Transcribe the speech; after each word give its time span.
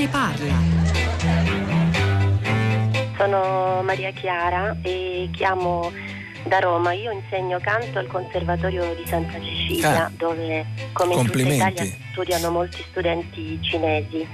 ne 0.00 0.08
parla. 0.08 0.54
Sono 3.18 3.82
Maria 3.82 4.10
Chiara 4.12 4.74
e 4.80 5.28
chiamo 5.30 5.92
da 6.44 6.58
Roma. 6.58 6.94
Io 6.94 7.10
insegno 7.10 7.58
canto 7.60 7.98
al 7.98 8.06
Conservatorio 8.06 8.94
di 8.94 9.06
Santa 9.06 9.38
Cecilia, 9.38 10.06
Ah. 10.06 10.10
dove 10.16 10.64
come 10.94 11.14
in 11.14 11.26
tutta. 11.26 11.38
Italia 11.40 11.84
studiano 12.12 12.50
molti 12.50 12.82
studenti 12.88 13.58
cinesi. 13.60 14.26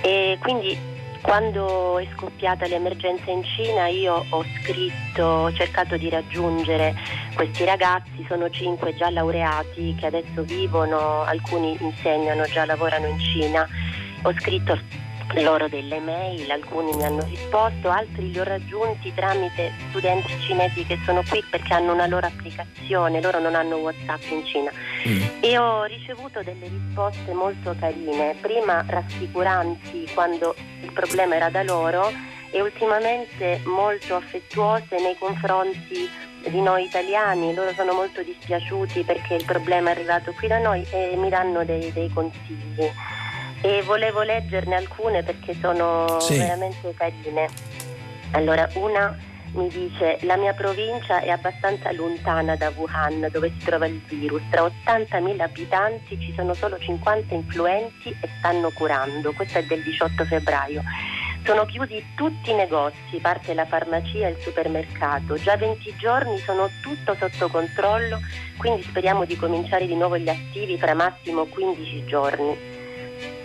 E 0.00 0.38
quindi 0.40 0.76
quando 1.20 1.98
è 1.98 2.06
scoppiata 2.16 2.66
l'emergenza 2.66 3.30
in 3.30 3.42
Cina 3.44 3.88
io 3.88 4.24
ho 4.28 4.44
scritto, 4.62 5.22
ho 5.22 5.52
cercato 5.52 5.96
di 5.98 6.08
raggiungere 6.08 6.94
questi 7.34 7.64
ragazzi, 7.64 8.24
sono 8.26 8.48
cinque 8.48 8.94
già 8.94 9.10
laureati 9.10 9.94
che 9.98 10.06
adesso 10.06 10.42
vivono, 10.42 11.22
alcuni 11.24 11.76
insegnano, 11.80 12.44
già 12.44 12.64
lavorano 12.64 13.06
in 13.06 13.18
Cina. 13.18 13.68
Ho 14.26 14.32
scritto 14.38 14.78
loro 15.42 15.68
delle 15.68 16.00
mail, 16.00 16.50
alcuni 16.50 16.94
mi 16.94 17.04
hanno 17.04 17.24
risposto, 17.24 17.90
altri 17.90 18.30
li 18.30 18.38
ho 18.38 18.44
raggiunti 18.44 19.12
tramite 19.12 19.72
studenti 19.88 20.32
cinesi 20.40 20.84
che 20.86 20.98
sono 21.04 21.22
qui 21.28 21.44
perché 21.50 21.74
hanno 21.74 21.92
una 21.92 22.06
loro 22.06 22.26
applicazione, 22.26 23.20
loro 23.20 23.38
non 23.38 23.54
hanno 23.54 23.76
WhatsApp 23.76 24.22
in 24.30 24.46
Cina. 24.46 24.70
Mm. 25.06 25.22
E 25.40 25.58
ho 25.58 25.84
ricevuto 25.84 26.42
delle 26.42 26.68
risposte 26.68 27.32
molto 27.32 27.74
carine, 27.78 28.34
prima 28.40 28.82
rassicuranti 28.86 30.08
quando 30.14 30.54
il 30.82 30.92
problema 30.92 31.36
era 31.36 31.50
da 31.50 31.62
loro 31.62 32.10
e 32.50 32.62
ultimamente 32.62 33.60
molto 33.64 34.16
affettuose 34.16 34.96
nei 35.00 35.16
confronti 35.18 36.08
di 36.48 36.60
noi 36.62 36.84
italiani. 36.84 37.52
Loro 37.52 37.72
sono 37.72 37.92
molto 37.92 38.22
dispiaciuti 38.22 39.02
perché 39.02 39.34
il 39.34 39.44
problema 39.44 39.90
è 39.90 39.92
arrivato 39.92 40.32
qui 40.32 40.48
da 40.48 40.58
noi 40.58 40.82
e 40.90 41.14
mi 41.16 41.28
danno 41.28 41.64
dei, 41.64 41.92
dei 41.92 42.08
consigli. 42.08 42.90
E 43.66 43.80
volevo 43.80 44.20
leggerne 44.20 44.74
alcune 44.74 45.22
perché 45.22 45.54
sono 45.54 46.20
Sì. 46.20 46.36
veramente 46.36 46.92
carine. 46.92 47.48
Allora, 48.32 48.68
una 48.74 49.16
mi 49.54 49.68
dice 49.68 50.18
la 50.22 50.36
mia 50.36 50.52
provincia 50.52 51.20
è 51.20 51.30
abbastanza 51.30 51.90
lontana 51.92 52.56
da 52.56 52.70
Wuhan 52.76 53.26
dove 53.32 53.50
si 53.56 53.64
trova 53.64 53.86
il 53.86 54.02
virus, 54.06 54.42
tra 54.50 54.64
80.000 54.64 55.44
abitanti 55.44 56.20
ci 56.20 56.34
sono 56.36 56.52
solo 56.52 56.76
50 56.78 57.32
influenti 57.32 58.14
e 58.20 58.28
stanno 58.36 58.70
curando, 58.74 59.32
questo 59.32 59.56
è 59.56 59.64
del 59.64 59.82
18 59.82 60.24
febbraio. 60.26 60.82
Sono 61.44 61.64
chiusi 61.64 62.04
tutti 62.14 62.50
i 62.50 62.54
negozi, 62.54 63.16
parte 63.22 63.54
la 63.54 63.64
farmacia 63.64 64.26
e 64.26 64.30
il 64.32 64.40
supermercato, 64.40 65.36
già 65.36 65.56
20 65.56 65.94
giorni 65.96 66.36
sono 66.36 66.68
tutto 66.82 67.14
sotto 67.18 67.48
controllo, 67.48 68.18
quindi 68.58 68.82
speriamo 68.82 69.24
di 69.24 69.36
cominciare 69.36 69.86
di 69.86 69.94
nuovo 69.94 70.18
gli 70.18 70.28
attivi 70.28 70.76
fra 70.76 70.92
massimo 70.92 71.46
15 71.46 72.04
giorni. 72.04 72.73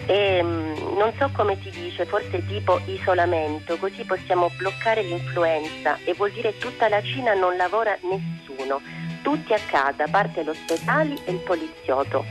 E, 0.10 0.42
mm, 0.42 0.98
non 0.98 1.14
so 1.20 1.30
come 1.34 1.60
ti 1.60 1.70
dice, 1.70 2.04
forse 2.08 2.44
tipo 2.48 2.82
isolamento, 2.88 3.78
così 3.78 4.04
possiamo 4.06 4.50
bloccare 4.58 5.04
l'influenza 5.04 6.00
e 6.04 6.16
vuol 6.16 6.32
dire 6.32 6.58
tutta 6.58 6.90
la 6.90 7.00
Cina 7.04 7.36
non 7.36 7.56
lavora 7.56 7.96
nessuno, 8.02 8.82
tutti 9.22 9.54
a 9.54 9.60
casa, 9.68 10.06
a 10.06 10.10
parte 10.10 10.44
gli 10.44 10.50
ospedali 10.50 11.16
e 11.26 11.32
il 11.32 11.38
poliziotto. 11.38 12.26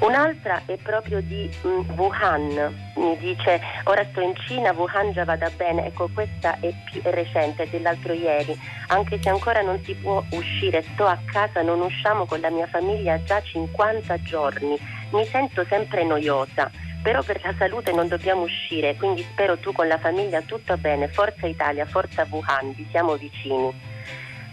Un'altra 0.00 0.60
è 0.66 0.76
proprio 0.76 1.22
di 1.22 1.50
mm, 1.66 1.98
Wuhan, 1.98 2.92
mi 2.96 3.16
dice 3.16 3.62
ora 3.84 4.04
sto 4.10 4.20
in 4.20 4.34
Cina, 4.46 4.72
Wuhan 4.72 5.12
già 5.12 5.24
vada 5.24 5.48
bene, 5.56 5.86
ecco 5.86 6.10
questa 6.12 6.60
è 6.60 6.70
più 6.90 7.00
recente, 7.02 7.62
è 7.62 7.68
dell'altro 7.68 8.12
ieri, 8.12 8.54
anche 8.88 9.18
se 9.22 9.30
ancora 9.30 9.62
non 9.62 9.82
si 9.84 9.94
può 9.94 10.22
uscire, 10.32 10.82
sto 10.82 11.06
a 11.06 11.18
casa, 11.24 11.62
non 11.62 11.80
usciamo 11.80 12.26
con 12.26 12.40
la 12.40 12.50
mia 12.50 12.66
famiglia 12.66 13.22
già 13.22 13.40
50 13.40 14.20
giorni, 14.20 14.76
mi 15.12 15.24
sento 15.24 15.64
sempre 15.64 16.04
noiosa, 16.04 16.70
però 17.06 17.22
per 17.22 17.40
la 17.44 17.54
salute 17.56 17.92
non 17.92 18.08
dobbiamo 18.08 18.42
uscire, 18.42 18.96
quindi 18.96 19.22
spero 19.22 19.56
tu 19.58 19.70
con 19.70 19.86
la 19.86 19.96
famiglia 19.96 20.42
tutto 20.42 20.76
bene, 20.76 21.06
forza 21.06 21.46
Italia, 21.46 21.86
forza 21.86 22.26
Wuhan, 22.28 22.72
vi 22.74 22.84
siamo 22.90 23.14
vicini. 23.14 23.72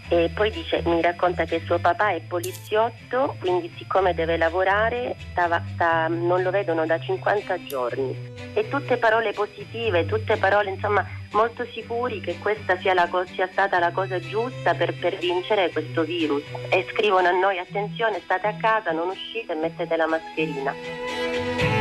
E 0.08 0.30
poi 0.32 0.52
dice, 0.52 0.80
mi 0.84 1.02
racconta 1.02 1.46
che 1.46 1.60
suo 1.64 1.80
papà 1.80 2.12
è 2.12 2.20
poliziotto, 2.20 3.34
quindi 3.40 3.74
siccome 3.76 4.14
deve 4.14 4.36
lavorare 4.36 5.16
stava- 5.32 5.64
sta- 5.74 6.06
non 6.06 6.42
lo 6.42 6.52
vedono 6.52 6.86
da 6.86 6.96
50 7.00 7.64
giorni. 7.64 8.16
E 8.52 8.68
tutte 8.68 8.98
parole 8.98 9.32
positive, 9.32 10.06
tutte 10.06 10.36
parole 10.36 10.70
insomma 10.70 11.04
molto 11.32 11.66
sicuri 11.72 12.20
che 12.20 12.38
questa 12.38 12.78
sia, 12.78 12.94
la 12.94 13.08
sia 13.32 13.48
stata 13.50 13.80
la 13.80 13.90
cosa 13.90 14.20
giusta 14.20 14.74
per, 14.74 14.96
per 14.96 15.16
vincere 15.16 15.72
questo 15.72 16.04
virus. 16.04 16.44
E 16.68 16.86
scrivono 16.92 17.26
a 17.26 17.32
noi, 17.32 17.58
attenzione, 17.58 18.20
state 18.20 18.46
a 18.46 18.54
casa, 18.60 18.92
non 18.92 19.08
uscite 19.08 19.54
e 19.54 19.56
mettete 19.56 19.96
la 19.96 20.06
mascherina. 20.06 21.73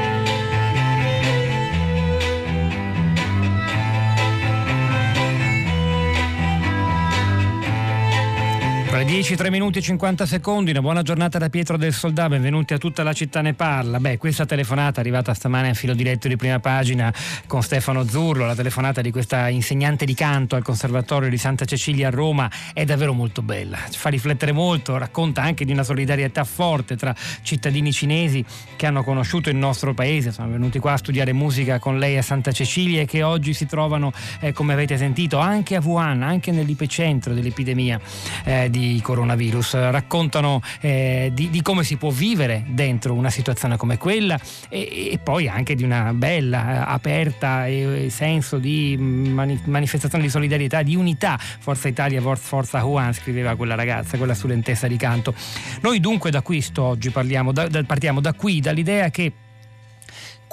Le 8.98 9.06
10, 9.06 9.36
3 9.36 9.50
minuti 9.50 9.80
e 9.80 9.82
50 9.82 10.28
secondi, 10.28 10.70
una 10.70 10.82
buona 10.82 11.02
giornata 11.02 11.40
da 11.40 11.50
Pietro 11.50 11.78
del 11.78 11.94
Soldà, 11.94 12.28
benvenuti 12.28 12.74
a 12.74 12.78
tutta 12.78 13.02
la 13.02 13.14
città 13.14 13.42
ne 13.42 13.56
parla. 13.56 14.00
Beh, 14.00 14.18
questa 14.18 14.46
telefonata 14.46 14.98
è 14.98 15.00
arrivata 15.00 15.34
stamane 15.34 15.70
a 15.70 15.74
filo 15.74 15.96
diretto 15.96 16.28
di 16.28 16.36
prima 16.36 16.60
pagina 16.60 17.12
con 17.48 17.64
Stefano 17.64 18.06
Zurlo, 18.06 18.46
la 18.46 18.54
telefonata 18.54 19.02
di 19.02 19.10
questa 19.10 19.50
insegnante 19.50 20.06
di 20.06 20.14
canto 20.14 20.56
al 20.56 20.62
Conservatorio 20.62 21.28
di 21.28 21.38
Santa 21.40 21.66
Cecilia 21.66 22.10
a 22.10 22.12
Roma 22.12 22.52
è 22.72 22.86
davvero 22.86 23.14
molto 23.14 23.42
bella, 23.42 23.80
ci 23.90 23.98
fa 23.98 24.10
riflettere 24.10 24.52
molto, 24.52 24.96
racconta 24.96 25.42
anche 25.42 25.66
di 25.66 25.72
una 25.72 25.84
solidarietà 25.84 26.44
forte 26.44 26.96
tra 26.96 27.16
cittadini 27.42 27.92
cinesi 27.92 28.46
che 28.76 28.86
hanno 28.86 29.04
conosciuto 29.04 29.50
il 29.50 29.56
nostro 29.56 29.96
paese, 29.96 30.32
sono 30.32 30.50
venuti 30.50 30.78
qua 30.78 30.94
a 30.94 30.98
studiare 30.98 31.34
musica 31.34 31.80
con 31.80 31.98
lei 31.98 32.18
a 32.18 32.22
Santa 32.22 32.52
Cecilia 32.52 33.02
e 33.02 33.06
che 33.06 33.24
oggi 33.24 33.54
si 33.54 33.66
trovano, 33.66 34.12
eh, 34.40 34.52
come 34.52 34.74
avete 34.74 34.98
sentito, 34.98 35.40
anche 35.40 35.78
a 35.78 35.82
Wuhan, 35.82 36.22
anche 36.22 36.52
nell'epicentro 36.52 37.34
dell'epidemia 37.34 38.00
eh, 38.44 38.70
di 38.70 38.82
coronavirus. 39.02 39.90
Raccontano 39.90 40.62
eh, 40.82 41.32
di, 41.34 41.50
di 41.50 41.62
come 41.62 41.84
si 41.84 41.98
può 41.98 42.10
vivere 42.10 42.64
dentro 42.70 43.14
una 43.14 43.30
situazione 43.30 43.78
come 43.78 43.98
quella 43.98 44.40
e, 44.70 45.12
e 45.12 45.20
poi 45.22 45.48
anche 45.48 45.76
di 45.76 45.84
una 45.84 46.14
bella, 46.14 46.74
eh, 46.74 46.94
aperta 46.94 47.68
e, 47.68 48.06
e 48.06 48.10
senso 48.10 48.58
di 48.58 48.96
mani- 48.98 49.62
manifestazione 49.66 50.24
di 50.24 50.30
solidarietà, 50.30 50.82
di 50.82 50.96
unità. 50.96 51.38
Forza 51.38 51.88
Italia, 51.88 52.22
for- 52.22 52.38
Forza 52.38 52.84
Wuhan, 52.84 53.14
scriveva 53.14 53.56
quella 53.56 53.76
ragazza, 53.76 54.18
quella 54.18 54.34
studentessa 54.34 54.88
di 54.88 54.98
canto. 54.98 55.34
Noi 55.82 56.00
dunque 56.00 56.32
da 56.32 56.42
questo 56.42 56.84
oggi 56.84 57.10
parliamo, 57.10 57.52
da- 57.52 57.68
da- 57.68 57.84
partiamo 57.84 58.22
da 58.22 58.34
qui, 58.34 58.60
dall'idea 58.60 59.10
che 59.10 59.32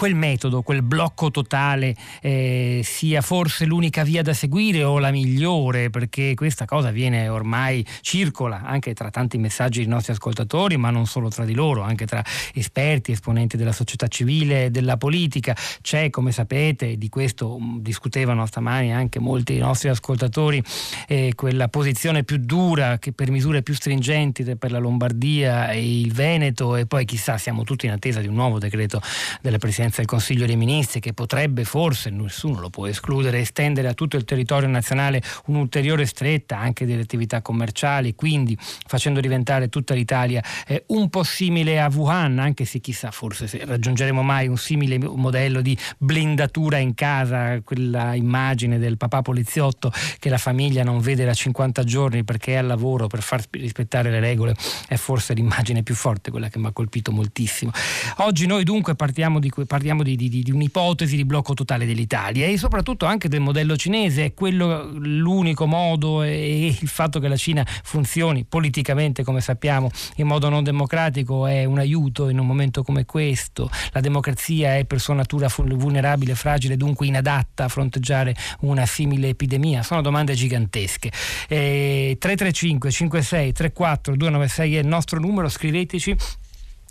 quel 0.01 0.15
metodo, 0.15 0.63
quel 0.63 0.81
blocco 0.81 1.31
totale 1.31 1.95
eh, 2.23 2.81
sia 2.83 3.21
forse 3.21 3.67
l'unica 3.67 4.03
via 4.03 4.23
da 4.23 4.33
seguire 4.33 4.83
o 4.83 4.99
la 4.99 5.11
migliore, 5.11 5.91
perché 5.91 6.33
questa 6.33 6.65
cosa 6.65 6.91
viene 6.91 7.29
ormai 7.29 7.85
circola 8.01 8.63
anche 8.63 8.95
tra 8.95 9.11
tanti 9.11 9.37
messaggi 9.37 9.81
dei 9.81 9.89
nostri 9.89 10.15
ascoltatori, 10.15 10.79
ma 10.79 10.89
non 10.89 11.05
solo 11.05 11.29
tra 11.29 11.45
di 11.45 11.53
loro, 11.53 11.83
anche 11.83 12.07
tra 12.07 12.25
esperti, 12.55 13.13
esponenti 13.13 13.59
della 13.59 13.73
società 13.73 14.09
civile 14.09 14.65
e 14.65 14.71
della 14.71 14.97
politica. 14.97 15.55
C'è, 15.83 16.09
come 16.09 16.33
sapete, 16.33 16.97
di 16.97 17.11
questo 17.11 17.59
mh, 17.59 17.83
discutevano 17.83 18.47
stamani 18.47 18.95
anche 18.95 19.19
molti 19.19 19.53
dei 19.53 19.61
nostri 19.61 19.91
ascoltatori, 19.91 20.65
eh, 21.09 21.35
quella 21.35 21.69
posizione 21.69 22.25
più 22.25 22.39
dura 22.39 22.97
che 22.97 23.13
per 23.13 23.31
misure 23.31 23.61
più 23.61 23.75
stringenti 23.75 24.57
per 24.57 24.71
la 24.71 24.79
Lombardia 24.79 25.73
e 25.73 26.01
il 26.01 26.15
Veneto 26.15 26.75
e 26.77 26.87
poi 26.87 27.05
chissà 27.05 27.37
siamo 27.37 27.65
tutti 27.65 27.85
in 27.85 27.93
attesa 27.93 28.21
di 28.21 28.29
un 28.29 28.35
nuovo 28.35 28.59
decreto 28.59 29.03
della 29.43 29.59
Presidenza 29.59 29.89
del 29.99 30.07
Consiglio 30.07 30.47
dei 30.47 30.57
Ministri 30.57 31.01
che 31.01 31.13
potrebbe 31.13 31.65
forse, 31.65 32.11
nessuno 32.11 32.61
lo 32.61 32.71
può 32.71 32.87
escludere, 32.87 33.41
estendere 33.41 33.89
a 33.89 33.95
tutto 33.95 34.17
il 34.17 34.25
territorio 34.25 34.69
nazionale 34.69 35.23
un'ulteriore 35.47 36.07
stretta 36.07 36.59
anche 36.59 36.87
delle 36.87 37.03
attività 37.03 37.43
commerciali, 37.43 38.15
quindi 38.15 38.57
facendo 38.87 39.21
diventare 39.21 39.69
tutta 39.69 39.95
l'Italia 39.95 40.43
eh, 40.67 40.85
un 40.89 41.09
po' 41.09 41.23
simile 41.23 41.81
a 41.81 41.91
Wuhan, 41.93 42.39
anche 42.39 42.65
se 42.65 42.79
chissà 42.81 43.11
forse 43.11 43.47
se 43.47 43.65
raggiungeremo 43.65 44.23
mai 44.23 44.49
un 44.49 44.57
simile 44.57 44.99
modello 44.99 45.61
di 45.61 45.77
blindatura 45.99 46.79
in 46.79 46.95
casa, 46.95 47.61
quella 47.63 48.15
immagine 48.15 48.79
del 48.79 48.97
papà 48.97 49.23
poliziotto 49.23 49.93
che 50.19 50.29
la 50.29 50.39
famiglia 50.39 50.85
non 50.85 51.01
vede 51.01 51.25
da 51.25 51.35
50 51.35 51.85
giorni 51.85 52.25
perché 52.25 52.53
è 52.53 52.57
al 52.57 52.67
lavoro 52.67 53.07
per 53.07 53.23
far 53.23 53.43
rispettare 53.51 54.11
le 54.11 54.21
regole, 54.21 54.55
è 54.89 54.97
forse 54.97 55.35
l'immagine 55.35 55.83
più 55.83 55.95
forte, 55.95 56.31
quella 56.31 56.49
che 56.49 56.59
mi 56.59 56.67
ha 56.67 56.73
colpito 56.73 57.13
moltissimo. 57.13 57.71
Oggi 58.19 58.47
noi 58.47 58.65
dunque 58.65 58.95
partiamo 58.95 59.39
di, 59.39 59.51
que- 59.51 59.67
parliamo 59.81 60.03
di, 60.03 60.15
di- 60.15 60.43
di 60.43 60.51
un'ipotesi 60.51 61.17
di 61.17 61.25
blocco 61.25 61.55
totale 61.55 61.87
dell'Italia 61.87 62.47
e 62.47 62.59
soprattutto 62.59 63.07
anche 63.07 63.29
del 63.29 63.41
modello 63.41 63.77
cinese, 63.77 64.27
è 64.27 64.35
quello 64.35 64.91
l'unico 64.93 65.65
modo 65.65 66.23
e 66.23 66.67
il 66.67 66.89
fatto 66.89 67.19
che 67.19 67.29
la 67.29 67.37
Cina 67.37 67.65
funzioni 67.67 68.45
politicamente, 68.45 69.25
come 69.25 69.41
sappiamo, 69.41 69.91
in 70.17 70.27
modo 70.27 70.51
non 70.51 70.63
democratico 70.63 71.47
è 71.47 71.65
un 71.65 71.79
aiuto 71.79 72.29
in 72.29 72.39
un 72.39 72.47
momento 72.47 72.83
come 72.83 73.07
questo. 73.07 73.71
La 73.93 74.01
democrazia 74.01 74.77
è 74.77 74.85
per 74.85 75.01
sua 75.01 75.15
natura 75.15 75.49
vulnerabile, 75.49 76.35
fragile, 76.35 76.77
dunque 76.77 77.07
inadatta 77.07 77.65
a 77.65 77.69
fronteggiare 77.69 78.37
una 78.61 78.85
simile 78.85 79.29
epidemia. 79.29 79.83
Sono 79.83 80.03
domande 80.03 80.35
gigantesche. 80.35 81.11
Eh, 81.49 82.19
335 82.19 82.91
56 82.91 83.53
34 83.53 84.15
296 84.15 84.77
è 84.77 84.81
il 84.81 84.87
nostro 84.87 85.19
numero, 85.19 85.49
scriveteci 85.49 86.15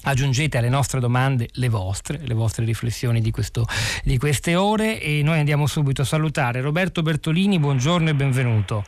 aggiungete 0.03 0.57
alle 0.57 0.69
nostre 0.69 0.99
domande 0.99 1.49
le 1.53 1.69
vostre, 1.69 2.19
le 2.23 2.33
vostre 2.33 2.65
riflessioni 2.65 3.21
di, 3.21 3.31
questo, 3.31 3.65
di 4.03 4.17
queste 4.17 4.55
ore 4.55 5.01
e 5.01 5.21
noi 5.23 5.39
andiamo 5.39 5.67
subito 5.67 6.01
a 6.01 6.05
salutare 6.05 6.61
Roberto 6.61 7.01
Bertolini, 7.01 7.59
buongiorno 7.59 8.09
e 8.09 8.15
benvenuto. 8.15 8.83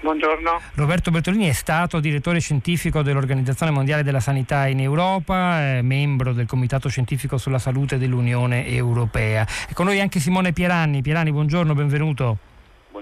Buongiorno. 0.00 0.60
Roberto 0.74 1.10
Bertolini 1.10 1.48
è 1.48 1.52
stato 1.52 1.98
direttore 1.98 2.38
scientifico 2.38 3.00
dell'Organizzazione 3.00 3.72
Mondiale 3.72 4.02
della 4.02 4.20
Sanità 4.20 4.66
in 4.66 4.80
Europa, 4.80 5.80
membro 5.80 6.34
del 6.34 6.44
Comitato 6.44 6.90
Scientifico 6.90 7.38
sulla 7.38 7.58
Salute 7.58 7.96
dell'Unione 7.96 8.66
Europea. 8.66 9.46
E 9.66 9.72
con 9.72 9.86
noi 9.86 10.00
anche 10.00 10.20
Simone 10.20 10.52
Pieranni. 10.52 11.00
Pieranni, 11.00 11.32
buongiorno, 11.32 11.72
benvenuto. 11.72 12.36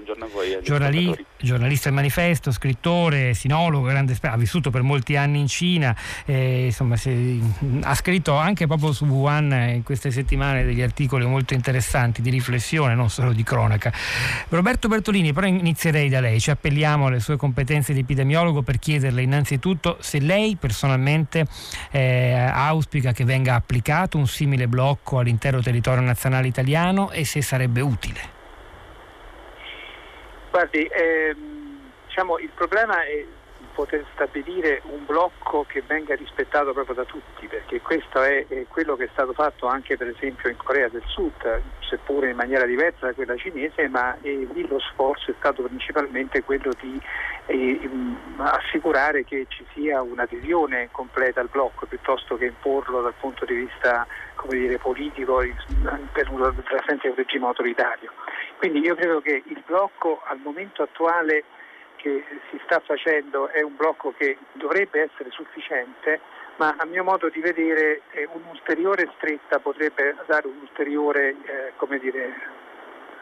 Buongiorno 0.03 0.25
a 0.25 0.27
voi. 0.27 0.59
Giornali- 0.61 1.25
giornalista 1.39 1.85
del 1.85 1.93
manifesto, 1.93 2.51
scrittore, 2.51 3.33
sinologo, 3.33 3.87
grande, 3.87 4.17
ha 4.19 4.35
vissuto 4.35 4.69
per 4.69 4.81
molti 4.81 5.15
anni 5.15 5.39
in 5.39 5.47
Cina, 5.47 5.95
eh, 6.25 6.65
insomma, 6.65 6.97
si, 6.97 7.41
ha 7.81 7.95
scritto 7.95 8.35
anche 8.35 8.67
proprio 8.67 8.91
su 8.91 9.05
Wuhan 9.05 9.51
in 9.75 9.83
queste 9.83 10.11
settimane 10.11 10.65
degli 10.65 10.81
articoli 10.81 11.25
molto 11.25 11.53
interessanti 11.53 12.21
di 12.21 12.29
riflessione, 12.29 12.95
non 12.95 13.09
solo 13.09 13.31
di 13.31 13.43
cronaca. 13.43 13.93
Roberto 14.49 14.89
Bertolini, 14.89 15.31
però 15.31 15.47
inizierei 15.47 16.09
da 16.09 16.19
lei, 16.19 16.41
ci 16.41 16.51
appelliamo 16.51 17.07
alle 17.07 17.21
sue 17.21 17.37
competenze 17.37 17.93
di 17.93 18.01
epidemiologo 18.01 18.61
per 18.61 18.79
chiederle 18.79 19.21
innanzitutto 19.21 19.97
se 20.01 20.19
lei 20.19 20.57
personalmente 20.57 21.45
eh, 21.91 22.33
auspica 22.33 23.13
che 23.13 23.23
venga 23.23 23.55
applicato 23.55 24.17
un 24.17 24.27
simile 24.27 24.67
blocco 24.67 25.19
all'intero 25.19 25.61
territorio 25.61 26.03
nazionale 26.03 26.47
italiano 26.47 27.11
e 27.11 27.23
se 27.23 27.41
sarebbe 27.41 27.79
utile. 27.79 28.32
Guardi, 30.53 30.85
ehm, 30.85 31.79
diciamo, 32.05 32.37
il 32.37 32.51
problema 32.53 33.01
è 33.01 33.25
poter 33.73 34.05
stabilire 34.13 34.83
un 34.83 35.03
blocco 35.03 35.65
che 35.67 35.81
venga 35.81 36.13
rispettato 36.13 36.73
proprio 36.73 36.93
da 36.93 37.05
tutti, 37.05 37.47
perché 37.47 37.81
questo 37.81 38.21
è, 38.21 38.45
è, 38.47 38.65
quello 38.67 38.95
che 38.95 39.05
è 39.05 39.09
stato 39.13 39.33
fatto 39.33 39.65
anche 39.65 39.97
per 39.97 40.09
esempio 40.09 40.51
in 40.51 40.57
Corea 40.57 40.89
del 40.89 41.01
Sud, 41.07 41.61
seppure 41.79 42.29
in 42.29 42.35
maniera 42.35 42.67
diversa 42.67 43.07
da 43.07 43.13
quella 43.13 43.35
cinese, 43.35 43.87
ma 43.87 44.15
eh, 44.21 44.47
lì 44.53 44.67
lo 44.67 44.79
sforzo 44.79 45.31
è 45.31 45.33
stato 45.39 45.63
principalmente 45.63 46.43
quello 46.43 46.71
di 46.79 47.01
eh, 47.47 47.89
assicurare 48.37 49.23
che 49.23 49.47
ci 49.49 49.65
sia 49.73 50.03
un'adesione 50.03 50.89
completa 50.91 51.41
al 51.41 51.49
blocco 51.49 51.87
piuttosto 51.87 52.37
che 52.37 52.45
imporlo 52.45 53.01
dal 53.01 53.15
punto 53.19 53.43
di 53.43 53.55
vista 53.55 54.05
dire, 54.49 54.77
politico 54.77 55.37
per 56.11 56.31
l'assenza 56.31 57.01
di 57.03 57.07
un 57.07 57.15
regime 57.15 57.45
autoritario. 57.47 58.11
Quindi 58.57 58.79
io 58.79 58.95
credo 58.95 59.21
che 59.21 59.43
il 59.45 59.63
blocco 59.65 60.21
al 60.25 60.39
momento 60.39 60.83
attuale 60.83 61.43
che 61.95 62.23
si 62.49 62.59
sta 62.65 62.79
facendo 62.79 63.47
è 63.47 63.61
un 63.61 63.75
blocco 63.75 64.13
che 64.17 64.37
dovrebbe 64.53 65.01
essere 65.01 65.31
sufficiente, 65.31 66.19
ma 66.57 66.75
a 66.77 66.85
mio 66.85 67.03
modo 67.03 67.29
di 67.29 67.39
vedere 67.39 68.01
eh, 68.11 68.27
un'ulteriore 68.31 69.09
stretta 69.15 69.59
potrebbe 69.59 70.15
dare 70.25 70.47
un 70.47 70.57
ulteriore 70.59 71.35
eh, 71.45 71.99
dire, 71.99 72.33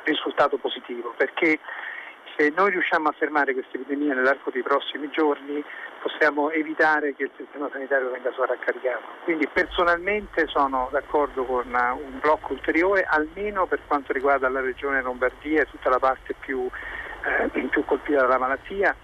risultato 0.03 0.57
positivo, 0.57 1.13
perché 1.15 1.59
se 2.36 2.51
noi 2.56 2.72
riusciamo 2.72 3.10
a 3.10 3.16
fermare 3.18 3.54
questa 3.54 3.78
epidemia 3.78 4.13
nell'arco 4.13 4.51
dei 4.51 4.63
prossimi 4.63 5.10
giorni 5.12 5.63
possiamo 6.01 6.50
evitare 6.50 7.13
che 7.16 7.24
il 7.24 7.31
sistema 7.38 7.69
sanitario 7.72 8.10
venga 8.10 8.31
sovraccaricato. 8.33 9.01
Quindi 9.24 9.48
personalmente 9.48 10.48
sono 10.48 10.89
d'accordo 10.92 11.44
con 11.45 11.68
un 11.68 12.19
blocco 12.19 12.54
ulteriore, 12.54 13.06
almeno 13.07 13.66
per 13.68 13.81
quanto 13.86 14.12
riguarda 14.13 14.50
la 14.50 14.62
regione 14.62 15.01
Lombardia 15.01 15.62
e 15.62 15.66
tutta 15.66 15.89
la 15.89 16.00
parte 16.00 16.33
più, 16.39 16.68
eh, 17.24 17.48
più 17.69 17.86
colpita 17.86 18.22
dalla 18.22 18.39
malattia, 18.39 18.95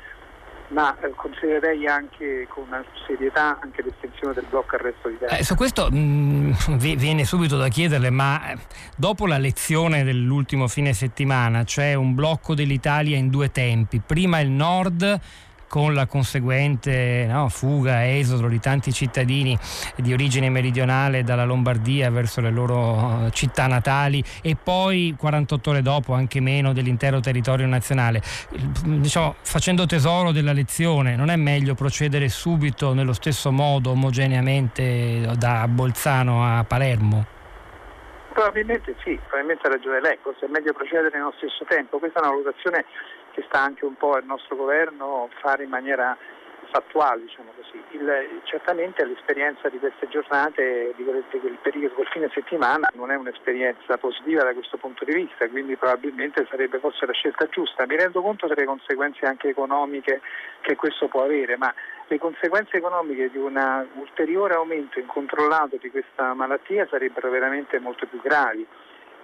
ma 0.70 0.96
eh, 1.00 1.12
considererei 1.16 1.88
anche 1.88 2.48
con 2.50 2.66
serietà 3.06 3.60
anche 3.62 3.82
l'estensione 3.82 4.34
del 4.34 4.46
blocco 4.50 4.76
al 4.76 4.82
resto 4.82 5.10
d'Italia. 5.10 5.38
Eh, 5.38 5.44
su 5.44 5.56
questo 5.56 5.90
mh, 5.90 6.56
mm, 6.70 6.78
viene 6.78 7.26
subito 7.26 7.58
da 7.58 7.68
chiederle, 7.68 8.10
ma 8.10 8.52
eh, 8.52 8.58
dopo 8.96 9.26
la 9.28 9.38
lezione 9.38 10.04
dell'ultimo 10.04 10.68
fine 10.68 10.94
settimana 10.94 11.64
c'è 11.64 11.94
un 11.94 12.16
blocco 12.16 12.54
dell'Italia 12.54 13.18
in 13.18 13.30
due 13.30 13.52
tempi, 13.52 14.02
prima 14.06 14.40
il 14.40 14.50
nord 14.50 15.20
con 15.68 15.94
la 15.94 16.06
conseguente 16.06 17.26
no, 17.30 17.50
fuga, 17.50 18.08
esodo 18.08 18.48
di 18.48 18.60
tanti 18.60 18.92
cittadini 18.92 19.58
di 19.96 20.14
origine 20.14 20.50
meridionale 20.50 21.24
dalla 21.24 21.46
Lombardia 21.46 22.10
verso 22.10 22.42
le 22.42 22.52
loro 22.52 23.26
eh, 23.26 23.32
città 23.32 23.68
natali 23.68 24.24
e 24.42 24.56
poi 24.62 25.16
48 25.18 25.70
ore 25.70 25.82
dopo, 25.82 26.14
anche 26.14 26.40
meno, 26.40 26.74
dell'intero 26.74 27.20
territorio 27.20 27.68
nazionale. 27.68 28.22
Diciamo, 28.84 29.36
facendo 29.42 29.86
tesoro 29.86 30.32
della 30.32 30.54
lezione, 30.54 31.16
non 31.16 31.30
è 31.30 31.36
meglio 31.36 31.76
procedere 31.76 32.30
subito 32.30 32.94
nello 32.94 33.14
stesso 33.14 33.52
modo, 33.52 33.92
omogeneamente 33.92 35.32
da 35.38 35.68
Bolzano 35.68 36.44
a 36.44 36.64
Palermo? 36.64 37.36
Probabilmente 38.38 38.96
sì, 39.04 39.18
probabilmente 39.28 39.66
ha 39.66 39.72
ragione 39.72 40.00
lei, 40.00 40.16
forse 40.22 40.46
è 40.46 40.50
meglio 40.50 40.72
procedere 40.72 41.10
nello 41.18 41.34
stesso 41.38 41.66
tempo. 41.68 41.98
Questa 41.98 42.20
è 42.20 42.22
una 42.22 42.30
valutazione 42.30 42.86
che 43.38 43.44
sta 43.46 43.62
anche 43.62 43.86
un 43.86 43.94
po' 43.94 44.14
al 44.14 44.26
nostro 44.26 44.56
governo 44.56 45.30
fare 45.42 45.64
in 45.64 45.70
maniera 45.70 46.18
fattuale, 46.72 47.22
diciamo 47.22 47.52
così. 47.56 47.80
Il, 47.92 48.42
certamente 48.46 49.06
l'esperienza 49.06 49.70
di 49.70 49.78
queste 49.78 50.08
giornate, 50.08 50.92
di 50.96 51.04
quel, 51.04 51.24
di 51.30 51.40
quel 51.40 51.58
periodo, 51.62 51.94
quel 51.94 52.08
fine 52.08 52.32
settimana, 52.34 52.90
non 52.96 53.12
è 53.12 53.16
un'esperienza 53.16 53.96
positiva 53.98 54.42
da 54.44 54.54
questo 54.54 54.78
punto 54.78 55.06
di 55.06 55.14
vista, 55.14 55.48
quindi 55.50 55.76
probabilmente 55.76 56.48
sarebbe 56.50 56.80
forse 56.80 57.06
la 57.06 57.14
scelta 57.14 57.46
giusta. 57.48 57.86
Mi 57.86 57.96
rendo 57.96 58.24
conto 58.24 58.48
delle 58.48 58.66
conseguenze 58.66 59.28
anche 59.28 59.50
economiche 59.50 60.22
che 60.62 60.76
questo 60.76 61.08
può 61.08 61.24
avere, 61.24 61.58
ma 61.58 61.72
le 62.08 62.18
conseguenze 62.18 62.78
economiche 62.78 63.30
di 63.30 63.38
un 63.38 63.86
ulteriore 64.00 64.56
aumento 64.56 65.00
incontrollato 65.00 65.78
di 65.78 65.92
questa 65.92 66.34
malattia 66.34 66.88
sarebbero 66.90 67.30
veramente 67.30 67.78
molto 67.78 68.08
più 68.08 68.20
gravi. 68.20 68.66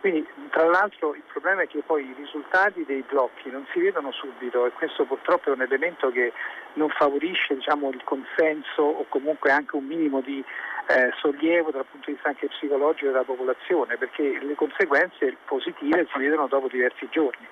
Quindi 0.04 0.28
tra 0.50 0.66
l'altro 0.66 1.16
il 1.16 1.24
problema 1.32 1.62
è 1.62 1.68
che 1.68 1.82
poi 1.82 2.04
i 2.04 2.14
risultati 2.18 2.84
dei 2.84 3.06
blocchi 3.08 3.50
non 3.50 3.66
si 3.72 3.80
vedono 3.80 4.12
subito 4.12 4.66
e 4.66 4.72
questo 4.72 5.06
purtroppo 5.06 5.48
è 5.48 5.54
un 5.54 5.62
elemento 5.62 6.12
che 6.12 6.34
non 6.74 6.90
favorisce 6.90 7.56
diciamo, 7.56 7.90
il 7.90 8.04
consenso 8.04 8.82
o 8.82 9.06
comunque 9.08 9.52
anche 9.52 9.78
un 9.78 9.86
minimo 9.86 10.20
di 10.20 10.44
eh, 10.88 11.10
sollievo 11.22 11.72
dal 11.72 11.86
punto 11.86 12.08
di 12.08 12.16
vista 12.16 12.28
anche 12.28 12.48
psicologico 12.48 13.12
della 13.12 13.24
popolazione 13.24 13.96
perché 13.96 14.40
le 14.42 14.56
conseguenze 14.56 15.38
positive 15.46 16.06
si 16.12 16.20
vedono 16.20 16.48
dopo 16.48 16.68
diversi 16.68 17.08
giorni. 17.10 17.48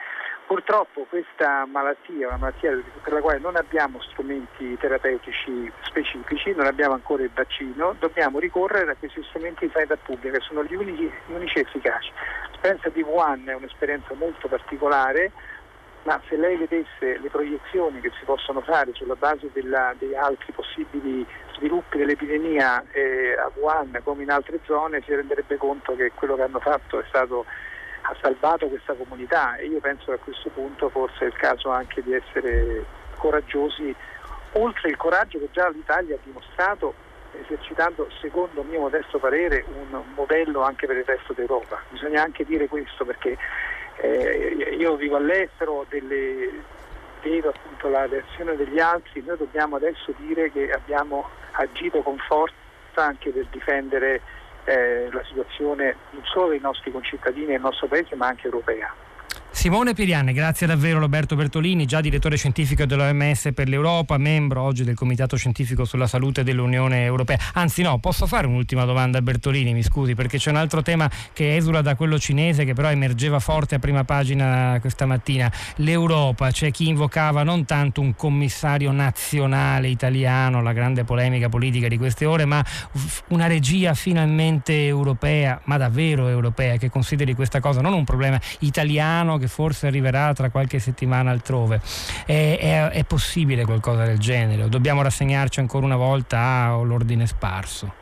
Purtroppo 0.51 1.05
questa 1.07 1.65
malattia 1.65 2.27
una 2.27 2.35
malattia 2.35 2.77
per 3.01 3.13
la 3.13 3.21
quale 3.21 3.39
non 3.39 3.55
abbiamo 3.55 4.01
strumenti 4.01 4.75
terapeutici 4.77 5.71
specifici, 5.83 6.51
non 6.53 6.65
abbiamo 6.65 6.93
ancora 6.93 7.23
il 7.23 7.31
vaccino, 7.33 7.95
dobbiamo 7.97 8.37
ricorrere 8.37 8.91
a 8.91 8.95
questi 8.99 9.23
strumenti 9.29 9.65
di 9.65 9.71
sanità 9.71 9.95
pubblica 9.95 10.37
che 10.37 10.43
sono 10.43 10.65
gli 10.65 10.75
unici, 10.75 11.03
gli 11.03 11.31
unici 11.31 11.59
efficaci. 11.59 12.11
L'esperienza 12.49 12.89
di 12.89 13.01
Wuhan 13.01 13.47
è 13.47 13.53
un'esperienza 13.53 14.13
molto 14.15 14.49
particolare, 14.49 15.31
ma 16.03 16.19
se 16.27 16.35
lei 16.35 16.57
vedesse 16.57 17.17
le 17.17 17.29
proiezioni 17.29 18.01
che 18.01 18.11
si 18.19 18.25
possono 18.25 18.59
fare 18.59 18.91
sulla 18.93 19.15
base 19.15 19.49
della, 19.53 19.95
degli 19.97 20.15
altri 20.15 20.51
possibili 20.51 21.25
sviluppi 21.55 21.97
dell'epidemia 21.97 22.83
eh, 22.91 23.37
a 23.39 23.49
Wuhan 23.55 23.97
come 24.03 24.23
in 24.23 24.29
altre 24.31 24.59
zone, 24.65 25.01
si 25.05 25.15
renderebbe 25.15 25.55
conto 25.55 25.95
che 25.95 26.11
quello 26.13 26.35
che 26.35 26.41
hanno 26.41 26.59
fatto 26.59 26.99
è 26.99 27.05
stato 27.07 27.45
ha 28.01 28.15
salvato 28.21 28.67
questa 28.67 28.93
comunità 28.93 29.55
e 29.55 29.67
io 29.67 29.79
penso 29.79 30.05
che 30.05 30.13
a 30.13 30.17
questo 30.17 30.49
punto 30.49 30.89
forse 30.89 31.25
è 31.25 31.27
il 31.27 31.35
caso 31.35 31.69
anche 31.69 32.01
di 32.01 32.13
essere 32.13 32.83
coraggiosi, 33.17 33.93
oltre 34.53 34.89
il 34.89 34.97
coraggio 34.97 35.39
che 35.39 35.49
già 35.51 35.69
l'Italia 35.69 36.15
ha 36.15 36.19
dimostrato 36.23 36.93
esercitando, 37.39 38.09
secondo 38.19 38.63
mio 38.63 38.81
modesto 38.81 39.17
parere, 39.19 39.63
un 39.67 40.01
modello 40.15 40.61
anche 40.61 40.87
per 40.87 40.97
il 40.97 41.05
resto 41.05 41.33
d'Europa. 41.33 41.81
Bisogna 41.89 42.21
anche 42.21 42.43
dire 42.43 42.67
questo 42.67 43.05
perché 43.05 43.37
eh, 43.97 44.75
io 44.77 44.95
vivo 44.95 45.15
all'estero, 45.15 45.85
delle, 45.87 46.49
vedo 47.21 47.49
appunto 47.49 47.87
la 47.89 48.05
reazione 48.07 48.55
degli 48.55 48.79
altri, 48.79 49.23
noi 49.25 49.37
dobbiamo 49.37 49.75
adesso 49.75 50.13
dire 50.17 50.51
che 50.51 50.71
abbiamo 50.71 51.29
agito 51.51 52.01
con 52.01 52.17
forza 52.17 52.55
anche 52.95 53.31
per 53.31 53.45
difendere 53.51 54.21
eh, 54.65 55.09
la 55.11 55.23
situazione 55.25 55.95
non 56.11 56.23
solo 56.25 56.49
dei 56.49 56.59
nostri 56.59 56.91
concittadini 56.91 57.47
e 57.47 57.51
del 57.51 57.61
nostro 57.61 57.87
paese 57.87 58.15
ma 58.15 58.27
anche 58.27 58.45
europea. 58.45 58.93
Simone 59.61 59.93
Pirianne, 59.93 60.33
grazie 60.33 60.65
davvero 60.65 60.97
Roberto 60.97 61.35
Bertolini, 61.35 61.85
già 61.85 62.01
direttore 62.01 62.35
scientifico 62.35 62.83
dell'OMS 62.85 63.51
per 63.53 63.67
l'Europa, 63.69 64.17
membro 64.17 64.63
oggi 64.63 64.83
del 64.83 64.95
Comitato 64.95 65.35
Scientifico 65.35 65.85
sulla 65.85 66.07
Salute 66.07 66.43
dell'Unione 66.43 67.03
Europea. 67.03 67.37
Anzi 67.53 67.83
no, 67.83 67.99
posso 67.99 68.25
fare 68.25 68.47
un'ultima 68.47 68.85
domanda 68.85 69.19
a 69.19 69.21
Bertolini, 69.21 69.71
mi 69.73 69.83
scusi, 69.83 70.15
perché 70.15 70.39
c'è 70.39 70.49
un 70.49 70.55
altro 70.55 70.81
tema 70.81 71.07
che 71.31 71.55
esula 71.55 71.81
da 71.81 71.93
quello 71.93 72.17
cinese 72.17 72.65
che 72.65 72.73
però 72.73 72.89
emergeva 72.89 73.37
forte 73.37 73.75
a 73.75 73.77
prima 73.77 74.03
pagina 74.03 74.79
questa 74.81 75.05
mattina. 75.05 75.51
L'Europa, 75.75 76.49
c'è 76.49 76.71
chi 76.71 76.87
invocava 76.87 77.43
non 77.43 77.63
tanto 77.65 78.01
un 78.01 78.15
commissario 78.15 78.91
nazionale 78.91 79.89
italiano, 79.89 80.63
la 80.63 80.73
grande 80.73 81.03
polemica 81.03 81.49
politica 81.49 81.87
di 81.87 81.99
queste 81.99 82.25
ore, 82.25 82.45
ma 82.45 82.65
una 83.27 83.45
regia 83.45 83.93
finalmente 83.93 84.87
europea, 84.87 85.61
ma 85.65 85.77
davvero 85.77 86.29
europea, 86.29 86.77
che 86.77 86.89
consideri 86.89 87.35
questa 87.35 87.59
cosa 87.59 87.79
non 87.81 87.93
un 87.93 88.05
problema 88.05 88.41
italiano 88.61 89.37
che 89.37 89.49
forse 89.51 89.87
arriverà 89.87 90.31
tra 90.33 90.49
qualche 90.49 90.79
settimana 90.79 91.29
altrove. 91.29 91.81
È, 92.25 92.57
è, 92.59 92.87
è 92.87 93.03
possibile 93.03 93.65
qualcosa 93.65 94.05
del 94.05 94.17
genere? 94.17 94.69
Dobbiamo 94.69 95.01
rassegnarci 95.01 95.59
ancora 95.59 95.85
una 95.85 95.97
volta 95.97 96.39
all'ordine 96.71 97.27
sparso? 97.27 98.00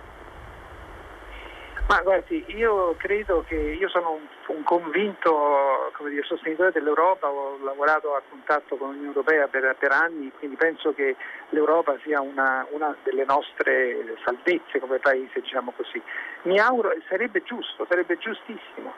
Ma 1.89 2.01
guardi, 2.03 2.45
io 2.49 2.93
credo 2.97 3.43
che 3.47 3.55
io 3.55 3.89
sono 3.89 4.11
un, 4.11 4.55
un 4.55 4.61
convinto 4.61 5.91
dire, 6.07 6.21
sostenitore 6.21 6.71
dell'Europa, 6.71 7.27
ho 7.27 7.57
lavorato 7.63 8.13
a 8.13 8.21
contatto 8.29 8.77
con 8.77 8.89
l'Unione 8.89 9.07
Europea 9.07 9.47
per, 9.47 9.75
per 9.79 9.91
anni, 9.91 10.31
quindi 10.37 10.55
penso 10.55 10.93
che 10.93 11.15
l'Europa 11.49 11.97
sia 12.03 12.21
una, 12.21 12.63
una, 12.69 12.95
delle 13.01 13.25
nostre 13.25 14.15
salvezze 14.23 14.79
come 14.79 14.99
paese, 14.99 15.41
diciamo 15.41 15.73
così. 15.75 15.99
Mi 16.43 16.59
auguro, 16.59 16.93
sarebbe 17.07 17.41
giusto, 17.41 17.87
sarebbe 17.89 18.19
giustissimo. 18.19 18.93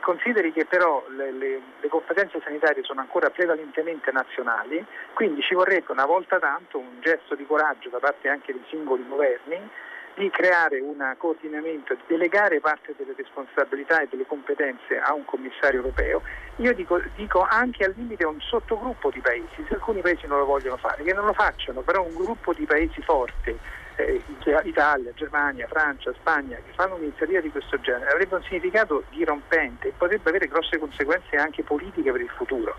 Consideri 0.00 0.50
che 0.52 0.64
però 0.64 1.04
le, 1.08 1.30
le, 1.30 1.60
le 1.78 1.88
competenze 1.88 2.40
sanitarie 2.42 2.84
sono 2.84 3.00
ancora 3.00 3.28
prevalentemente 3.28 4.10
nazionali, 4.12 4.82
quindi 5.12 5.42
ci 5.42 5.54
vorrebbe 5.54 5.92
una 5.92 6.06
volta 6.06 6.38
tanto 6.38 6.78
un 6.78 7.00
gesto 7.00 7.34
di 7.34 7.44
coraggio 7.44 7.90
da 7.90 7.98
parte 7.98 8.30
anche 8.30 8.54
dei 8.54 8.64
singoli 8.70 9.06
governi 9.06 9.92
di 10.14 10.30
creare 10.30 10.80
un 10.80 11.14
coordinamento, 11.18 11.94
di 11.94 12.02
delegare 12.06 12.60
parte 12.60 12.94
delle 12.96 13.14
responsabilità 13.16 14.00
e 14.00 14.08
delle 14.08 14.26
competenze 14.26 14.98
a 14.98 15.12
un 15.12 15.24
commissario 15.24 15.80
europeo, 15.80 16.22
io 16.56 16.72
dico, 16.72 17.00
dico, 17.16 17.44
anche 17.48 17.84
al 17.84 17.94
limite 17.96 18.24
un 18.24 18.40
sottogruppo 18.40 19.10
di 19.10 19.20
paesi, 19.20 19.64
se 19.66 19.74
alcuni 19.74 20.00
paesi 20.00 20.26
non 20.26 20.38
lo 20.38 20.44
vogliono 20.44 20.76
fare, 20.76 21.02
che 21.02 21.12
non 21.12 21.26
lo 21.26 21.32
facciano, 21.32 21.80
però 21.80 22.02
un 22.02 22.14
gruppo 22.14 22.52
di 22.52 22.64
paesi 22.64 23.02
forti, 23.02 23.58
eh, 23.96 24.22
Italia, 24.64 25.12
Germania, 25.14 25.66
Francia, 25.68 26.12
Spagna, 26.14 26.56
che 26.56 26.72
fanno 26.74 26.94
un'iniziativa 26.94 27.40
di 27.40 27.50
questo 27.50 27.80
genere, 27.80 28.10
avrebbe 28.10 28.36
un 28.36 28.42
significato 28.42 29.04
dirompente 29.10 29.88
e 29.88 29.92
potrebbe 29.96 30.28
avere 30.30 30.46
grosse 30.46 30.78
conseguenze 30.78 31.36
anche 31.36 31.62
politiche 31.62 32.10
per 32.12 32.20
il 32.20 32.30
futuro. 32.30 32.76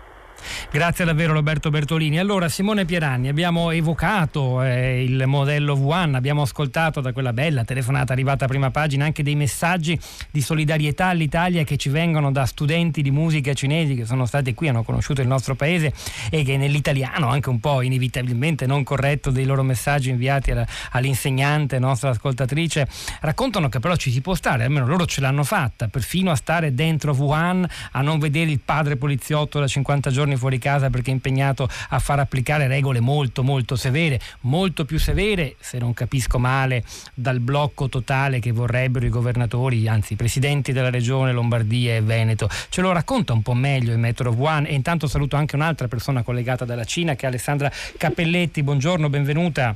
Grazie 0.70 1.04
davvero 1.04 1.32
Roberto 1.32 1.70
Bertolini. 1.70 2.18
Allora 2.18 2.48
Simone 2.48 2.84
Pieranni, 2.84 3.28
abbiamo 3.28 3.70
evocato 3.70 4.62
eh, 4.62 5.02
il 5.02 5.24
modello 5.26 5.74
V1, 5.74 6.14
abbiamo 6.14 6.42
ascoltato 6.42 7.00
da 7.00 7.12
quella 7.12 7.32
bella 7.32 7.64
telefonata 7.64 8.12
arrivata 8.12 8.44
a 8.44 8.48
prima 8.48 8.70
pagina 8.70 9.04
anche 9.04 9.22
dei 9.22 9.34
messaggi 9.34 9.98
di 10.30 10.40
solidarietà 10.40 11.06
all'Italia 11.06 11.64
che 11.64 11.76
ci 11.76 11.88
vengono 11.88 12.32
da 12.32 12.44
studenti 12.46 13.02
di 13.02 13.10
musica 13.10 13.54
cinesi 13.54 13.94
che 13.94 14.04
sono 14.04 14.26
stati 14.26 14.54
qui, 14.54 14.68
hanno 14.68 14.82
conosciuto 14.82 15.20
il 15.20 15.28
nostro 15.28 15.54
paese 15.54 15.92
e 16.30 16.42
che 16.42 16.56
nell'italiano, 16.56 17.28
anche 17.28 17.48
un 17.48 17.60
po' 17.60 17.80
inevitabilmente 17.80 18.66
non 18.66 18.82
corretto 18.82 19.30
dei 19.30 19.44
loro 19.44 19.62
messaggi 19.62 20.10
inviati 20.10 20.52
all'insegnante, 20.90 21.78
nostra 21.78 22.10
ascoltatrice, 22.10 22.88
raccontano 23.20 23.68
che 23.68 23.78
però 23.78 23.96
ci 23.96 24.10
si 24.10 24.20
può 24.20 24.34
stare, 24.34 24.64
almeno 24.64 24.86
loro 24.86 25.06
ce 25.06 25.20
l'hanno 25.20 25.44
fatta, 25.44 25.88
perfino 25.88 26.30
a 26.30 26.36
stare 26.36 26.74
dentro 26.74 27.14
Wuhan, 27.14 27.66
a 27.92 28.02
non 28.02 28.18
vedere 28.18 28.50
il 28.50 28.60
padre 28.60 28.96
poliziotto 28.96 29.60
da 29.60 29.66
50 29.66 30.10
giorni 30.10 30.25
giorni 30.26 30.36
fuori 30.36 30.58
casa 30.58 30.90
perché 30.90 31.10
è 31.10 31.14
impegnato 31.14 31.68
a 31.90 31.98
far 32.00 32.18
applicare 32.18 32.66
regole 32.66 33.00
molto 33.00 33.44
molto 33.44 33.76
severe, 33.76 34.20
molto 34.40 34.84
più 34.84 34.98
severe, 34.98 35.54
se 35.60 35.78
non 35.78 35.94
capisco 35.94 36.38
male, 36.38 36.84
dal 37.14 37.38
blocco 37.38 37.88
totale 37.88 38.40
che 38.40 38.50
vorrebbero 38.50 39.06
i 39.06 39.10
governatori, 39.10 39.86
anzi 39.88 40.14
i 40.14 40.16
presidenti 40.16 40.72
della 40.72 40.90
regione 40.90 41.32
Lombardia 41.32 41.94
e 41.94 42.00
Veneto. 42.00 42.48
Ce 42.68 42.80
lo 42.80 42.92
racconta 42.92 43.32
un 43.32 43.42
po' 43.42 43.54
meglio 43.54 43.92
il 43.92 43.98
Metro 43.98 44.34
One 44.36 44.68
e 44.68 44.74
intanto 44.74 45.06
saluto 45.06 45.36
anche 45.36 45.54
un'altra 45.54 45.86
persona 45.86 46.22
collegata 46.22 46.64
dalla 46.64 46.84
Cina 46.84 47.14
che 47.14 47.26
è 47.26 47.28
Alessandra 47.28 47.70
Cappelletti. 47.96 48.62
Buongiorno, 48.62 49.08
benvenuta. 49.08 49.74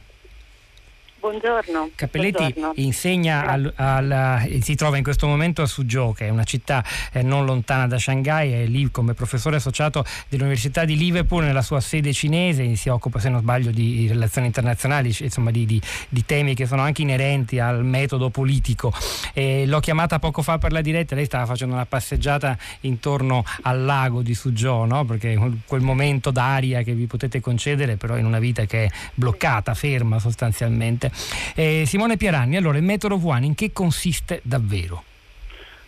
Buongiorno. 1.21 1.91
Cappelletti 1.97 2.53
Buongiorno. 2.55 2.73
insegna 2.77 3.45
al, 3.45 3.71
al, 3.77 4.49
si 4.63 4.75
trova 4.75 4.97
in 4.97 5.03
questo 5.03 5.27
momento 5.27 5.61
a 5.61 5.67
Suzhou, 5.67 6.15
che 6.15 6.27
è 6.27 6.29
una 6.31 6.45
città 6.45 6.83
eh, 7.13 7.23
non 7.23 7.45
lontana 7.45 7.87
da 7.87 7.99
Shanghai, 7.99 8.53
è 8.53 8.65
lì 8.65 8.91
come 8.91 9.13
professore 9.13 9.57
associato 9.57 10.03
dell'Università 10.31 10.87
di 10.87 10.97
Liverpool 10.97 11.45
nella 11.45 11.61
sua 11.61 11.81
sede 11.81 12.15
cinese, 12.15 12.75
si 12.75 12.89
occupa 12.89 13.19
se 13.19 13.29
non 13.29 13.41
sbaglio 13.41 13.71
di 13.71 14.09
relazioni 14.09 14.47
internazionali, 14.47 15.15
insomma 15.21 15.51
di, 15.51 15.67
di, 15.67 15.79
di 16.09 16.25
temi 16.25 16.55
che 16.55 16.65
sono 16.65 16.81
anche 16.81 17.03
inerenti 17.03 17.59
al 17.59 17.85
metodo 17.85 18.31
politico. 18.31 18.91
E 19.35 19.67
l'ho 19.67 19.81
chiamata 19.81 20.19
poco 20.19 20.41
fa 20.41 20.57
per 20.57 20.73
la 20.73 20.81
diretta, 20.81 21.15
lei 21.15 21.27
stava 21.27 21.45
facendo 21.45 21.75
una 21.75 21.85
passeggiata 21.85 22.57
intorno 22.81 23.45
al 23.63 23.85
lago 23.85 24.23
di 24.23 24.35
Suzhou, 24.35 24.87
no? 24.87 25.05
perché 25.05 25.39
quel 25.67 25.83
momento 25.83 26.31
d'aria 26.31 26.81
che 26.81 26.95
vi 26.95 27.07
potete 27.07 27.41
concedere 27.41 27.97
però 27.97 28.17
in 28.17 28.25
una 28.25 28.39
vita 28.39 28.65
che 28.65 28.85
è 28.85 28.91
bloccata, 29.13 29.75
ferma 29.75 30.19
sostanzialmente. 30.19 31.09
Eh, 31.55 31.85
Simone 31.87 32.17
Pieranni, 32.17 32.57
allora 32.57 32.79
il 32.79 32.85
metodo 32.85 33.17
Wuhan 33.17 33.45
in 33.45 33.55
che 33.55 33.73
consiste 33.73 34.41
davvero? 34.43 35.05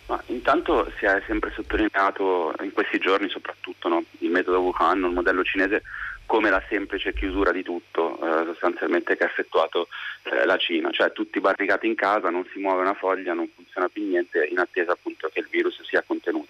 Ma 0.07 0.21
intanto 0.27 0.91
si 0.97 1.05
è 1.05 1.21
sempre 1.25 1.51
sottolineato 1.55 2.53
in 2.61 2.73
questi 2.73 2.99
giorni 2.99 3.29
soprattutto 3.29 3.87
no? 3.87 4.03
il 4.19 4.29
metodo 4.29 4.59
Wuhan, 4.59 5.03
il 5.03 5.11
modello 5.11 5.43
cinese 5.43 5.83
come 6.25 6.49
la 6.49 6.61
semplice 6.67 7.13
chiusura 7.13 7.51
di 7.51 7.63
tutto 7.63 8.17
eh, 8.17 8.45
sostanzialmente 8.45 9.15
che 9.15 9.23
ha 9.23 9.27
effettuato 9.27 9.87
eh, 10.23 10.45
la 10.45 10.57
Cina, 10.57 10.89
cioè 10.91 11.11
tutti 11.11 11.39
barricati 11.39 11.87
in 11.87 11.95
casa, 11.95 12.29
non 12.29 12.45
si 12.51 12.59
muove 12.59 12.81
una 12.81 12.93
foglia, 12.93 13.33
non 13.33 13.49
funziona 13.53 13.87
più 13.87 14.03
niente 14.07 14.47
in 14.49 14.59
attesa 14.59 14.93
appunto 14.93 15.29
che 15.31 15.39
il 15.39 15.47
virus 15.49 15.81
sia 15.83 16.03
contenuto. 16.05 16.49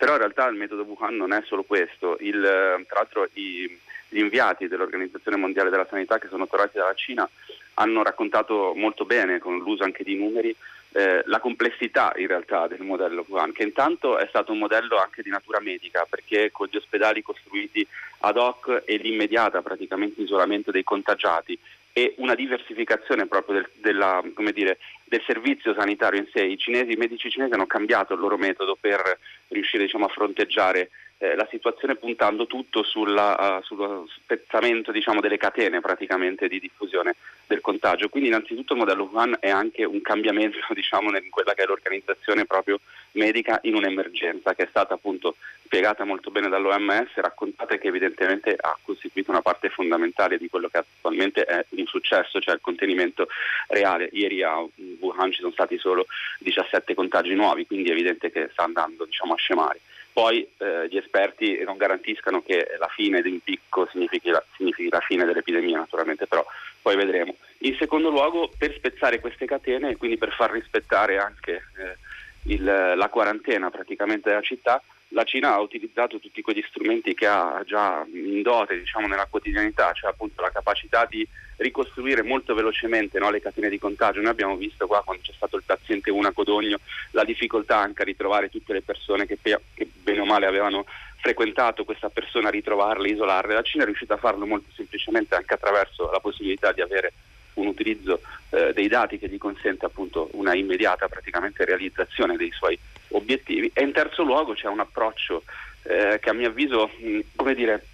Però 0.00 0.12
in 0.12 0.18
realtà 0.18 0.46
il 0.46 0.56
metodo 0.56 0.84
Wuhan 0.84 1.14
non 1.14 1.34
è 1.34 1.42
solo 1.44 1.62
questo, 1.62 2.16
il, 2.20 2.40
tra 2.40 3.00
l'altro 3.00 3.28
i, 3.34 3.78
gli 4.08 4.18
inviati 4.18 4.66
dell'Organizzazione 4.66 5.36
Mondiale 5.36 5.68
della 5.68 5.86
Sanità 5.90 6.18
che 6.18 6.28
sono 6.28 6.46
tornati 6.46 6.78
dalla 6.78 6.94
Cina 6.94 7.28
hanno 7.74 8.02
raccontato 8.02 8.72
molto 8.74 9.04
bene, 9.04 9.40
con 9.40 9.58
l'uso 9.58 9.84
anche 9.84 10.02
di 10.02 10.16
numeri, 10.16 10.56
eh, 10.92 11.22
la 11.26 11.38
complessità 11.38 12.14
in 12.16 12.28
realtà 12.28 12.66
del 12.66 12.80
modello 12.80 13.26
Wuhan, 13.28 13.52
che 13.52 13.62
intanto 13.62 14.16
è 14.16 14.24
stato 14.26 14.52
un 14.52 14.58
modello 14.58 14.96
anche 14.96 15.20
di 15.20 15.28
natura 15.28 15.60
medica, 15.60 16.06
perché 16.08 16.50
con 16.50 16.68
gli 16.70 16.76
ospedali 16.76 17.20
costruiti 17.20 17.86
ad 18.20 18.38
hoc 18.38 18.84
e 18.86 18.96
l'immediata 18.96 19.60
praticamente 19.60 20.22
isolamento 20.22 20.70
dei 20.70 20.82
contagiati 20.82 21.58
e 21.92 22.14
una 22.18 22.34
diversificazione 22.34 23.26
proprio 23.26 23.56
del, 23.56 23.70
della, 23.80 24.22
dire, 24.52 24.78
del, 25.04 25.22
servizio 25.26 25.74
sanitario 25.74 26.20
in 26.20 26.28
sé. 26.32 26.44
I, 26.44 26.56
cinesi, 26.56 26.92
i 26.92 26.96
medici 26.96 27.30
cinesi 27.30 27.52
hanno 27.52 27.66
cambiato 27.66 28.14
il 28.14 28.20
loro 28.20 28.36
metodo 28.36 28.76
per 28.80 29.18
riuscire 29.48 29.84
diciamo, 29.84 30.06
a 30.06 30.08
fronteggiare 30.08 30.90
eh, 31.22 31.36
la 31.36 31.46
situazione 31.50 31.96
puntando 31.96 32.46
tutto 32.46 32.82
sulla, 32.82 33.58
uh, 33.58 33.62
sullo 33.62 34.08
spezzamento 34.10 34.90
diciamo, 34.90 35.20
delle 35.20 35.36
catene 35.36 35.80
praticamente 35.80 36.48
di 36.48 36.58
diffusione 36.58 37.14
del 37.46 37.60
contagio. 37.60 38.08
Quindi 38.08 38.30
innanzitutto 38.30 38.72
il 38.72 38.78
modello 38.78 39.08
Wuhan 39.12 39.36
è 39.38 39.50
anche 39.50 39.84
un 39.84 40.00
cambiamento 40.00 40.56
diciamo, 40.72 41.14
in 41.14 41.28
quella 41.28 41.52
che 41.52 41.64
è 41.64 41.66
l'organizzazione 41.66 42.46
proprio 42.46 42.80
medica 43.12 43.58
in 43.64 43.74
un'emergenza 43.74 44.54
che 44.54 44.62
è 44.62 44.66
stata 44.70 44.94
appunto 44.94 45.36
spiegata 45.64 46.04
molto 46.04 46.30
bene 46.30 46.48
dall'OMS, 46.48 47.12
raccontata 47.16 47.76
che 47.76 47.88
evidentemente 47.88 48.56
ha 48.58 48.78
costituito 48.82 49.30
una 49.30 49.42
parte 49.42 49.68
fondamentale 49.68 50.38
di 50.38 50.48
quello 50.48 50.68
che 50.68 50.78
attualmente 50.78 51.44
è 51.44 51.66
un 51.68 51.84
successo, 51.84 52.40
cioè 52.40 52.54
il 52.54 52.62
contenimento 52.62 53.28
reale. 53.68 54.08
Ieri 54.12 54.42
a 54.42 54.56
Wuhan 55.00 55.32
ci 55.32 55.40
sono 55.40 55.52
stati 55.52 55.76
solo 55.76 56.06
17 56.38 56.94
contagi 56.94 57.34
nuovi, 57.34 57.66
quindi 57.66 57.90
è 57.90 57.92
evidente 57.92 58.32
che 58.32 58.48
sta 58.52 58.62
andando 58.62 59.04
diciamo, 59.04 59.34
a 59.34 59.36
scemare 59.36 59.80
poi 60.20 60.46
eh, 60.58 60.86
gli 60.90 60.98
esperti 60.98 61.62
non 61.64 61.78
garantiscano 61.78 62.42
che 62.42 62.76
la 62.78 62.88
fine 62.94 63.22
di 63.22 63.30
un 63.30 63.40
picco 63.40 63.88
significhi 63.90 64.28
la, 64.28 64.44
significhi 64.54 64.90
la, 64.90 65.00
fine 65.00 65.24
dell'epidemia 65.24 65.78
naturalmente, 65.78 66.26
però 66.26 66.44
poi 66.82 66.94
vedremo. 66.94 67.36
In 67.60 67.74
secondo 67.78 68.10
luogo 68.10 68.52
per 68.58 68.74
spezzare 68.74 69.18
queste 69.18 69.46
catene 69.46 69.88
e 69.88 69.96
quindi 69.96 70.18
per 70.18 70.34
far 70.34 70.50
rispettare 70.50 71.16
anche 71.16 71.52
eh, 71.78 72.52
il, 72.52 72.62
la 72.62 73.08
quarantena 73.08 73.70
praticamente 73.70 74.28
della 74.28 74.42
città, 74.42 74.82
la 75.10 75.24
Cina 75.24 75.54
ha 75.54 75.60
utilizzato 75.60 76.18
tutti 76.18 76.42
quegli 76.42 76.64
strumenti 76.68 77.14
che 77.14 77.26
ha 77.26 77.62
già 77.66 78.04
in 78.12 78.42
dote 78.42 78.78
diciamo, 78.78 79.06
nella 79.06 79.26
quotidianità, 79.26 79.92
cioè 79.92 80.10
appunto 80.10 80.40
la 80.40 80.50
capacità 80.50 81.06
di 81.08 81.26
ricostruire 81.56 82.22
molto 82.22 82.54
velocemente 82.54 83.18
no, 83.18 83.30
le 83.30 83.40
catene 83.40 83.68
di 83.68 83.78
contagio. 83.78 84.20
Noi 84.20 84.30
abbiamo 84.30 84.56
visto 84.56 84.86
qua 84.86 85.02
quando 85.04 85.22
c'è 85.22 85.32
stato 85.34 85.56
il 85.56 85.62
paziente 85.64 86.10
una 86.10 86.32
Codogno 86.32 86.78
la 87.12 87.24
difficoltà 87.24 87.78
anche 87.78 88.02
a 88.02 88.04
ritrovare 88.04 88.50
tutte 88.50 88.72
le 88.72 88.82
persone 88.82 89.26
che, 89.26 89.38
che 89.40 89.88
bene 89.92 90.20
o 90.20 90.24
male 90.24 90.46
avevano 90.46 90.84
frequentato 91.16 91.84
questa 91.84 92.08
persona, 92.08 92.48
ritrovarle, 92.48 93.10
isolarle. 93.10 93.54
La 93.54 93.62
Cina 93.62 93.82
è 93.82 93.86
riuscita 93.86 94.14
a 94.14 94.18
farlo 94.18 94.46
molto 94.46 94.70
semplicemente 94.74 95.34
anche 95.34 95.54
attraverso 95.54 96.10
la 96.10 96.20
possibilità 96.20 96.72
di 96.72 96.80
avere 96.80 97.12
un 97.54 97.66
utilizzo 97.66 98.20
eh, 98.50 98.72
dei 98.72 98.86
dati 98.86 99.18
che 99.18 99.28
gli 99.28 99.36
consente 99.36 99.84
appunto 99.84 100.28
una 100.32 100.54
immediata 100.54 101.08
praticamente 101.08 101.64
realizzazione 101.64 102.36
dei 102.36 102.50
suoi 102.52 102.78
obiettivi. 103.10 103.70
E 103.72 103.82
in 103.82 103.92
terzo 103.92 104.22
luogo 104.22 104.54
c'è 104.54 104.68
un 104.68 104.80
approccio 104.80 105.44
eh, 105.82 106.18
che 106.20 106.30
a 106.30 106.32
mio 106.32 106.48
avviso 106.48 106.90
come 107.36 107.54
dire 107.54 107.86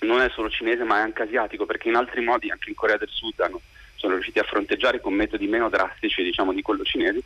non 0.00 0.20
è 0.20 0.30
solo 0.30 0.48
cinese 0.48 0.84
ma 0.84 0.98
è 0.98 1.00
anche 1.00 1.22
asiatico 1.22 1.66
perché 1.66 1.88
in 1.88 1.96
altri 1.96 2.22
modi 2.22 2.50
anche 2.50 2.70
in 2.70 2.74
Corea 2.74 2.96
del 2.96 3.08
Sud 3.10 3.38
hanno, 3.40 3.60
sono 3.96 4.14
riusciti 4.14 4.38
a 4.38 4.44
fronteggiare 4.44 5.00
con 5.00 5.12
metodi 5.12 5.46
meno 5.46 5.68
drastici 5.68 6.22
diciamo 6.22 6.52
di 6.52 6.62
quello 6.62 6.84
cinese. 6.84 7.22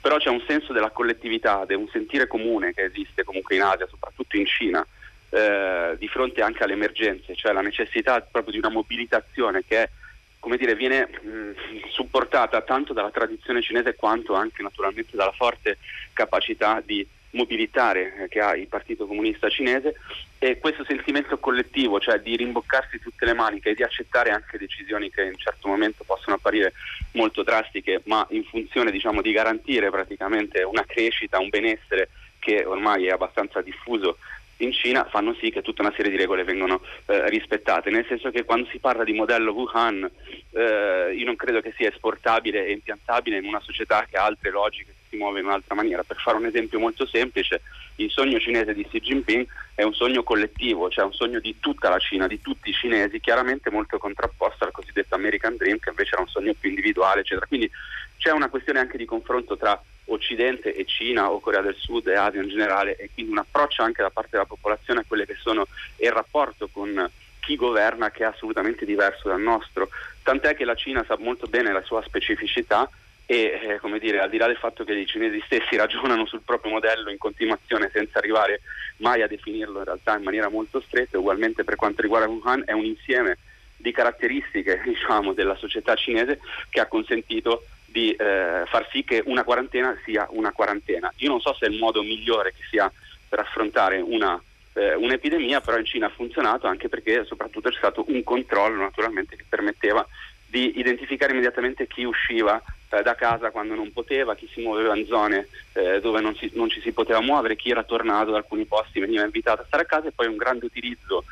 Però 0.00 0.16
c'è 0.16 0.28
un 0.28 0.42
senso 0.46 0.72
della 0.72 0.90
collettività, 0.90 1.64
di 1.66 1.74
un 1.74 1.88
sentire 1.88 2.28
comune 2.28 2.72
che 2.72 2.84
esiste 2.84 3.24
comunque 3.24 3.56
in 3.56 3.62
Asia, 3.62 3.88
soprattutto 3.88 4.36
in 4.36 4.46
Cina, 4.46 4.86
eh, 5.30 5.96
di 5.98 6.06
fronte 6.06 6.40
anche 6.40 6.62
alle 6.62 6.74
emergenze, 6.74 7.34
cioè 7.34 7.52
la 7.52 7.62
necessità 7.62 8.20
proprio 8.20 8.52
di 8.52 8.58
una 8.58 8.70
mobilitazione 8.70 9.64
che 9.66 9.82
è 9.82 9.90
come 10.38 10.56
dire, 10.56 10.74
viene 10.74 11.08
mh, 11.08 11.88
supportata 11.90 12.60
tanto 12.62 12.92
dalla 12.92 13.10
tradizione 13.10 13.62
cinese 13.62 13.94
quanto 13.94 14.34
anche 14.34 14.62
naturalmente 14.62 15.16
dalla 15.16 15.32
forte 15.32 15.78
capacità 16.12 16.82
di 16.84 17.06
mobilitare 17.30 18.14
eh, 18.16 18.28
che 18.28 18.40
ha 18.40 18.56
il 18.56 18.68
Partito 18.68 19.06
Comunista 19.06 19.48
Cinese. 19.48 19.96
E 20.38 20.58
questo 20.58 20.84
sentimento 20.84 21.38
collettivo, 21.38 21.98
cioè 21.98 22.20
di 22.20 22.36
rimboccarsi 22.36 23.00
tutte 23.00 23.24
le 23.24 23.34
maniche 23.34 23.70
e 23.70 23.74
di 23.74 23.82
accettare 23.82 24.30
anche 24.30 24.56
decisioni 24.56 25.10
che 25.10 25.22
in 25.22 25.36
certo 25.36 25.66
momento 25.66 26.04
possono 26.04 26.36
apparire 26.36 26.74
molto 27.12 27.42
drastiche, 27.42 28.02
ma 28.04 28.24
in 28.30 28.44
funzione 28.44 28.92
diciamo, 28.92 29.20
di 29.20 29.32
garantire 29.32 29.90
praticamente 29.90 30.62
una 30.62 30.84
crescita, 30.86 31.40
un 31.40 31.48
benessere 31.48 32.10
che 32.38 32.64
ormai 32.64 33.06
è 33.06 33.10
abbastanza 33.10 33.60
diffuso 33.62 34.18
in 34.58 34.72
Cina 34.72 35.04
fanno 35.04 35.34
sì 35.40 35.50
che 35.50 35.62
tutta 35.62 35.82
una 35.82 35.92
serie 35.94 36.10
di 36.10 36.16
regole 36.16 36.44
vengano 36.44 36.82
eh, 37.06 37.28
rispettate, 37.28 37.90
nel 37.90 38.06
senso 38.06 38.30
che 38.30 38.44
quando 38.44 38.68
si 38.70 38.78
parla 38.78 39.04
di 39.04 39.12
modello 39.12 39.52
Wuhan 39.52 40.08
eh, 40.50 41.14
io 41.14 41.24
non 41.24 41.36
credo 41.36 41.60
che 41.60 41.72
sia 41.76 41.88
esportabile 41.88 42.66
e 42.66 42.72
impiantabile 42.72 43.38
in 43.38 43.46
una 43.46 43.60
società 43.60 44.06
che 44.08 44.16
ha 44.16 44.24
altre 44.24 44.50
logiche, 44.50 44.86
che 44.86 45.06
si 45.10 45.16
muove 45.16 45.40
in 45.40 45.46
un'altra 45.46 45.74
maniera. 45.74 46.02
Per 46.02 46.16
fare 46.16 46.36
un 46.36 46.46
esempio 46.46 46.78
molto 46.78 47.06
semplice, 47.06 47.60
il 47.96 48.10
sogno 48.10 48.38
cinese 48.38 48.74
di 48.74 48.86
Xi 48.86 49.00
Jinping 49.00 49.46
è 49.74 49.82
un 49.82 49.94
sogno 49.94 50.22
collettivo, 50.22 50.88
cioè 50.90 51.04
un 51.04 51.12
sogno 51.12 51.40
di 51.40 51.56
tutta 51.60 51.88
la 51.88 51.98
Cina, 51.98 52.26
di 52.26 52.40
tutti 52.40 52.70
i 52.70 52.74
cinesi, 52.74 53.20
chiaramente 53.20 53.70
molto 53.70 53.98
contrapposto 53.98 54.64
al 54.64 54.72
cosiddetto 54.72 55.14
American 55.14 55.56
Dream, 55.56 55.78
che 55.78 55.90
invece 55.90 56.14
era 56.14 56.22
un 56.22 56.28
sogno 56.28 56.54
più 56.58 56.68
individuale, 56.68 57.20
eccetera. 57.20 57.46
Quindi 57.46 57.70
c'è 58.16 58.30
una 58.30 58.48
questione 58.48 58.80
anche 58.80 58.98
di 58.98 59.04
confronto 59.04 59.56
tra 59.56 59.80
Occidente 60.08 60.74
e 60.74 60.84
Cina 60.84 61.30
o 61.30 61.40
Corea 61.40 61.60
del 61.60 61.76
Sud 61.76 62.06
e 62.06 62.14
Asia 62.14 62.42
in 62.42 62.48
generale 62.48 62.96
e 62.96 63.10
quindi 63.12 63.32
un 63.32 63.38
approccio 63.38 63.82
anche 63.82 64.02
da 64.02 64.10
parte 64.10 64.30
della 64.32 64.44
popolazione 64.44 65.00
a 65.00 65.04
quelle 65.06 65.26
che 65.26 65.36
sono 65.40 65.66
il 65.96 66.12
rapporto 66.12 66.68
con 66.68 67.10
chi 67.40 67.56
governa 67.56 68.10
che 68.10 68.24
è 68.24 68.26
assolutamente 68.26 68.84
diverso 68.84 69.28
dal 69.28 69.40
nostro, 69.40 69.88
tant'è 70.22 70.54
che 70.54 70.64
la 70.64 70.74
Cina 70.74 71.04
sa 71.06 71.16
molto 71.18 71.46
bene 71.46 71.72
la 71.72 71.82
sua 71.82 72.02
specificità 72.02 72.90
e 73.30 73.60
eh, 73.62 73.78
come 73.78 73.98
dire, 73.98 74.20
al 74.20 74.30
di 74.30 74.38
là 74.38 74.46
del 74.46 74.56
fatto 74.56 74.84
che 74.84 74.94
i 74.94 75.06
cinesi 75.06 75.42
stessi 75.44 75.76
ragionano 75.76 76.26
sul 76.26 76.40
proprio 76.42 76.72
modello 76.72 77.10
in 77.10 77.18
continuazione 77.18 77.90
senza 77.92 78.18
arrivare 78.18 78.62
mai 78.98 79.20
a 79.20 79.26
definirlo 79.26 79.78
in 79.78 79.84
realtà 79.84 80.16
in 80.16 80.22
maniera 80.22 80.48
molto 80.48 80.80
stretta, 80.80 81.18
ugualmente 81.18 81.62
per 81.62 81.76
quanto 81.76 82.00
riguarda 82.00 82.28
Wuhan 82.28 82.62
è 82.64 82.72
un 82.72 82.86
insieme 82.86 83.36
di 83.76 83.92
caratteristiche 83.92 84.80
diciamo, 84.84 85.34
della 85.34 85.56
società 85.56 85.94
cinese 85.94 86.40
che 86.70 86.80
ha 86.80 86.86
consentito 86.86 87.64
di 87.98 88.12
eh, 88.12 88.62
far 88.66 88.88
sì 88.92 89.02
che 89.02 89.22
una 89.26 89.42
quarantena 89.42 89.98
sia 90.04 90.28
una 90.30 90.52
quarantena. 90.52 91.12
Io 91.16 91.28
non 91.28 91.40
so 91.40 91.52
se 91.54 91.66
è 91.66 91.68
il 91.68 91.78
modo 91.78 92.02
migliore 92.02 92.52
che 92.52 92.62
sia 92.70 92.90
per 93.28 93.40
affrontare 93.40 93.98
una, 94.00 94.40
eh, 94.74 94.94
un'epidemia, 94.94 95.60
però 95.60 95.78
in 95.78 95.84
Cina 95.84 96.06
ha 96.06 96.10
funzionato 96.10 96.68
anche 96.68 96.88
perché 96.88 97.24
soprattutto 97.24 97.70
c'è 97.70 97.76
stato 97.76 98.04
un 98.08 98.22
controllo 98.22 98.80
naturalmente 98.80 99.36
che 99.36 99.44
permetteva 99.48 100.06
di 100.46 100.78
identificare 100.78 101.32
immediatamente 101.32 101.86
chi 101.86 102.04
usciva 102.04 102.62
eh, 102.88 103.02
da 103.02 103.14
casa 103.14 103.50
quando 103.50 103.74
non 103.74 103.92
poteva, 103.92 104.36
chi 104.36 104.48
si 104.52 104.62
muoveva 104.62 104.96
in 104.96 105.04
zone 105.06 105.48
eh, 105.72 106.00
dove 106.00 106.20
non, 106.20 106.34
si, 106.36 106.50
non, 106.54 106.70
ci 106.70 106.80
si 106.80 106.92
poteva 106.92 107.20
muovere, 107.20 107.56
chi 107.56 107.70
era 107.70 107.82
tornato 107.82 108.30
da 108.30 108.38
alcuni 108.38 108.64
posti 108.64 109.00
veniva 109.00 109.24
invitato 109.24 109.62
a 109.62 109.64
stare 109.66 109.82
a 109.82 109.86
casa 109.86 110.08
e 110.08 110.12
poi 110.12 110.28
un 110.28 110.36
grande 110.36 110.66
utilizzo 110.66 111.24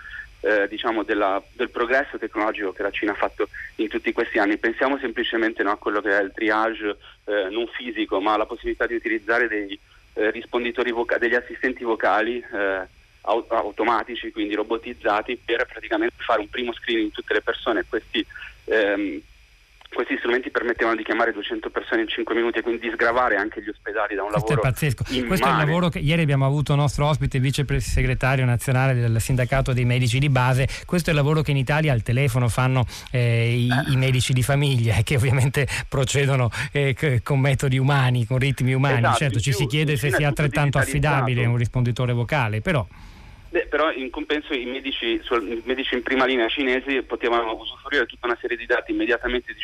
eh, 0.47 0.69
diciamo 0.69 1.03
della, 1.03 1.43
del 1.53 1.71
progresso 1.71 2.19
tecnologico 2.19 2.73
che 2.73 2.83
la 2.83 2.91
Cina 2.91 3.12
ha 3.12 3.17
fatto 3.17 3.49
in 3.76 3.88
tutti 3.88 4.12
questi 4.12 4.38
anni. 4.38 4.59
Pensiamo 4.59 4.97
semplicemente 4.99 5.65
no, 5.65 5.73
a 5.73 5.76
quello 5.76 6.00
che 6.00 6.17
è 6.17 6.23
il 6.23 6.31
triage 6.33 6.97
eh, 7.25 7.49
non 7.50 7.67
fisico, 7.67 8.21
ma 8.21 8.35
alla 8.35 8.47
possibilità 8.47 8.87
di 8.87 8.95
utilizzare 8.95 9.49
dei 9.49 9.79
eh, 10.15 10.31
risponditori 10.31 10.93
voca- 10.93 11.19
degli 11.19 11.35
assistenti 11.35 11.83
vocali 11.83 12.38
eh, 12.38 12.87
automatici, 13.23 14.31
quindi 14.31 14.55
robotizzati, 14.55 15.37
per 15.45 15.67
praticamente 15.67 16.15
fare 16.19 16.41
un 16.41 16.49
primo 16.49 16.73
screening 16.73 17.09
di 17.09 17.12
tutte 17.12 17.35
le 17.35 17.43
persone. 17.43 17.85
Questi 17.88 18.25
ehm, 18.67 19.21
questi 19.93 20.16
strumenti 20.19 20.50
permettevano 20.50 20.97
di 20.97 21.02
chiamare 21.02 21.33
200 21.33 21.71
persone 21.71 22.02
in 22.02 22.09
5 22.09 22.35
minuti 22.35 22.59
e 22.59 22.62
quindi 22.62 22.81
di 22.81 22.93
sgravare 22.93 23.37
anche 23.37 23.62
gli 23.62 23.69
ospedali 23.69 24.14
da 24.14 24.23
un 24.23 24.31
Questo 24.31 24.55
lavoro. 24.55 24.69
Questo 24.69 24.85
è 24.85 24.95
pazzesco. 24.95 25.26
Questo 25.26 25.47
è 25.47 25.50
il 25.50 25.57
lavoro 25.57 25.88
che 25.88 25.99
ieri 25.99 26.23
abbiamo 26.23 26.47
avuto 26.47 26.73
il 26.73 26.78
nostro 26.78 27.07
ospite, 27.07 27.38
vice 27.38 27.64
segretario 27.81 28.45
nazionale 28.45 28.95
del 28.95 29.21
sindacato 29.21 29.73
dei 29.73 29.85
medici 29.85 30.19
di 30.19 30.28
base. 30.28 30.69
Questo 30.85 31.11
è 31.11 31.12
il 31.12 31.19
lavoro 31.19 31.43
che 31.43 31.50
in 31.50 31.57
Italia 31.57 31.93
al 31.93 32.02
telefono 32.02 32.49
fanno 32.49 32.85
eh, 33.11 33.55
i, 33.55 33.69
eh. 33.69 33.93
i, 33.93 33.97
medici 33.97 34.32
di 34.32 34.43
famiglia, 34.43 34.97
che 35.04 35.17
ovviamente 35.17 35.67
procedono 35.89 36.50
eh, 36.73 37.21
con 37.23 37.41
metodi 37.41 37.78
umani, 37.78 38.26
con 38.26 38.39
ritmi 38.39 38.73
umani. 38.75 38.99
Esatto, 38.99 39.17
certo, 39.17 39.41
ci 39.41 39.52
si 39.52 39.67
chiede 39.67 39.97
se 39.97 40.10
sia 40.10 40.28
altrettanto 40.28 40.78
affidabile 40.78 41.45
un 41.47 41.56
risponditore 41.56 42.13
vocale, 42.13 42.60
però. 42.60 42.87
Beh, 43.56 43.69
però 43.69 43.90
in 43.90 44.10
compenso 44.10 44.52
i 44.52 44.66
medici, 44.66 45.14
i 45.14 45.62
medici, 45.64 45.95
in 45.95 46.02
prima 46.02 46.26
linea 46.26 46.47
cinesi 46.47 47.00
potevano 47.00 47.54
usufruire 47.54 48.04
di 48.04 48.10
tutta 48.10 48.26
una 48.26 48.36
serie 48.38 48.54
di 48.54 48.66
dati 48.66 48.92
immediatamente 48.92 49.54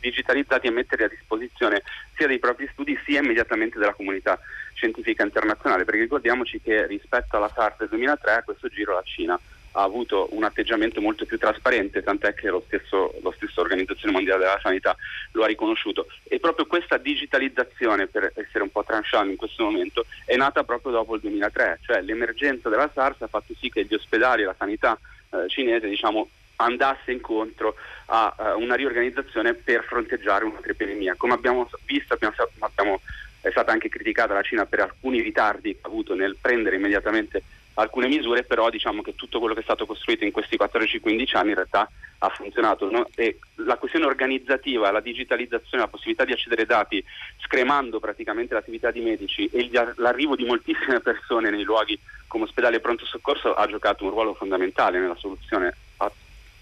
digitalizzati 0.00 0.66
e 0.66 0.70
metterli 0.72 1.04
a 1.04 1.08
disposizione 1.08 1.84
sia 2.16 2.26
dei 2.26 2.40
propri 2.40 2.68
studi 2.72 2.98
sia 3.04 3.20
immediatamente 3.20 3.78
della 3.78 3.94
comunità 3.94 4.36
scientifica 4.74 5.22
internazionale, 5.22 5.84
perché 5.84 6.00
ricordiamoci 6.00 6.60
che 6.60 6.88
rispetto 6.88 7.36
alla 7.36 7.52
SARS 7.54 7.78
del 7.78 7.88
2003 7.90 8.32
a 8.32 8.42
questo 8.42 8.66
giro 8.66 8.94
la 8.94 9.02
Cina 9.04 9.38
ha 9.76 9.82
avuto 9.82 10.28
un 10.30 10.42
atteggiamento 10.44 11.00
molto 11.00 11.26
più 11.26 11.38
trasparente, 11.38 12.02
tant'è 12.02 12.34
che 12.34 12.48
lo 12.48 12.62
stesso, 12.66 13.14
lo 13.22 13.30
stesso 13.36 13.60
Organizzazione 13.60 14.14
Mondiale 14.14 14.44
della 14.44 14.58
Sanità 14.62 14.96
lo 15.32 15.44
ha 15.44 15.46
riconosciuto. 15.46 16.06
E 16.24 16.40
proprio 16.40 16.66
questa 16.66 16.96
digitalizzazione, 16.96 18.06
per 18.06 18.32
essere 18.34 18.64
un 18.64 18.70
po' 18.70 18.84
tranchant 18.84 19.30
in 19.30 19.36
questo 19.36 19.64
momento, 19.64 20.06
è 20.24 20.34
nata 20.36 20.64
proprio 20.64 20.92
dopo 20.92 21.14
il 21.14 21.20
2003, 21.20 21.80
cioè 21.82 22.00
l'emergenza 22.00 22.70
della 22.70 22.90
SARS 22.92 23.20
ha 23.22 23.26
fatto 23.26 23.54
sì 23.58 23.68
che 23.68 23.84
gli 23.84 23.94
ospedali 23.94 24.42
e 24.42 24.46
la 24.46 24.54
sanità 24.56 24.98
eh, 25.30 25.48
cinese 25.48 25.88
diciamo, 25.88 26.28
andasse 26.56 27.12
incontro 27.12 27.74
a 28.06 28.34
uh, 28.36 28.60
una 28.60 28.76
riorganizzazione 28.76 29.52
per 29.52 29.84
fronteggiare 29.84 30.44
un'altra 30.44 30.72
epidemia. 30.72 31.14
Come 31.16 31.34
abbiamo 31.34 31.68
visto, 31.84 32.14
abbiamo, 32.14 32.34
abbiamo, 32.60 33.00
è 33.42 33.50
stata 33.50 33.72
anche 33.72 33.90
criticata 33.90 34.32
la 34.32 34.42
Cina 34.42 34.64
per 34.64 34.80
alcuni 34.80 35.20
ritardi 35.20 35.72
che 35.72 35.80
ha 35.82 35.88
avuto 35.88 36.14
nel 36.14 36.36
prendere 36.40 36.76
immediatamente 36.76 37.42
alcune 37.78 38.08
misure, 38.08 38.44
però 38.44 38.70
diciamo 38.70 39.02
che 39.02 39.14
tutto 39.14 39.38
quello 39.38 39.54
che 39.54 39.60
è 39.60 39.64
stato 39.64 39.86
costruito 39.86 40.24
in 40.24 40.32
questi 40.32 40.56
14-15 40.56 41.36
anni 41.36 41.48
in 41.50 41.54
realtà 41.54 41.90
ha 42.18 42.28
funzionato. 42.28 42.90
No? 42.90 43.08
la 43.56 43.76
questione 43.76 44.06
organizzativa, 44.06 44.90
la 44.90 45.00
digitalizzazione, 45.00 45.84
la 45.84 45.90
possibilità 45.90 46.24
di 46.24 46.32
accedere 46.32 46.62
ai 46.62 46.66
dati, 46.66 47.04
scremando 47.38 47.98
praticamente 47.98 48.54
l'attività 48.54 48.90
di 48.90 49.00
medici 49.00 49.48
e 49.52 49.68
l'arrivo 49.96 50.36
di 50.36 50.44
moltissime 50.44 51.00
persone 51.00 51.50
nei 51.50 51.64
luoghi 51.64 51.98
come 52.26 52.44
ospedali 52.44 52.76
e 52.76 52.80
pronto 52.80 53.04
soccorso 53.04 53.54
ha 53.54 53.66
giocato 53.66 54.04
un 54.04 54.10
ruolo 54.10 54.34
fondamentale 54.34 54.98
nella 54.98 55.16
soluzione 55.16 55.74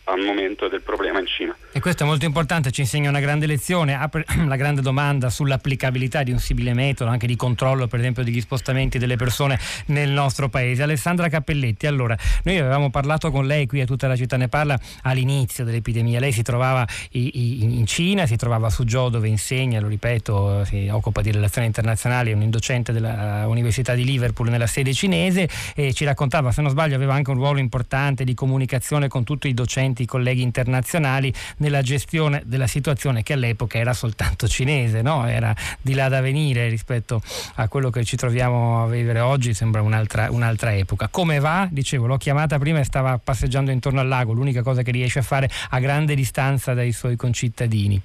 al 0.05 0.21
momento 0.21 0.69
del 0.69 0.83
problema 0.83 1.19
in 1.19 1.27
Cina. 1.27 1.57
E 1.73 1.81
questo 1.81 2.05
è 2.05 2.07
molto 2.07 2.25
importante, 2.25 2.71
ci 2.71 2.83
insegna 2.83 3.09
una 3.09 3.21
grande 3.21 3.47
lezione, 3.47 3.95
apre 3.95 4.25
la 4.47 4.57
grande 4.57 4.81
domanda 4.81 5.31
sull'applicabilità 5.31 6.23
di 6.23 6.31
un 6.31 6.38
simile 6.38 6.75
metodo, 6.75 7.11
anche 7.11 7.27
di 7.27 7.37
controllo 7.37 7.87
per 7.87 8.01
esempio 8.01 8.23
degli 8.23 8.40
spostamenti 8.40 8.99
delle 8.99 9.17
persone 9.17 9.59
nel 9.87 10.11
nostro 10.11 10.49
paese. 10.49 10.83
Alessandra 10.83 11.29
Cappelletti, 11.29 11.87
allora, 11.87 12.17
noi 12.45 12.59
avevamo 12.59 12.90
parlato 12.90 13.31
con 13.31 13.47
lei 13.47 13.67
qui 13.67 13.81
a 13.81 13.87
tutta 13.87 14.07
la 14.07 14.17
città 14.17 14.37
ne 14.37 14.49
parla 14.49 14.79
all'inizio 15.03 15.64
dell'epidemia, 15.64 16.21
lei 16.21 16.33
si 16.33 16.43
trovava 16.43 16.87
in 17.12 17.87
Cina, 17.87 18.27
si 18.27 18.37
trovava 18.37 18.67
a 18.67 18.71
Suzhou 18.71 19.09
dove 19.09 19.29
insegna, 19.29 19.81
lo 19.81 19.88
ripeto, 19.88 20.64
si 20.64 20.88
occupa 20.90 21.23
di 21.23 21.31
relazioni 21.31 21.67
internazionali, 21.67 22.31
è 22.31 22.35
un 22.35 22.43
indocente 22.43 22.93
dell'Università 22.93 23.95
di 23.95 24.05
Liverpool 24.05 24.49
nella 24.49 24.67
sede 24.67 24.93
cinese 24.93 25.49
e 25.75 25.93
ci 25.93 26.05
raccontava, 26.05 26.53
se 26.53 26.61
non 26.61 26.71
sbaglio 26.71 26.95
aveva 26.95 27.14
anche 27.14 27.31
un 27.31 27.37
ruolo 27.37 27.59
importante 27.59 28.25
di 28.25 28.35
comunicazione 28.35 29.09
con 29.09 29.25
tutti 29.25 29.49
i 29.49 29.55
docenti 29.55 29.94
i 30.03 30.07
colleghi 30.07 30.43
internazionali 30.43 31.33
nella 31.59 31.83
gestione 31.83 32.43
della 32.45 32.67
situazione 32.67 33.23
che 33.23 33.33
all'epoca 33.33 33.79
era 33.79 33.93
soltanto 33.93 34.49
cinese, 34.49 35.03
no? 35.03 35.27
era 35.27 35.55
di 35.81 35.95
là 35.95 36.09
da 36.09 36.21
venire 36.21 36.69
rispetto 36.69 37.23
a 37.57 37.69
quello 37.69 37.91
che 37.91 38.05
ci 38.05 38.17
troviamo 38.17 38.85
a 38.85 38.87
vivere 38.89 39.21
oggi, 39.21 39.55
sembra 39.55 39.83
un'altra, 39.83 40.31
un'altra 40.31 40.75
epoca. 40.75 41.09
Come 41.09 41.39
va? 41.39 41.69
Dicevo, 41.71 42.07
l'ho 42.07 42.17
chiamata 42.17 42.59
prima 42.59 42.81
e 42.81 42.85
stava 42.85 43.19
passeggiando 43.23 43.71
intorno 43.71 44.01
al 44.01 44.09
lago, 44.09 44.33
l'unica 44.33 44.63
cosa 44.63 44.83
che 44.83 44.91
riesce 44.91 45.21
a 45.21 45.23
fare 45.23 45.49
a 45.71 45.79
grande 45.79 46.15
distanza 46.15 46.75
dai 46.75 46.93
suoi 46.93 47.17
concittadini. 47.17 48.01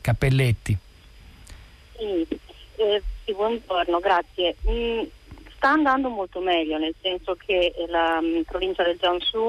Cappelletti. 0.00 0.76
Sì, 1.96 2.26
eh, 2.76 3.02
buongiorno, 3.32 3.98
grazie. 3.98 4.56
Mm, 4.68 5.02
sta 5.56 5.70
andando 5.70 6.08
molto 6.08 6.40
meglio, 6.40 6.78
nel 6.78 6.94
senso 7.00 7.36
che 7.36 7.72
la 7.88 8.20
mm, 8.22 8.42
provincia 8.42 8.82
del 8.84 8.96
Jiangsu 8.98 9.48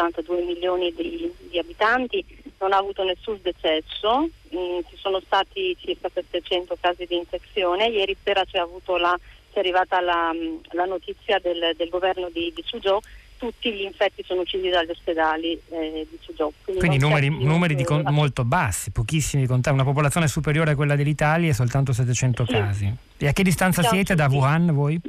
82 0.00 0.42
milioni 0.42 0.92
di, 0.94 1.30
di 1.50 1.58
abitanti, 1.58 2.24
non 2.58 2.72
ha 2.72 2.76
avuto 2.76 3.02
nessun 3.04 3.38
decesso, 3.42 4.28
mm, 4.54 4.80
ci 4.88 4.96
sono 4.96 5.20
stati 5.24 5.76
circa 5.78 6.10
700 6.12 6.76
casi 6.80 7.06
di 7.06 7.16
infezione, 7.16 7.88
ieri 7.88 8.16
sera 8.22 8.44
c'è, 8.44 8.58
la, 8.98 9.18
c'è 9.52 9.58
arrivata 9.58 10.00
la, 10.00 10.32
mm, 10.34 10.56
la 10.72 10.84
notizia 10.84 11.38
del, 11.38 11.74
del, 11.76 11.88
governo 11.88 12.28
di, 12.30 12.52
di 12.54 12.62
Suzhou 12.64 13.00
tutti 13.38 13.72
gli 13.72 13.80
infetti 13.80 14.22
sono 14.22 14.42
uccisi 14.42 14.68
dagli 14.68 14.90
ospedali 14.90 15.58
eh, 15.70 16.06
di 16.10 16.18
Suzhou. 16.20 16.52
Quindi, 16.62 16.80
Quindi 16.80 16.98
numeri, 16.98 17.28
numeri 17.30 17.74
di 17.74 17.84
con- 17.84 18.04
molto 18.10 18.44
bassi, 18.44 18.90
pochissimi 18.90 19.46
contagi, 19.46 19.74
una 19.74 19.84
popolazione 19.84 20.28
superiore 20.28 20.72
a 20.72 20.74
quella 20.74 20.94
dell'Italia 20.94 21.48
e 21.48 21.54
soltanto 21.54 21.94
700 21.94 22.44
sì. 22.44 22.52
casi. 22.52 22.94
E 23.16 23.26
a 23.26 23.32
che 23.32 23.42
distanza 23.42 23.82
siete 23.82 24.14
da 24.14 24.26
Wuhan 24.26 24.74
voi? 24.74 25.00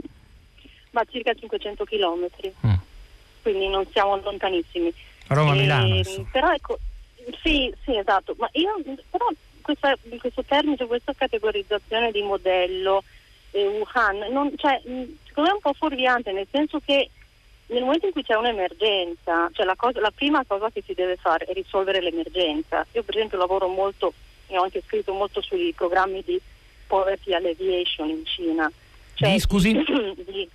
Ma 0.91 1.03
circa 1.09 1.33
500 1.33 1.83
chilometri. 1.83 2.53
Mm 2.65 2.73
quindi 3.41 3.67
non 3.67 3.85
siamo 3.91 4.19
lontanissimi. 4.21 4.93
Roma-Milano. 5.27 5.95
Eh, 5.95 6.25
però 6.31 6.51
ecco, 6.51 6.77
sì, 7.41 7.73
sì, 7.83 7.97
esatto, 7.97 8.35
ma 8.37 8.49
io 8.53 8.81
però 9.09 9.27
questa, 9.61 9.95
questo 10.19 10.43
termine, 10.43 10.75
questa 10.87 11.13
categorizzazione 11.13 12.11
di 12.11 12.21
modello 12.21 13.03
eh, 13.51 13.67
Wuhan, 13.67 14.31
non, 14.31 14.51
cioè, 14.55 14.79
secondo 14.83 15.41
me 15.41 15.49
è 15.49 15.53
un 15.53 15.61
po' 15.61 15.73
fuorviante, 15.73 16.31
nel 16.31 16.47
senso 16.51 16.79
che 16.83 17.09
nel 17.67 17.83
momento 17.83 18.05
in 18.05 18.11
cui 18.11 18.23
c'è 18.23 18.35
un'emergenza, 18.35 19.49
cioè 19.53 19.65
la, 19.65 19.75
cosa, 19.75 19.99
la 20.01 20.11
prima 20.11 20.43
cosa 20.45 20.69
che 20.69 20.83
si 20.85 20.93
deve 20.93 21.15
fare 21.15 21.45
è 21.45 21.53
risolvere 21.53 22.01
l'emergenza. 22.01 22.85
Io 22.91 23.03
per 23.03 23.15
esempio 23.15 23.37
lavoro 23.37 23.67
molto, 23.67 24.13
e 24.47 24.57
ho 24.57 24.63
anche 24.63 24.83
scritto 24.85 25.13
molto 25.13 25.41
sui 25.41 25.73
programmi 25.73 26.21
di 26.25 26.39
poverty 26.87 27.33
alleviation 27.33 28.09
in 28.09 28.25
Cina. 28.25 28.71
Cioè, 29.13 29.31
di, 29.31 29.39
scusi? 29.39 29.71
Di, 30.25 30.49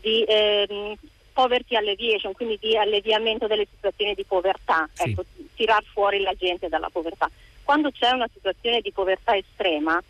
di 0.00 0.24
ehm, 0.26 0.94
poverty 1.32 1.76
alleviation, 1.76 2.32
quindi 2.32 2.58
di 2.60 2.76
alleviamento 2.76 3.46
delle 3.46 3.66
situazioni 3.72 4.14
di 4.14 4.24
povertà, 4.24 4.88
sì. 4.92 5.10
ecco, 5.10 5.24
tirar 5.54 5.82
fuori 5.84 6.20
la 6.20 6.34
gente 6.34 6.68
dalla 6.68 6.90
povertà. 6.90 7.30
Quando 7.62 7.90
c'è 7.90 8.10
una 8.10 8.28
situazione 8.32 8.80
di 8.80 8.92
povertà 8.92 9.36
estrema, 9.36 10.02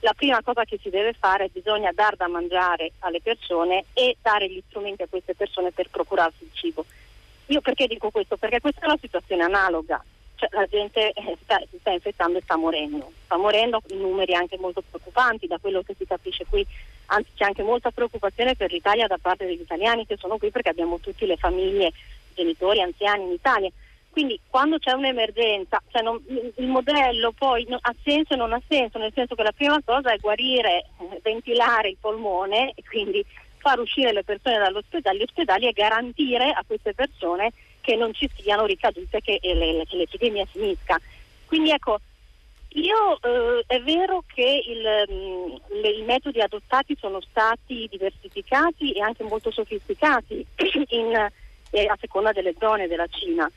la 0.00 0.12
prima 0.14 0.42
cosa 0.42 0.64
che 0.64 0.78
si 0.82 0.90
deve 0.90 1.14
fare 1.14 1.44
è 1.44 1.50
bisogna 1.52 1.90
dar 1.92 2.16
da 2.16 2.28
mangiare 2.28 2.92
alle 3.00 3.20
persone 3.20 3.86
e 3.94 4.16
dare 4.20 4.50
gli 4.50 4.62
strumenti 4.68 5.02
a 5.02 5.06
queste 5.08 5.34
persone 5.34 5.70
per 5.70 5.88
procurarsi 5.88 6.44
il 6.44 6.50
cibo. 6.52 6.84
Io 7.46 7.60
perché 7.60 7.86
dico 7.86 8.10
questo? 8.10 8.36
Perché 8.36 8.60
questa 8.60 8.82
è 8.82 8.86
una 8.86 8.98
situazione 9.00 9.42
analoga, 9.42 10.02
cioè, 10.36 10.48
la 10.52 10.66
gente 10.66 11.12
eh, 11.12 11.36
sta, 11.42 11.58
si 11.70 11.78
sta 11.78 11.90
infettando 11.90 12.38
e 12.38 12.42
sta 12.42 12.56
morendo, 12.56 13.12
sta 13.24 13.36
morendo 13.36 13.80
in 13.88 14.00
numeri 14.00 14.34
anche 14.34 14.58
molto 14.58 14.82
preoccupanti 14.82 15.46
da 15.46 15.58
quello 15.58 15.82
che 15.82 15.94
si 15.96 16.06
capisce 16.06 16.44
qui, 16.48 16.66
anzi 17.06 17.30
c'è 17.34 17.44
anche 17.44 17.62
molta 17.62 17.90
preoccupazione 17.90 18.54
per 18.54 18.72
l'Italia 18.72 19.06
da 19.06 19.18
parte 19.20 19.46
degli 19.46 19.60
italiani 19.60 20.06
che 20.06 20.16
sono 20.16 20.36
qui 20.38 20.50
perché 20.50 20.70
abbiamo 20.70 20.98
tutte 21.00 21.26
le 21.26 21.36
famiglie, 21.36 21.92
genitori, 22.34 22.80
anziani 22.80 23.24
in 23.24 23.32
Italia 23.32 23.70
quindi 24.14 24.38
quando 24.48 24.78
c'è 24.78 24.92
un'emergenza, 24.92 25.82
cioè 25.88 26.00
non, 26.00 26.22
il 26.28 26.66
modello 26.68 27.32
poi 27.32 27.66
no, 27.68 27.76
ha 27.80 27.92
senso 28.04 28.34
o 28.34 28.36
non 28.36 28.52
ha 28.52 28.62
senso, 28.68 28.96
nel 28.96 29.10
senso 29.12 29.34
che 29.34 29.42
la 29.42 29.50
prima 29.50 29.76
cosa 29.84 30.12
è 30.12 30.18
guarire, 30.18 30.84
eh, 31.00 31.20
ventilare 31.20 31.88
il 31.88 31.96
polmone 32.00 32.74
e 32.76 32.84
quindi 32.88 33.26
far 33.56 33.80
uscire 33.80 34.12
le 34.12 34.22
persone 34.22 34.58
dagli 35.02 35.22
ospedali 35.22 35.66
e 35.66 35.72
garantire 35.72 36.52
a 36.52 36.62
queste 36.64 36.94
persone 36.94 37.50
che 37.80 37.96
non 37.96 38.14
ci 38.14 38.30
siano 38.36 38.66
ricadute, 38.66 39.20
che, 39.20 39.40
le, 39.42 39.82
che 39.84 39.96
l'epidemia 39.96 40.44
finisca. 40.44 40.96
Quindi 41.46 41.70
ecco, 41.70 41.98
io 42.74 43.18
eh, 43.22 43.64
è 43.66 43.80
vero 43.80 44.24
che 44.26 44.62
il, 44.66 44.80
mh, 44.80 45.80
le, 45.80 45.88
i 45.90 46.02
metodi 46.02 46.40
adottati 46.40 46.96
sono 46.98 47.20
stati 47.20 47.86
diversificati 47.90 48.92
e 48.92 49.00
anche 49.00 49.22
molto 49.22 49.50
sofisticati 49.50 50.44
in, 50.88 51.30
eh, 51.70 51.86
a 51.86 51.96
seconda 52.00 52.32
delle 52.32 52.54
zone 52.58 52.88
della 52.88 53.06
Cina. 53.06 53.50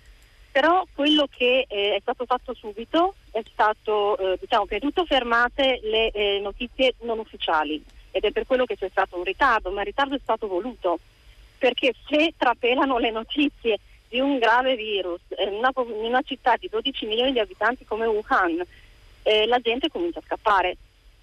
Però 0.52 0.86
quello 0.94 1.28
che 1.30 1.66
eh, 1.68 1.96
è 1.96 2.00
stato 2.02 2.26
fatto 2.26 2.54
subito 2.54 3.16
è 3.32 3.42
stato, 3.52 4.18
eh, 4.18 4.38
diciamo, 4.40 4.66
prima 4.66 4.82
di 4.82 4.88
tutto 4.88 5.06
fermate 5.06 5.80
le 5.84 6.12
eh, 6.12 6.40
notizie 6.42 6.96
non 7.02 7.20
ufficiali 7.20 7.84
ed 8.12 8.24
è 8.24 8.32
per 8.32 8.46
quello 8.46 8.66
che 8.66 8.78
c'è 8.78 8.90
stato 8.90 9.18
un 9.18 9.24
ritardo, 9.24 9.72
ma 9.72 9.82
il 9.82 9.88
ritardo 9.88 10.16
è 10.16 10.20
stato 10.22 10.48
voluto, 10.48 11.00
perché 11.58 11.94
se 12.08 12.34
trapelano 12.38 12.98
le 12.98 13.12
notizie 13.12 13.80
di 14.10 14.20
un 14.20 14.38
grave 14.38 14.76
virus 14.76 15.22
in 15.38 15.54
una, 15.54 15.72
in 15.76 16.06
una 16.06 16.22
città 16.22 16.56
di 16.58 16.70
12 16.70 17.06
milioni 17.06 17.34
di 17.34 17.40
abitanti 17.40 17.86
come 17.86 18.06
Wuhan, 18.06 18.64
eh, 19.28 19.46
la 19.46 19.60
gente 19.60 19.90
comincia 19.90 20.20
a 20.20 20.24
scappare. 20.26 20.78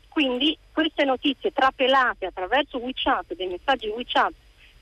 Quindi 0.08 0.56
queste 0.72 1.04
notizie 1.04 1.52
trapelate 1.52 2.26
attraverso 2.26 2.78
WeChat, 2.78 3.34
dei 3.34 3.48
messaggi 3.48 3.88
WeChat 3.88 4.32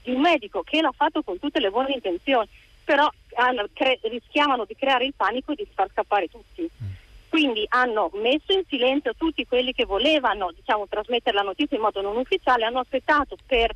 di 0.03 0.13
un 0.13 0.21
medico 0.21 0.63
che 0.63 0.81
l'ha 0.81 0.93
fatto 0.95 1.23
con 1.23 1.39
tutte 1.39 1.61
le 1.61 1.71
buone 1.71 1.93
intenzioni, 1.93 2.49
però 2.85 3.09
hanno, 3.37 3.67
cre- 3.73 4.01
rischiavano 4.03 4.65
di 4.65 4.75
creare 4.75 5.07
il 5.07 5.15
panico 5.17 5.53
e 5.53 5.55
di 5.55 5.67
far 5.73 5.89
scappare 5.93 6.29
tutti. 6.29 6.63
Mm. 6.63 6.91
Quindi 7.29 7.65
hanno 7.69 8.11
messo 8.15 8.53
in 8.53 8.65
silenzio 8.69 9.15
tutti 9.17 9.47
quelli 9.47 9.73
che 9.73 9.87
volevano 9.87 10.51
diciamo, 10.53 10.87
trasmettere 10.89 11.37
la 11.37 11.43
notizia 11.43 11.77
in 11.77 11.83
modo 11.83 12.03
non 12.03 12.17
ufficiale, 12.17 12.65
hanno 12.65 12.81
aspettato 12.81 13.37
per, 13.47 13.75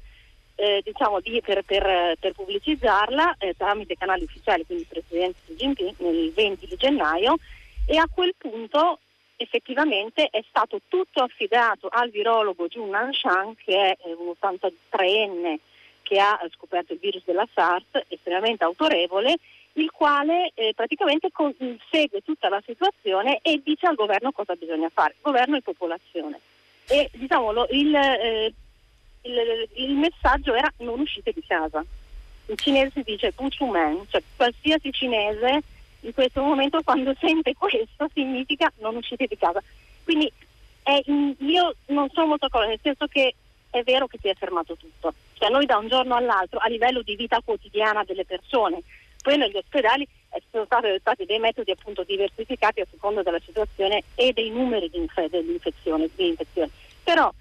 eh, 0.57 0.83
diciamo, 0.85 1.21
di, 1.21 1.41
per, 1.43 1.63
per, 1.63 2.17
per 2.19 2.33
pubblicizzarla 2.33 3.37
eh, 3.39 3.55
tramite 3.57 3.97
canali 3.97 4.25
ufficiali, 4.25 4.67
quindi 4.67 4.83
il 4.83 4.91
Presidente 4.91 5.39
Xi 5.47 5.55
Jinping 5.55 5.95
nel 5.99 6.33
20 6.33 6.67
di 6.67 6.77
gennaio 6.77 7.37
e 7.87 7.97
a 7.97 8.09
quel 8.13 8.35
punto 8.37 8.99
effettivamente 9.37 10.29
è 10.31 10.43
stato 10.49 10.81
tutto 10.89 11.23
affidato 11.23 11.89
al 11.91 12.11
virologo 12.11 12.69
Jun 12.69 12.91
Nanshan 12.91 13.55
che 13.57 13.93
è 13.93 13.99
un 14.17 14.35
83enne 14.41 15.59
che 16.03 16.21
ha 16.21 16.39
scoperto 16.55 16.93
il 16.93 17.01
virus 17.01 17.23
della 17.25 17.47
SARS, 17.53 18.05
estremamente 18.09 18.63
autorevole, 18.63 19.39
il 19.73 19.91
quale 19.91 20.53
eh, 20.55 20.73
praticamente 20.75 21.31
segue 21.91 22.23
tutta 22.23 22.49
la 22.49 22.63
situazione 22.65 23.41
e 23.43 23.61
dice 23.63 23.87
al 23.87 23.97
governo 23.97 24.31
cosa 24.31 24.55
bisogna 24.55 24.89
fare, 24.89 25.17
governo 25.21 25.57
e 25.57 25.63
popolazione. 25.63 26.39
E 26.87 27.11
diciamo, 27.13 27.51
lo, 27.51 27.67
il, 27.71 27.93
eh, 27.95 28.55
il, 29.23 29.69
il, 29.75 29.95
messaggio 29.97 30.55
era 30.55 30.73
non 30.79 31.01
uscite 31.01 31.33
di 31.33 31.43
casa. 31.45 31.85
In 32.47 32.57
cinese 32.57 32.93
si 32.95 33.03
dice 33.03 33.33
Puchumen, 33.33 34.07
cioè 34.09 34.23
qualsiasi 34.37 34.93
cinese 34.93 35.63
in 36.07 36.15
questo 36.15 36.41
momento 36.41 36.83
quando 36.83 37.15
sente 37.19 37.55
questo 37.55 38.09
significa 38.15 38.73
non 38.79 38.97
uscite 38.97 39.27
di 39.27 39.37
casa. 39.37 39.63
Quindi 40.05 40.33
eh, 40.85 41.03
io 41.39 41.75
non 41.87 42.09
sono 42.11 42.27
molto 42.27 42.47
d'accordo, 42.47 42.69
nel 42.69 42.79
senso 42.81 43.07
che 43.07 43.35
è 43.71 43.83
vero 43.83 44.07
che 44.07 44.19
si 44.21 44.29
è 44.29 44.35
fermato 44.35 44.77
tutto. 44.77 45.13
Cioè 45.35 45.51
noi 45.51 45.67
da 45.67 45.79
un 45.79 45.89
giorno 45.89 46.15
all'altro 46.15 46.61
a 46.61 46.69
livello 46.69 47.03
di 47.03 47.17
vita 47.17 47.41
quotidiana 47.45 48.05
delle 48.05 48.25
persone, 48.25 48.83
poi 49.21 49.37
negli 49.37 49.57
ospedali 49.57 50.07
sono 50.51 50.65
stati 50.65 50.87
adottati 50.87 51.25
dei 51.25 51.39
metodi 51.39 51.73
appunto 51.73 52.05
diversificati 52.05 52.81
a 52.81 52.87
seconda 52.89 53.23
della 53.23 53.41
situazione 53.45 54.05
e 54.15 54.33
dei 54.33 54.51
numeri 54.51 54.89
di 54.89 54.99
inf- 54.99 55.29
dell'infezione, 55.29 56.09
di 56.15 56.29
infezione. 56.29 56.71
Però 57.03 57.33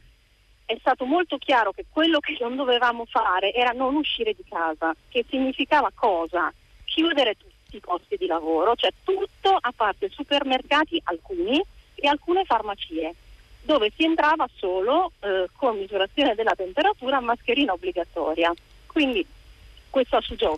è 0.66 0.76
stato 0.80 1.06
molto 1.06 1.38
chiaro 1.38 1.72
che 1.72 1.86
quello 1.90 2.20
che 2.20 2.36
non 2.40 2.56
dovevamo 2.56 3.06
fare 3.06 3.54
era 3.54 3.72
non 3.72 3.96
uscire 3.96 4.34
di 4.34 4.44
casa, 4.50 4.96
che 5.10 5.24
significava 5.30 5.92
cosa? 5.94 6.52
Chiudere 6.86 7.36
tutti 7.38 7.55
i 7.76 7.82
posti 7.82 8.18
di 8.18 8.28
lavoro, 8.28 8.76
cioè 8.76 8.92
tutto 9.04 9.58
a 9.60 9.72
parte 9.76 10.10
supermercati, 10.10 11.02
alcuni, 11.06 11.62
e 11.96 12.08
alcune 12.08 12.44
farmacie 12.46 13.16
dove 13.62 13.92
si 13.96 14.04
entrava 14.04 14.48
solo 14.56 15.12
eh, 15.20 15.48
con 15.56 15.78
misurazione 15.78 16.36
della 16.36 16.54
temperatura, 16.54 17.20
mascherina 17.20 17.74
obbligatoria. 17.74 18.54
Quindi 18.86 19.26
questo 19.90 20.18
a 20.18 20.22
Suzhou. 20.22 20.56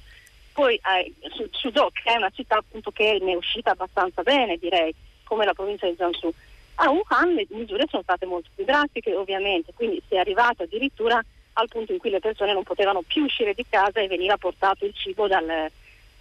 Poi 0.51 0.75
eh, 0.75 1.13
Suzhou, 1.51 1.89
che 1.91 2.12
è 2.12 2.17
una 2.17 2.30
città 2.32 2.58
appunto 2.58 2.91
che 2.91 3.17
ne 3.21 3.32
è 3.32 3.36
uscita 3.36 3.71
abbastanza 3.71 4.23
bene, 4.23 4.58
direi, 4.58 4.93
come 5.23 5.45
la 5.45 5.53
provincia 5.53 5.88
di 5.88 5.95
Jiangsu. 5.95 6.34
A 6.75 6.89
Wuhan 6.91 7.34
le 7.34 7.47
misure 7.49 7.86
sono 7.89 8.03
state 8.03 8.25
molto 8.25 8.49
più 8.53 8.65
drastiche, 8.65 9.15
ovviamente, 9.15 9.73
quindi 9.73 10.01
si 10.08 10.15
è 10.15 10.17
arrivato 10.17 10.63
addirittura 10.63 11.23
al 11.53 11.67
punto 11.69 11.91
in 11.91 11.97
cui 11.97 12.10
le 12.10 12.19
persone 12.19 12.53
non 12.53 12.63
potevano 12.63 13.01
più 13.01 13.23
uscire 13.23 13.53
di 13.53 13.65
casa 13.67 13.99
e 13.99 14.08
veniva 14.08 14.38
portato 14.38 14.86
il 14.86 14.93
cibo 14.93 15.27
dal, 15.27 15.71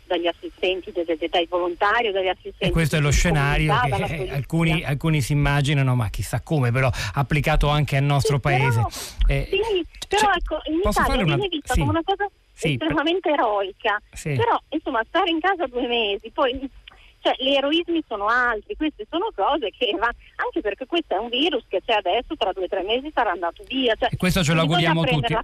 dagli 0.07 0.27
assistenti, 0.27 0.92
dai 0.92 1.47
volontari 1.49 2.09
o 2.09 2.12
dagli 2.12 2.29
assistenti. 2.29 2.64
E 2.64 2.71
questo 2.71 2.97
è 2.97 3.01
lo 3.01 3.11
scenario 3.11 3.75
che 3.81 4.31
alcuni, 4.31 4.85
alcuni, 4.85 5.21
si 5.21 5.33
immaginano, 5.33 5.95
ma 5.95 6.09
chissà 6.09 6.40
come, 6.40 6.71
però 6.71 6.90
applicato 7.14 7.69
anche 7.69 7.97
al 7.97 8.05
nostro 8.05 8.37
sì, 8.37 8.40
paese. 8.40 8.75
Però, 8.75 8.88
eh, 9.29 9.49
sì, 9.51 9.87
però 10.09 10.33
ecco, 10.33 10.59
in 10.71 10.81
Italia 10.85 11.25
viene 11.25 11.35
una... 11.35 11.47
vista 11.49 11.75
sì. 11.75 11.81
come 11.81 11.90
una 11.90 12.03
cosa 12.05 12.29
sì, 12.53 12.73
estremamente 12.73 13.29
eroica, 13.29 14.01
però 14.23 14.59
insomma 14.71 15.05
stare 15.07 15.31
in 15.31 15.40
casa 15.40 15.66
due 15.66 15.87
mesi, 15.87 16.31
poi 16.31 16.71
cioè, 17.27 17.35
gli 17.39 17.55
eroismi 17.55 18.05
sono 18.07 18.29
altri, 18.29 18.77
queste 18.77 19.05
sono 19.11 19.33
cose 19.35 19.73
che 19.77 19.91
va, 19.99 20.07
anche 20.37 20.61
perché 20.61 20.87
questo 20.87 21.17
è 21.17 21.19
un 21.19 21.29
virus 21.29 21.65
che 21.67 21.83
c'è 21.85 21.95
adesso, 21.95 22.37
tra 22.37 22.53
due 22.53 22.65
o 22.65 22.69
tre 22.69 22.85
mesi 22.85 23.11
sarà 23.12 23.33
andato 23.33 23.65
via. 23.67 23.97
Cioè, 23.99 24.11
e 24.12 24.17
questo 24.17 24.45
ce 24.45 24.53
lo 24.53 24.61
auguriamo 24.61 25.03
tutti. 25.03 25.37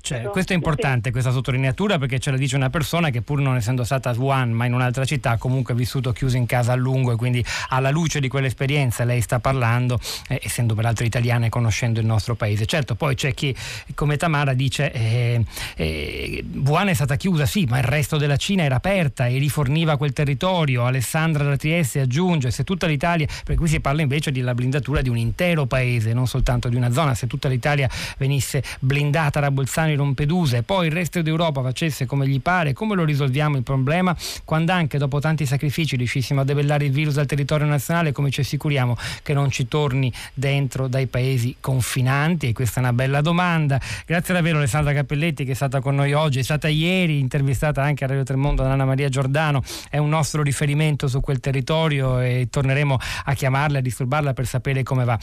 Cioè, 0.00 0.22
questo 0.30 0.52
è 0.52 0.56
importante, 0.56 1.06
sì. 1.06 1.12
questa 1.12 1.30
sottolineatura, 1.30 1.98
perché 1.98 2.18
ce 2.18 2.30
la 2.30 2.38
dice 2.38 2.56
una 2.56 2.70
persona 2.70 3.10
che 3.10 3.20
pur 3.20 3.40
non 3.40 3.56
essendo 3.56 3.84
stata 3.84 4.08
a 4.08 4.14
Wuhan, 4.16 4.52
ma 4.52 4.64
in 4.64 4.72
un'altra 4.72 5.04
città, 5.04 5.36
comunque 5.36 5.74
ha 5.74 5.76
vissuto 5.76 6.12
chiusa 6.12 6.38
in 6.38 6.46
casa 6.46 6.72
a 6.72 6.76
lungo 6.76 7.12
e 7.12 7.16
quindi 7.16 7.44
alla 7.68 7.90
luce 7.90 8.18
di 8.18 8.28
quell'esperienza 8.28 9.04
lei 9.04 9.20
sta 9.20 9.38
parlando, 9.38 9.98
eh, 10.28 10.40
essendo 10.42 10.74
peraltro 10.74 11.04
italiana 11.04 11.46
e 11.46 11.48
conoscendo 11.50 12.00
il 12.00 12.06
nostro 12.06 12.36
paese. 12.36 12.64
Certo, 12.64 12.94
poi 12.94 13.14
c'è 13.14 13.34
chi, 13.34 13.54
come 13.94 14.16
Tamara, 14.16 14.54
dice 14.54 14.90
eh, 14.92 15.44
eh, 15.76 16.44
Wuhan 16.64 16.88
è 16.88 16.94
stata 16.94 17.16
chiusa, 17.16 17.44
sì, 17.44 17.66
ma 17.68 17.76
il 17.76 17.84
resto 17.84 18.16
della 18.16 18.36
Cina 18.36 18.62
era 18.62 18.76
aperta 18.76 19.26
e 19.26 19.36
riforniva 19.36 19.98
quel 19.98 20.14
territorio 20.14 20.86
alle 20.86 21.00
Alessandra 21.02 21.42
da 21.42 21.56
Trieste 21.56 21.98
aggiunge 21.98 22.52
se 22.52 22.62
tutta 22.62 22.86
l'Italia, 22.86 23.26
per 23.44 23.56
cui 23.56 23.66
si 23.66 23.80
parla 23.80 24.02
invece 24.02 24.30
della 24.30 24.54
blindatura 24.54 25.02
di 25.02 25.08
un 25.08 25.16
intero 25.16 25.66
paese, 25.66 26.12
non 26.12 26.28
soltanto 26.28 26.68
di 26.68 26.76
una 26.76 26.92
zona, 26.92 27.14
se 27.14 27.26
tutta 27.26 27.48
l'Italia 27.48 27.90
venisse 28.18 28.62
blindata 28.78 29.40
da 29.40 29.50
Bolzano 29.50 29.90
e 29.90 29.96
Lampedusa 29.96 30.58
e 30.58 30.62
poi 30.62 30.86
il 30.86 30.92
resto 30.92 31.20
d'Europa 31.20 31.60
facesse 31.60 32.06
come 32.06 32.28
gli 32.28 32.40
pare, 32.40 32.72
come 32.72 32.94
lo 32.94 33.04
risolviamo 33.04 33.56
il 33.56 33.64
problema? 33.64 34.16
Quando 34.44 34.70
anche 34.70 34.96
dopo 34.96 35.18
tanti 35.18 35.44
sacrifici 35.44 35.96
riuscissimo 35.96 36.40
a 36.40 36.44
debellare 36.44 36.84
il 36.84 36.92
virus 36.92 37.14
dal 37.14 37.26
territorio 37.26 37.66
nazionale, 37.66 38.12
come 38.12 38.30
ci 38.30 38.40
assicuriamo 38.40 38.96
che 39.24 39.34
non 39.34 39.50
ci 39.50 39.66
torni 39.66 40.12
dentro 40.34 40.86
dai 40.86 41.08
paesi 41.08 41.56
confinanti? 41.58 42.46
E 42.46 42.52
questa 42.52 42.78
è 42.78 42.82
una 42.84 42.92
bella 42.92 43.20
domanda. 43.20 43.80
Grazie 44.06 44.34
davvero 44.34 44.58
Alessandra 44.58 44.92
Cappelletti 44.92 45.44
che 45.44 45.50
è 45.50 45.54
stata 45.54 45.80
con 45.80 45.96
noi 45.96 46.12
oggi, 46.12 46.38
è 46.38 46.44
stata 46.44 46.68
ieri 46.68 47.18
intervistata 47.18 47.82
anche 47.82 48.04
a 48.04 48.06
Radio 48.06 48.22
Tremondo 48.22 48.62
da 48.62 48.70
Anna 48.70 48.84
Maria 48.84 49.08
Giordano, 49.08 49.64
è 49.90 49.98
un 49.98 50.08
nostro 50.08 50.42
riferimento 50.42 50.90
su 51.08 51.20
quel 51.20 51.40
territorio 51.40 52.20
e 52.20 52.48
torneremo 52.50 52.98
a 53.24 53.34
chiamarla, 53.34 53.78
a 53.78 53.82
disturbarla 53.82 54.32
per 54.32 54.46
sapere 54.46 54.82
come 54.82 55.04
va. 55.04 55.18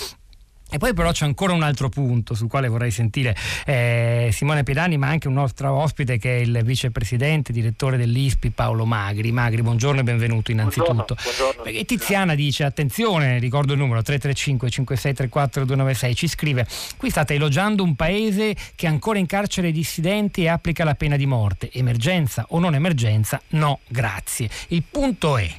E 0.71 0.77
poi 0.77 0.93
però 0.93 1.11
c'è 1.11 1.25
ancora 1.25 1.53
un 1.53 1.63
altro 1.63 1.89
punto 1.89 2.35
sul 2.35 2.47
quale 2.47 2.67
vorrei 2.67 2.91
sentire 2.91 3.35
eh, 3.65 4.29
Simone 4.31 4.63
Pirani, 4.63 4.97
ma 4.97 5.07
anche 5.07 5.27
un 5.27 5.33
nostro 5.33 5.73
ospite 5.73 6.17
che 6.19 6.37
è 6.37 6.39
il 6.41 6.61
vicepresidente, 6.63 7.51
direttore 7.51 7.97
dell'ISPI 7.97 8.51
Paolo 8.51 8.85
Magri. 8.85 9.31
Magri, 9.31 9.63
buongiorno 9.63 10.01
e 10.01 10.03
benvenuto 10.03 10.51
innanzitutto. 10.51 11.15
Buongiorno, 11.15 11.23
buongiorno. 11.23 11.63
Perché 11.63 11.85
Tiziana 11.85 12.35
dice, 12.35 12.63
attenzione, 12.63 13.39
ricordo 13.39 13.73
il 13.73 13.79
numero 13.79 14.01
335 14.01 14.69
5634 14.69 15.65
296, 15.65 16.15
ci 16.15 16.27
scrive, 16.27 16.67
qui 16.97 17.09
state 17.09 17.33
elogiando 17.33 17.81
un 17.81 17.95
paese 17.95 18.55
che 18.75 18.85
ancora 18.85 19.17
incarcera 19.17 19.67
i 19.67 19.71
dissidenti 19.71 20.43
e 20.43 20.49
applica 20.49 20.83
la 20.83 20.93
pena 20.93 21.15
di 21.15 21.25
morte. 21.25 21.71
Emergenza 21.71 22.45
o 22.49 22.59
non 22.59 22.75
emergenza? 22.75 23.41
No, 23.49 23.79
grazie. 23.87 24.49
Il 24.67 24.83
punto 24.89 25.37
è 25.37 25.49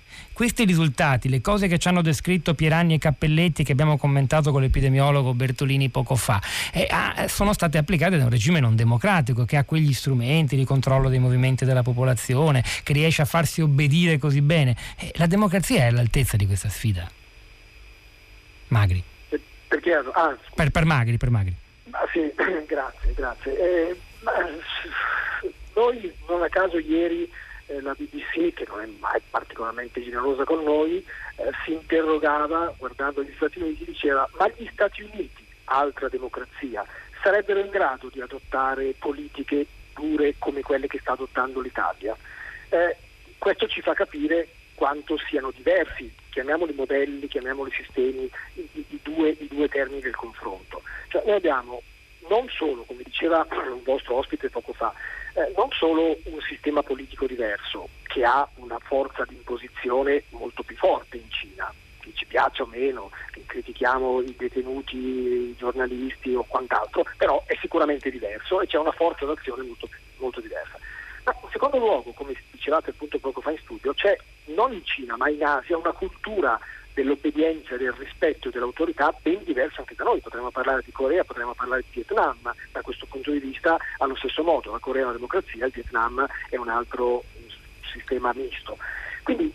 questi 0.41 0.65
risultati, 0.65 1.29
le 1.29 1.43
cose 1.43 1.69
che 1.69 1.77
ci 1.77 1.87
hanno 1.89 2.01
descritto 2.01 2.55
Pieranni 2.55 2.95
e 2.95 2.99
Cappelletti 2.99 3.63
che 3.63 3.73
abbiamo 3.73 3.99
commentato 3.99 4.53
con 4.53 4.63
l'epidemiologo 4.63 5.35
Bertolini 5.35 5.91
poco 5.91 6.15
fa, 6.15 6.41
eh, 6.73 6.87
ah, 6.89 7.29
sono 7.29 7.53
state 7.53 7.77
applicate 7.77 8.17
da 8.17 8.25
un 8.25 8.31
regime 8.31 8.59
non 8.59 8.75
democratico 8.75 9.45
che 9.45 9.59
ha 9.59 9.65
quegli 9.65 9.93
strumenti 9.93 10.57
di 10.57 10.65
controllo 10.65 11.11
dei 11.11 11.19
movimenti 11.19 11.67
della 11.67 11.83
popolazione, 11.83 12.65
che 12.83 12.95
riesce 12.95 13.21
a 13.21 13.27
farsi 13.27 13.61
obbedire 13.61 14.17
così 14.17 14.41
bene. 14.41 14.75
Eh, 14.99 15.13
la 15.17 15.27
democrazia 15.27 15.83
è 15.83 15.89
all'altezza 15.89 16.39
di 16.39 16.47
questa 16.47 16.71
sfida. 16.71 17.07
Magri. 18.69 19.05
Perché? 19.69 19.93
Ah, 19.93 20.35
per, 20.55 20.71
per, 20.71 20.87
Magri, 20.87 21.19
per 21.19 21.29
Magri. 21.29 21.55
Ah, 21.91 22.09
sì, 22.11 22.33
grazie, 22.67 23.13
grazie. 23.13 23.59
Eh, 23.59 23.97
noi 25.75 26.15
non 26.27 26.43
a 26.43 26.49
caso 26.49 26.79
ieri 26.79 27.31
eh, 27.71 27.81
la 27.81 27.95
BBC, 27.95 28.53
che 28.53 28.67
non 28.67 28.81
è 28.81 28.87
mai 28.99 29.21
particolarmente 29.31 30.03
generosa 30.03 30.45
con 30.45 30.63
noi, 30.63 31.05
eh, 31.37 31.51
si 31.65 31.73
interrogava 31.73 32.75
guardando 32.77 33.23
gli 33.23 33.33
Stati 33.37 33.61
Uniti, 33.61 33.85
diceva 33.85 34.29
ma 34.37 34.49
gli 34.49 34.69
Stati 34.73 35.03
Uniti, 35.03 35.45
altra 35.65 36.09
democrazia, 36.09 36.85
sarebbero 37.23 37.61
in 37.61 37.71
grado 37.71 38.09
di 38.09 38.21
adottare 38.21 38.95
politiche 38.99 39.67
dure 39.95 40.35
come 40.39 40.63
quelle 40.63 40.89
che 40.89 40.99
sta 40.99 41.13
adottando 41.13 41.61
l'Italia? 41.61 42.17
Eh, 42.71 42.97
questo 43.39 43.69
ci 43.69 43.81
fa 43.81 43.95
capire 43.95 44.49
quanto 44.75 45.17
siano 45.29 45.51
diversi, 45.51 46.13
chiamiamoli 46.31 46.73
modelli, 46.73 47.29
chiamiamoli 47.29 47.71
sistemi, 47.71 48.31
i, 48.55 48.69
i, 48.73 48.99
due, 49.03 49.37
i 49.39 49.47
due, 49.49 49.69
termini 49.69 50.01
del 50.01 50.17
confronto. 50.17 50.83
Cioè, 51.09 51.23
noi 51.25 51.37
abbiamo 51.37 51.83
non 52.29 52.49
solo, 52.49 52.83
come 52.83 53.03
diceva 53.05 53.47
un 53.51 53.83
vostro 53.83 54.17
ospite 54.17 54.51
poco 54.51 54.73
fa, 54.73 54.93
eh, 55.41 55.53
non 55.57 55.69
solo 55.71 56.17
un 56.25 56.41
sistema 56.43 56.83
politico 56.83 57.27
diverso 57.27 57.89
che 58.05 58.25
ha 58.25 58.47
una 58.57 58.79
forza 58.79 59.25
di 59.25 59.35
imposizione 59.35 60.25
molto 60.31 60.63
più 60.63 60.77
forte 60.77 61.17
in 61.17 61.31
Cina, 61.31 61.73
che 62.01 62.13
ci 62.15 62.27
piaccia 62.27 62.65
o 62.65 62.67
meno, 62.67 63.11
che 63.31 63.45
critichiamo 63.47 64.21
i 64.21 64.35
detenuti, 64.37 64.97
i 64.97 65.55
giornalisti 65.57 66.35
o 66.35 66.45
quant'altro, 66.47 67.05
però 67.17 67.43
è 67.47 67.57
sicuramente 67.61 68.11
diverso 68.11 68.61
e 68.61 68.67
c'è 68.67 68.79
una 68.79 68.93
forza 68.93 69.25
d'azione 69.25 69.63
molto, 69.63 69.89
molto 70.17 70.41
diversa. 70.41 70.79
Ma 71.25 71.35
in 71.43 71.49
secondo 71.51 71.79
luogo, 71.79 72.13
come 72.13 72.35
dicevate 72.51 72.91
appunto 72.91 73.19
poco 73.19 73.41
fa 73.41 73.53
in 73.53 73.59
studio, 73.59 73.95
c'è 73.95 74.17
non 74.47 74.73
in 74.73 74.85
Cina 74.85 75.17
ma 75.17 75.29
in 75.29 75.45
Asia 75.45 75.77
una 75.77 75.93
cultura 75.93 76.59
dell'obbedienza, 76.95 77.77
del 77.77 77.93
rispetto 77.93 78.51
dell'autorità 78.51 79.15
ben 79.23 79.43
diverso 79.45 79.81
anche 79.81 79.95
da 79.95 80.05
noi. 80.05 80.21
Potremmo 80.21 80.51
parlare 80.51 80.83
di 80.85 80.93
Corea, 80.93 81.25
potremmo 81.25 81.55
parlare 81.55 81.83
di 81.83 81.89
Vietnam, 81.93 82.53
da 82.73 82.81
questo 82.83 83.07
punto 83.07 83.31
di 83.31 83.39
vista 83.39 83.77
allo 83.99 84.17
stesso 84.17 84.43
modo 84.43 84.73
la 84.73 84.79
Corea 84.79 85.03
è 85.03 85.05
una 85.05 85.15
democrazia, 85.15 85.67
il 85.67 85.73
Vietnam 85.73 86.27
è 86.49 86.57
un 86.57 86.69
altro 86.69 87.25
sistema 87.93 88.33
misto. 88.35 88.77
Quindi 89.23 89.53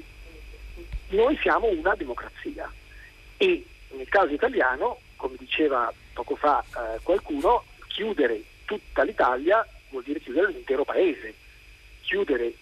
noi 1.10 1.38
siamo 1.42 1.68
una 1.68 1.96
democrazia 1.96 2.72
e 3.38 3.66
nel 3.92 4.10
caso 4.10 4.34
italiano, 4.34 5.00
come 5.16 5.36
diceva 5.38 5.92
poco 6.14 6.36
fa 6.36 6.64
eh, 6.64 7.00
qualcuno, 7.04 7.64
chiudere 7.88 8.44
tutta 8.66 9.04
l'Italia 9.04 9.66
vuol 9.90 10.04
dire 10.04 10.20
chiudere 10.20 10.52
l'intero 10.52 10.84
paese. 10.84 11.34
Chiudere 12.02 12.54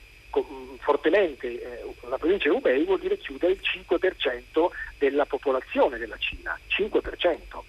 fortemente 0.79 1.47
eh, 1.47 1.93
la 2.09 2.17
provincia 2.17 2.49
di 2.49 2.55
Hubei 2.55 2.83
vuol 2.83 2.99
dire 2.99 3.17
chiudere 3.17 3.53
il 3.53 3.61
5% 3.61 4.67
della 4.97 5.25
popolazione 5.25 5.97
della 5.97 6.17
Cina, 6.17 6.57
5%. 6.69 7.59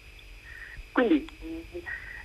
Quindi 0.93 1.27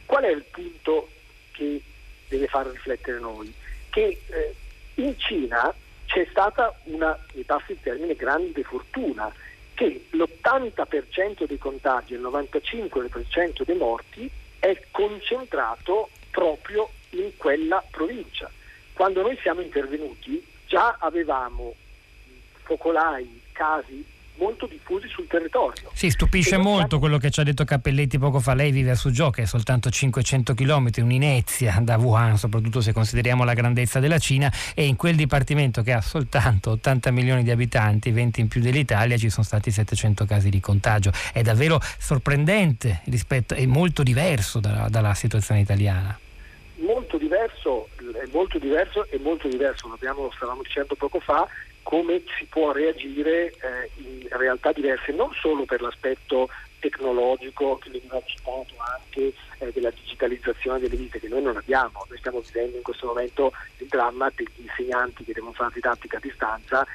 qual 0.06 0.24
è 0.24 0.30
il 0.30 0.46
punto 0.50 1.10
che 1.52 1.82
deve 2.28 2.48
far 2.48 2.68
riflettere 2.68 3.20
noi? 3.20 3.54
Che 3.90 4.22
eh, 4.28 4.56
in 4.96 5.18
Cina 5.18 5.74
c'è 6.06 6.26
stata 6.30 6.80
una, 6.86 7.18
mi 7.34 7.44
passi 7.44 7.74
il 7.74 7.80
termine, 7.82 8.16
grande 8.16 8.64
fortuna, 8.64 9.32
che 9.74 10.08
l'80% 10.10 11.46
dei 11.46 11.58
contagi 11.58 12.14
e 12.14 12.18
il 12.18 12.24
95% 12.24 13.64
dei 13.64 13.78
morti 13.78 14.30
è 14.60 14.78
concentrato 14.92 16.10
proprio 16.32 16.90
in 17.12 17.32
quella 17.38 17.84
provincia. 17.90 18.52
Quando 19.00 19.22
noi 19.22 19.40
siamo 19.42 19.62
intervenuti 19.62 20.46
già 20.68 20.98
avevamo 21.00 21.74
focolai, 22.64 23.42
casi 23.54 24.04
molto 24.36 24.66
diffusi 24.66 25.08
sul 25.08 25.26
territorio. 25.26 25.90
Sì, 25.94 26.10
stupisce 26.10 26.58
molto 26.58 27.00
quello 27.00 27.18
che 27.18 27.32
ci 27.32 27.40
ha 27.40 27.44
detto 27.44 27.64
Cappelletti 27.64 28.20
poco 28.20 28.42
fa. 28.42 28.54
Lei 28.54 28.72
vive 28.72 28.92
a 28.92 28.96
Suzhou, 28.96 29.30
che 29.30 29.44
è 29.44 29.46
soltanto 29.46 29.90
500 29.90 30.54
km, 30.54 30.90
un'inezia 30.98 31.80
da 31.82 31.96
Wuhan, 31.96 32.38
soprattutto 32.38 32.82
se 32.82 32.92
consideriamo 32.92 33.46
la 33.46 33.54
grandezza 33.54 34.02
della 34.02 34.18
Cina, 34.20 34.52
e 34.76 34.86
in 34.86 34.98
quel 34.98 35.16
dipartimento 35.16 35.82
che 35.82 35.94
ha 35.94 36.02
soltanto 36.02 36.72
80 36.72 37.10
milioni 37.12 37.44
di 37.44 37.52
abitanti, 37.52 38.12
20 38.12 38.42
in 38.42 38.48
più 38.50 38.60
dell'Italia, 38.60 39.16
ci 39.16 39.30
sono 39.30 39.46
stati 39.46 39.72
700 39.72 40.26
casi 40.26 40.50
di 40.50 40.60
contagio. 40.60 41.14
È 41.32 41.42
davvero 41.42 41.80
sorprendente 41.98 43.00
rispetto, 43.06 43.54
è 43.54 43.66
molto 43.66 44.04
diverso 44.04 44.60
dalla, 44.60 44.90
dalla 44.90 45.14
situazione 45.14 45.62
italiana 45.62 46.20
molto 46.80 47.18
diverso, 47.18 47.29
è 47.46 48.26
molto 48.32 48.58
diverso 48.58 49.06
e 49.10 49.20
molto 49.20 49.48
diverso, 49.48 49.88
lo 49.88 50.32
stavamo 50.36 50.62
dicendo 50.62 50.96
poco 50.96 51.20
fa, 51.20 51.48
come 51.84 52.24
si 52.38 52.46
può 52.46 52.72
reagire 52.72 53.48
eh, 53.52 53.90
in 53.98 54.28
realtà 54.30 54.72
diverse, 54.72 55.12
non 55.12 55.32
solo 55.34 55.66
per 55.66 55.82
l'aspetto 55.82 56.50
tecnologico 56.80 57.78
che 57.78 57.90
veniva 57.90 58.22
citato 58.26 58.74
anche 58.78 59.34
eh, 59.58 59.72
della 59.74 59.90
digitalizzazione 59.90 60.80
delle 60.80 60.96
vite 60.96 61.20
che 61.20 61.28
noi 61.28 61.42
non 61.42 61.58
abbiamo, 61.58 62.06
noi 62.08 62.18
stiamo 62.18 62.40
vivendo 62.40 62.78
in 62.78 62.84
questo 62.84 63.08
momento 63.08 63.52
il 63.78 63.88
dramma 63.88 64.32
degli 64.34 64.48
insegnanti 64.58 65.24
che 65.24 65.34
devono 65.34 65.54
fare 65.54 65.72
didattica 65.74 66.18
a 66.18 66.22
distanza 66.22 66.88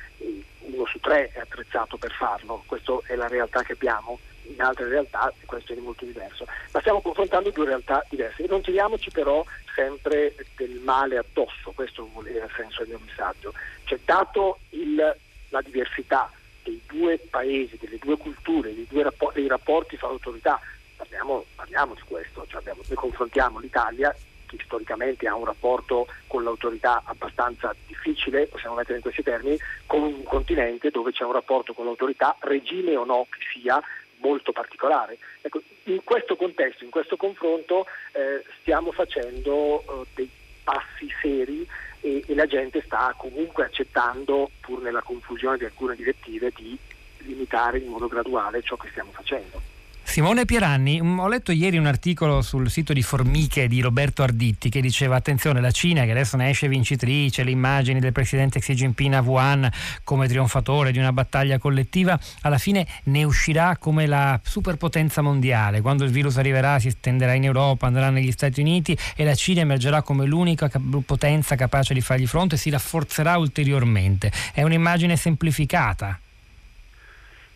uno 0.66 0.86
su 0.86 0.98
tre 0.98 1.30
è 1.32 1.40
attrezzato 1.40 1.96
per 1.96 2.12
farlo, 2.12 2.62
questa 2.66 2.98
è 3.06 3.14
la 3.14 3.28
realtà 3.28 3.62
che 3.62 3.72
abbiamo 3.72 4.18
in 4.46 4.60
altre 4.60 4.88
realtà 4.88 5.32
questo 5.46 5.72
è 5.72 5.76
molto 5.76 6.04
diverso, 6.04 6.46
ma 6.72 6.80
stiamo 6.80 7.00
confrontando 7.00 7.50
due 7.50 7.66
realtà 7.66 8.04
diverse. 8.08 8.46
Non 8.46 8.62
tiriamoci 8.62 9.10
però 9.10 9.44
sempre 9.74 10.34
del 10.56 10.80
male 10.82 11.18
addosso, 11.18 11.72
questo 11.74 12.08
è 12.24 12.30
il 12.30 12.50
senso 12.56 12.80
del 12.84 12.88
mio 12.88 13.00
messaggio. 13.04 13.52
Cioè, 13.84 13.98
dato 14.04 14.58
il, 14.70 15.16
la 15.48 15.62
diversità 15.62 16.30
dei 16.62 16.80
due 16.86 17.18
paesi, 17.18 17.78
delle 17.78 17.98
due 17.98 18.16
culture, 18.16 18.74
dei, 18.74 18.86
due 18.88 19.02
rapporti, 19.02 19.40
dei 19.40 19.48
rapporti 19.48 19.96
fra 19.96 20.08
autorità, 20.08 20.60
parliamo, 20.96 21.44
parliamo 21.54 21.94
di 21.94 22.02
questo, 22.06 22.46
cioè 22.48 22.60
abbiamo, 22.60 22.80
noi 22.86 22.96
confrontiamo 22.96 23.58
l'Italia 23.58 24.14
che 24.46 24.58
storicamente 24.64 25.26
ha 25.26 25.34
un 25.34 25.44
rapporto 25.44 26.06
con 26.26 26.44
l'autorità 26.44 27.02
abbastanza 27.04 27.74
difficile, 27.86 28.46
possiamo 28.46 28.76
mettere 28.76 28.96
in 28.96 29.02
questi 29.02 29.22
termini, 29.22 29.58
con 29.86 30.02
un 30.02 30.22
continente 30.22 30.90
dove 30.90 31.12
c'è 31.12 31.24
un 31.24 31.32
rapporto 31.32 31.74
con 31.74 31.84
l'autorità, 31.84 32.36
regime 32.40 32.96
o 32.96 33.04
no 33.04 33.26
che 33.30 33.38
sia, 33.52 33.82
molto 34.24 34.52
particolare. 34.52 35.18
Ecco, 35.42 35.62
in 35.84 36.02
questo 36.02 36.34
contesto, 36.36 36.82
in 36.82 36.90
questo 36.90 37.16
confronto 37.16 37.86
eh, 38.12 38.42
stiamo 38.60 38.90
facendo 38.90 39.82
eh, 39.82 40.06
dei 40.14 40.30
passi 40.64 41.08
seri 41.20 41.66
e, 42.00 42.24
e 42.26 42.34
la 42.34 42.46
gente 42.46 42.82
sta 42.86 43.14
comunque 43.16 43.64
accettando, 43.64 44.50
pur 44.60 44.80
nella 44.80 45.02
confusione 45.02 45.58
di 45.58 45.64
alcune 45.64 45.94
direttive, 45.94 46.50
di 46.56 46.76
limitare 47.18 47.78
in 47.78 47.88
modo 47.88 48.08
graduale 48.08 48.62
ciò 48.62 48.76
che 48.76 48.88
stiamo 48.90 49.10
facendo. 49.12 49.73
Simone 50.14 50.44
Pieranni, 50.44 51.02
mm, 51.02 51.18
ho 51.18 51.26
letto 51.26 51.50
ieri 51.50 51.76
un 51.76 51.86
articolo 51.86 52.40
sul 52.40 52.70
sito 52.70 52.92
di 52.92 53.02
Formiche 53.02 53.66
di 53.66 53.80
Roberto 53.80 54.22
Arditti 54.22 54.68
che 54.68 54.80
diceva 54.80 55.16
attenzione 55.16 55.60
la 55.60 55.72
Cina 55.72 56.04
che 56.04 56.12
adesso 56.12 56.36
ne 56.36 56.50
esce 56.50 56.68
vincitrice, 56.68 57.42
le 57.42 57.50
immagini 57.50 57.98
del 57.98 58.12
presidente 58.12 58.60
Xi 58.60 58.74
Jinping 58.74 59.12
a 59.14 59.22
Wuhan 59.22 59.68
come 60.04 60.28
trionfatore 60.28 60.92
di 60.92 60.98
una 60.98 61.12
battaglia 61.12 61.58
collettiva, 61.58 62.16
alla 62.42 62.58
fine 62.58 62.86
ne 63.06 63.24
uscirà 63.24 63.76
come 63.76 64.06
la 64.06 64.38
superpotenza 64.40 65.20
mondiale, 65.20 65.80
quando 65.80 66.04
il 66.04 66.12
virus 66.12 66.36
arriverà 66.36 66.78
si 66.78 66.86
estenderà 66.86 67.32
in 67.32 67.42
Europa, 67.42 67.88
andrà 67.88 68.08
negli 68.10 68.30
Stati 68.30 68.60
Uniti 68.60 68.96
e 69.16 69.24
la 69.24 69.34
Cina 69.34 69.62
emergerà 69.62 70.02
come 70.02 70.26
l'unica 70.26 70.70
potenza 71.04 71.56
capace 71.56 71.92
di 71.92 72.00
fargli 72.00 72.28
fronte 72.28 72.54
e 72.54 72.58
si 72.58 72.70
rafforzerà 72.70 73.36
ulteriormente. 73.36 74.30
È 74.52 74.62
un'immagine 74.62 75.16
semplificata. 75.16 76.20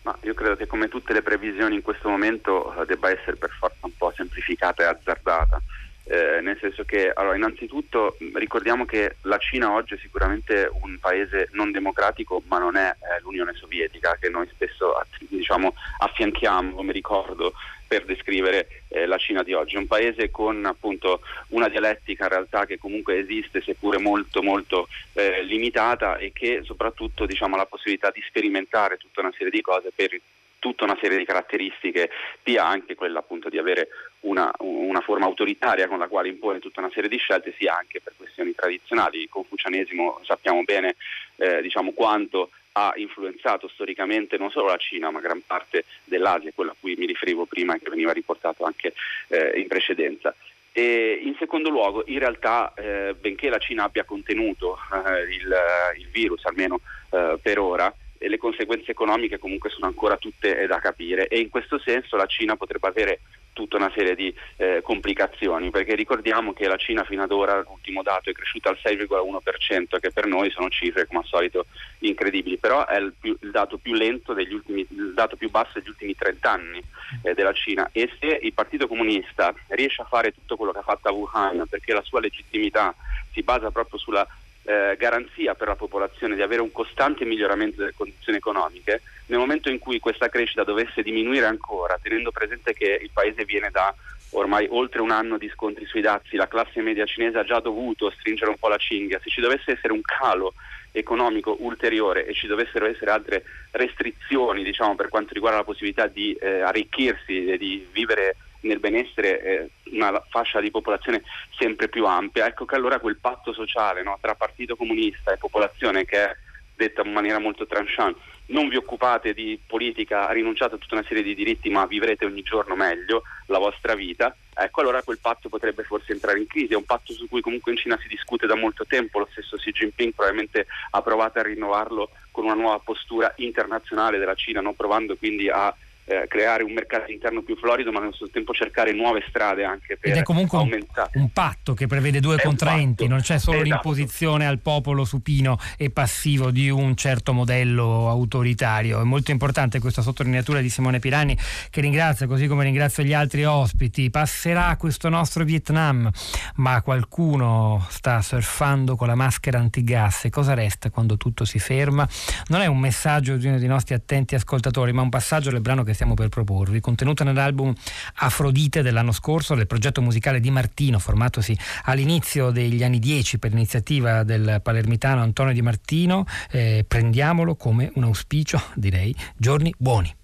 Ma 0.08 0.18
io 0.22 0.32
credo 0.32 0.56
che 0.56 0.66
come 0.66 0.88
tutte 0.88 1.12
le 1.12 1.20
previsioni 1.20 1.74
in 1.74 1.82
questo 1.82 2.08
momento 2.08 2.72
eh, 2.72 2.86
debba 2.86 3.10
essere 3.10 3.36
per 3.36 3.50
forza 3.50 3.76
un 3.82 3.92
po' 3.94 4.10
semplificata 4.16 4.82
e 4.82 4.86
azzardata. 4.86 5.62
Eh, 6.08 6.40
nel 6.40 6.56
senso 6.58 6.84
che 6.84 7.12
allora, 7.12 7.36
innanzitutto 7.36 8.16
ricordiamo 8.34 8.86
che 8.86 9.16
la 9.22 9.38
Cina 9.38 9.72
oggi 9.72 9.94
è 9.94 9.98
sicuramente 9.98 10.70
un 10.82 10.98
paese 10.98 11.48
non 11.52 11.70
democratico, 11.70 12.42
ma 12.46 12.58
non 12.58 12.76
è 12.76 12.88
eh, 12.88 13.20
l'Unione 13.20 13.52
Sovietica 13.54 14.16
che 14.18 14.30
noi 14.30 14.48
spesso 14.50 14.94
diciamo, 15.28 15.74
affianchiamo, 15.98 16.74
come 16.74 16.92
ricordo, 16.92 17.52
per 17.86 18.04
descrivere 18.04 18.68
eh, 18.88 19.06
la 19.06 19.18
Cina 19.18 19.42
di 19.42 19.52
oggi. 19.52 19.76
Un 19.76 19.86
paese 19.86 20.30
con 20.30 20.64
appunto 20.64 21.20
una 21.48 21.68
dialettica 21.68 22.24
in 22.24 22.30
realtà 22.30 22.64
che 22.64 22.78
comunque 22.78 23.18
esiste, 23.18 23.60
seppure 23.60 23.98
molto 23.98 24.42
molto 24.42 24.88
eh, 25.12 25.42
limitata 25.42 26.16
e 26.16 26.32
che 26.32 26.60
soprattutto 26.64 27.26
diciamo, 27.26 27.54
ha 27.54 27.58
la 27.58 27.66
possibilità 27.66 28.10
di 28.10 28.22
sperimentare 28.26 28.96
tutta 28.96 29.20
una 29.20 29.32
serie 29.36 29.50
di 29.50 29.60
cose 29.60 29.90
per 29.94 30.18
tutta 30.58 30.84
una 30.84 30.98
serie 31.00 31.18
di 31.18 31.24
caratteristiche, 31.24 32.10
sia 32.42 32.66
anche 32.66 32.94
quella 32.94 33.20
appunto 33.20 33.48
di 33.48 33.58
avere 33.58 33.88
una, 34.20 34.50
una, 34.58 35.00
forma 35.00 35.26
autoritaria 35.26 35.88
con 35.88 35.98
la 35.98 36.08
quale 36.08 36.28
impone 36.28 36.58
tutta 36.58 36.80
una 36.80 36.90
serie 36.92 37.08
di 37.08 37.18
scelte, 37.18 37.54
sia 37.56 37.76
anche 37.76 38.00
per 38.00 38.14
questioni 38.16 38.54
tradizionali. 38.54 39.20
Il 39.20 39.28
confucianesimo 39.28 40.20
sappiamo 40.24 40.62
bene 40.64 40.96
eh, 41.36 41.62
diciamo, 41.62 41.92
quanto 41.92 42.50
ha 42.72 42.92
influenzato 42.96 43.68
storicamente 43.68 44.38
non 44.38 44.50
solo 44.50 44.68
la 44.68 44.76
Cina 44.76 45.10
ma 45.10 45.20
gran 45.20 45.42
parte 45.44 45.84
dell'Asia, 46.04 46.52
quella 46.54 46.72
a 46.72 46.76
cui 46.78 46.94
mi 46.96 47.06
riferivo 47.06 47.44
prima 47.44 47.74
e 47.74 47.80
che 47.80 47.90
veniva 47.90 48.12
riportato 48.12 48.64
anche 48.64 48.94
eh, 49.28 49.58
in 49.58 49.66
precedenza. 49.66 50.34
E 50.72 51.20
in 51.24 51.34
secondo 51.38 51.70
luogo, 51.70 52.04
in 52.06 52.20
realtà, 52.20 52.72
eh, 52.76 53.14
benché 53.18 53.48
la 53.48 53.58
Cina 53.58 53.84
abbia 53.84 54.04
contenuto 54.04 54.78
eh, 54.92 55.22
il, 55.22 55.56
il, 55.96 56.08
virus, 56.08 56.44
almeno 56.44 56.80
eh, 57.10 57.36
per 57.42 57.58
ora, 57.58 57.92
le 58.18 58.36
conseguenze 58.38 58.90
economiche 58.90 59.38
comunque 59.38 59.70
sono 59.70 59.86
ancora 59.86 60.16
tutte 60.16 60.66
da 60.66 60.78
capire. 60.78 61.28
E 61.28 61.38
in 61.38 61.48
questo 61.48 61.78
senso 61.78 62.16
la 62.16 62.26
Cina 62.26 62.56
potrebbe 62.56 62.88
avere 62.88 63.20
tutta 63.58 63.76
una 63.76 63.90
serie 63.92 64.14
di 64.14 64.32
eh, 64.56 64.80
complicazioni 64.84 65.70
perché 65.70 65.96
ricordiamo 65.96 66.52
che 66.52 66.68
la 66.68 66.76
Cina 66.76 67.02
fino 67.02 67.24
ad 67.24 67.32
ora, 67.32 67.60
l'ultimo 67.60 68.02
dato, 68.02 68.30
è 68.30 68.32
cresciuta 68.32 68.68
al 68.68 68.78
6,1% 68.80 69.98
che 69.98 70.12
per 70.12 70.26
noi 70.26 70.48
sono 70.50 70.68
cifre 70.68 71.06
come 71.06 71.20
al 71.20 71.24
solito 71.24 71.66
incredibili, 72.00 72.56
però 72.56 72.86
è 72.86 72.98
il, 72.98 73.12
più, 73.18 73.36
il 73.40 73.50
dato 73.50 73.76
più 73.78 73.94
lento 73.94 74.32
degli 74.32 74.54
ultimi, 74.54 74.86
il 74.90 75.12
dato 75.12 75.36
più 75.36 75.50
basso 75.50 75.72
degli 75.74 75.88
ultimi 75.88 76.14
30 76.14 76.50
anni 76.50 76.80
eh, 77.22 77.34
della 77.34 77.52
Cina. 77.52 77.88
E 77.90 78.08
se 78.20 78.38
il 78.40 78.52
Partito 78.52 78.86
Comunista 78.86 79.52
riesce 79.68 80.02
a 80.02 80.06
fare 80.06 80.32
tutto 80.32 80.56
quello 80.56 80.70
che 80.70 80.78
ha 80.78 80.82
fatto 80.82 81.08
a 81.08 81.12
Wuhan 81.12 81.64
perché 81.68 81.92
la 81.92 82.02
sua 82.02 82.20
legittimità 82.20 82.94
si 83.32 83.42
basa 83.42 83.72
proprio 83.72 83.98
sulla 83.98 84.26
eh, 84.68 84.96
garanzia 84.98 85.54
per 85.54 85.68
la 85.68 85.76
popolazione 85.76 86.34
di 86.34 86.42
avere 86.42 86.60
un 86.60 86.70
costante 86.70 87.24
miglioramento 87.24 87.78
delle 87.78 87.94
condizioni 87.96 88.36
economiche, 88.36 89.00
nel 89.26 89.38
momento 89.38 89.70
in 89.70 89.78
cui 89.78 89.98
questa 89.98 90.28
crescita 90.28 90.62
dovesse 90.62 91.02
diminuire 91.02 91.46
ancora, 91.46 91.98
tenendo 92.02 92.30
presente 92.30 92.74
che 92.74 92.98
il 93.00 93.08
paese 93.10 93.46
viene 93.46 93.70
da 93.70 93.94
ormai 94.32 94.66
oltre 94.70 95.00
un 95.00 95.10
anno 95.10 95.38
di 95.38 95.48
scontri 95.48 95.86
sui 95.86 96.02
dazi, 96.02 96.36
la 96.36 96.48
classe 96.48 96.82
media 96.82 97.06
cinese 97.06 97.38
ha 97.38 97.44
già 97.44 97.60
dovuto 97.60 98.10
stringere 98.10 98.50
un 98.50 98.58
po' 98.58 98.68
la 98.68 98.76
cinghia, 98.76 99.18
se 99.22 99.30
ci 99.30 99.40
dovesse 99.40 99.72
essere 99.72 99.94
un 99.94 100.02
calo 100.02 100.52
economico 100.92 101.56
ulteriore 101.60 102.26
e 102.26 102.34
ci 102.34 102.46
dovessero 102.46 102.84
essere 102.84 103.10
altre 103.10 103.44
restrizioni 103.70 104.62
diciamo, 104.62 104.96
per 104.96 105.08
quanto 105.08 105.32
riguarda 105.32 105.58
la 105.58 105.64
possibilità 105.64 106.06
di 106.08 106.34
eh, 106.34 106.60
arricchirsi 106.60 107.46
e 107.46 107.56
di 107.56 107.86
vivere 107.90 108.36
nel 108.60 108.80
benessere 108.80 109.40
eh, 109.42 109.70
una 109.92 110.22
fascia 110.28 110.60
di 110.60 110.70
popolazione 110.70 111.22
sempre 111.58 111.88
più 111.88 112.06
ampia, 112.06 112.46
ecco 112.46 112.64
che 112.64 112.74
allora 112.74 112.98
quel 112.98 113.18
patto 113.18 113.52
sociale 113.52 114.02
no, 114.02 114.18
tra 114.20 114.34
Partito 114.34 114.76
Comunista 114.76 115.32
e 115.32 115.38
popolazione 115.38 116.04
che 116.04 116.24
è 116.24 116.36
detta 116.74 117.02
in 117.02 117.12
maniera 117.12 117.38
molto 117.38 117.66
tranchant, 117.66 118.16
non 118.46 118.68
vi 118.68 118.76
occupate 118.76 119.34
di 119.34 119.60
politica, 119.66 120.30
rinunciate 120.30 120.76
a 120.76 120.78
tutta 120.78 120.94
una 120.94 121.04
serie 121.06 121.22
di 121.22 121.34
diritti 121.34 121.68
ma 121.68 121.86
vivrete 121.86 122.24
ogni 122.24 122.42
giorno 122.42 122.76
meglio 122.76 123.24
la 123.46 123.58
vostra 123.58 123.94
vita, 123.94 124.34
ecco 124.54 124.80
allora 124.80 125.02
quel 125.02 125.18
patto 125.20 125.48
potrebbe 125.48 125.82
forse 125.82 126.12
entrare 126.12 126.38
in 126.38 126.46
crisi, 126.46 126.72
è 126.72 126.76
un 126.76 126.84
patto 126.84 127.12
su 127.12 127.28
cui 127.28 127.40
comunque 127.40 127.72
in 127.72 127.78
Cina 127.78 127.98
si 128.00 128.08
discute 128.08 128.46
da 128.46 128.54
molto 128.54 128.86
tempo, 128.86 129.18
lo 129.18 129.28
stesso 129.30 129.56
Xi 129.56 129.72
Jinping 129.72 130.14
probabilmente 130.14 130.66
ha 130.90 131.02
provato 131.02 131.40
a 131.40 131.42
rinnovarlo 131.42 132.10
con 132.30 132.44
una 132.44 132.54
nuova 132.54 132.78
postura 132.78 133.32
internazionale 133.38 134.18
della 134.18 134.34
Cina, 134.34 134.60
no? 134.60 134.72
provando 134.72 135.16
quindi 135.16 135.48
a 135.48 135.74
eh, 136.08 136.26
creare 136.26 136.62
un 136.62 136.72
mercato 136.72 137.12
interno 137.12 137.42
più 137.42 137.54
florido, 137.56 137.92
ma 137.92 138.00
nello 138.00 138.12
stesso 138.12 138.30
tempo 138.30 138.52
cercare 138.54 138.92
nuove 138.92 139.22
strade 139.28 139.64
anche 139.64 139.98
per 139.98 140.10
Ed 140.10 140.16
è 140.16 140.22
comunque 140.22 140.56
aumentare. 140.58 141.10
Un, 141.14 141.22
un 141.22 141.32
patto 141.32 141.74
che 141.74 141.86
prevede 141.86 142.20
due 142.20 142.36
è 142.36 142.42
contraenti, 142.42 143.06
non 143.06 143.20
c'è 143.20 143.38
solo 143.38 143.58
esatto. 143.58 143.70
l'imposizione 143.70 144.46
al 144.46 144.60
popolo 144.60 145.04
supino 145.04 145.58
e 145.76 145.90
passivo 145.90 146.50
di 146.50 146.70
un 146.70 146.96
certo 146.96 147.34
modello 147.34 148.08
autoritario. 148.08 149.00
È 149.00 149.04
molto 149.04 149.32
importante 149.32 149.80
questa 149.80 150.00
sottolineatura 150.00 150.60
di 150.60 150.70
Simone 150.70 150.98
Pirani, 150.98 151.36
che 151.68 151.80
ringrazio, 151.82 152.26
così 152.26 152.46
come 152.46 152.64
ringrazio 152.64 153.02
gli 153.02 153.12
altri 153.12 153.44
ospiti. 153.44 154.08
Passerà 154.08 154.74
questo 154.76 155.10
nostro 155.10 155.44
Vietnam, 155.44 156.10
ma 156.56 156.80
qualcuno 156.80 157.84
sta 157.90 158.22
surfando 158.22 158.96
con 158.96 159.08
la 159.08 159.14
maschera 159.14 159.58
antigas. 159.58 160.24
E 160.24 160.30
cosa 160.30 160.54
resta 160.54 160.88
quando 160.88 161.18
tutto 161.18 161.44
si 161.44 161.58
ferma? 161.58 162.08
Non 162.46 162.62
è 162.62 162.66
un 162.66 162.78
messaggio 162.78 163.36
di 163.36 163.46
uno 163.46 163.58
dei 163.58 163.68
nostri 163.68 163.94
attenti 163.94 164.34
ascoltatori, 164.34 164.92
ma 164.92 165.02
un 165.02 165.10
passaggio 165.10 165.50
del 165.50 165.60
brano 165.60 165.82
che 165.82 165.96
stiamo 165.98 166.14
per 166.14 166.28
proporvi, 166.28 166.78
contenuta 166.78 167.24
nell'album 167.24 167.74
Afrodite 168.18 168.82
dell'anno 168.82 169.10
scorso, 169.10 169.56
del 169.56 169.66
progetto 169.66 170.00
musicale 170.00 170.38
di 170.38 170.48
Martino, 170.48 171.00
formatosi 171.00 171.58
all'inizio 171.86 172.50
degli 172.50 172.84
anni 172.84 173.00
10 173.00 173.40
per 173.40 173.50
iniziativa 173.50 174.22
del 174.22 174.60
palermitano 174.62 175.22
Antonio 175.22 175.52
Di 175.52 175.60
Martino. 175.60 176.24
Eh, 176.52 176.84
prendiamolo 176.86 177.56
come 177.56 177.90
un 177.96 178.04
auspicio, 178.04 178.62
direi, 178.74 179.12
giorni 179.36 179.74
buoni. 179.76 180.14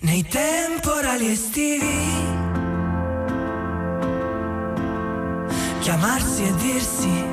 Nei 0.00 0.26
temporali 0.26 1.30
estivi 1.30 1.86
chiamarsi 5.78 6.42
e 6.42 6.54
dirsi 6.56 7.24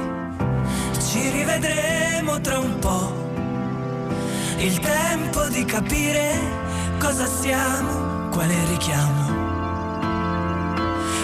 ci 1.10 1.30
rivedremo 1.32 2.40
tra 2.42 2.60
un 2.60 2.78
po'. 2.78 3.30
Il 4.60 4.80
tempo 4.80 5.48
di 5.48 5.66
capire 5.66 6.71
cosa 7.02 7.26
siamo, 7.26 8.30
quale 8.30 8.56
richiamo. 8.66 9.40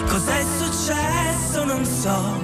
Cos'è 0.08 0.44
successo 0.58 1.64
non 1.64 1.84
so. 1.84 2.40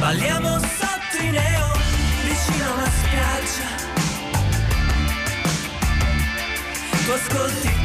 Balliamo 0.00 0.58
sotto 0.58 1.22
i 1.22 1.30
neon 1.30 1.80
vicino 2.24 2.72
alla 2.74 2.90
spiaggia. 2.90 3.68
Tu 7.04 7.10
ascolti 7.12 7.77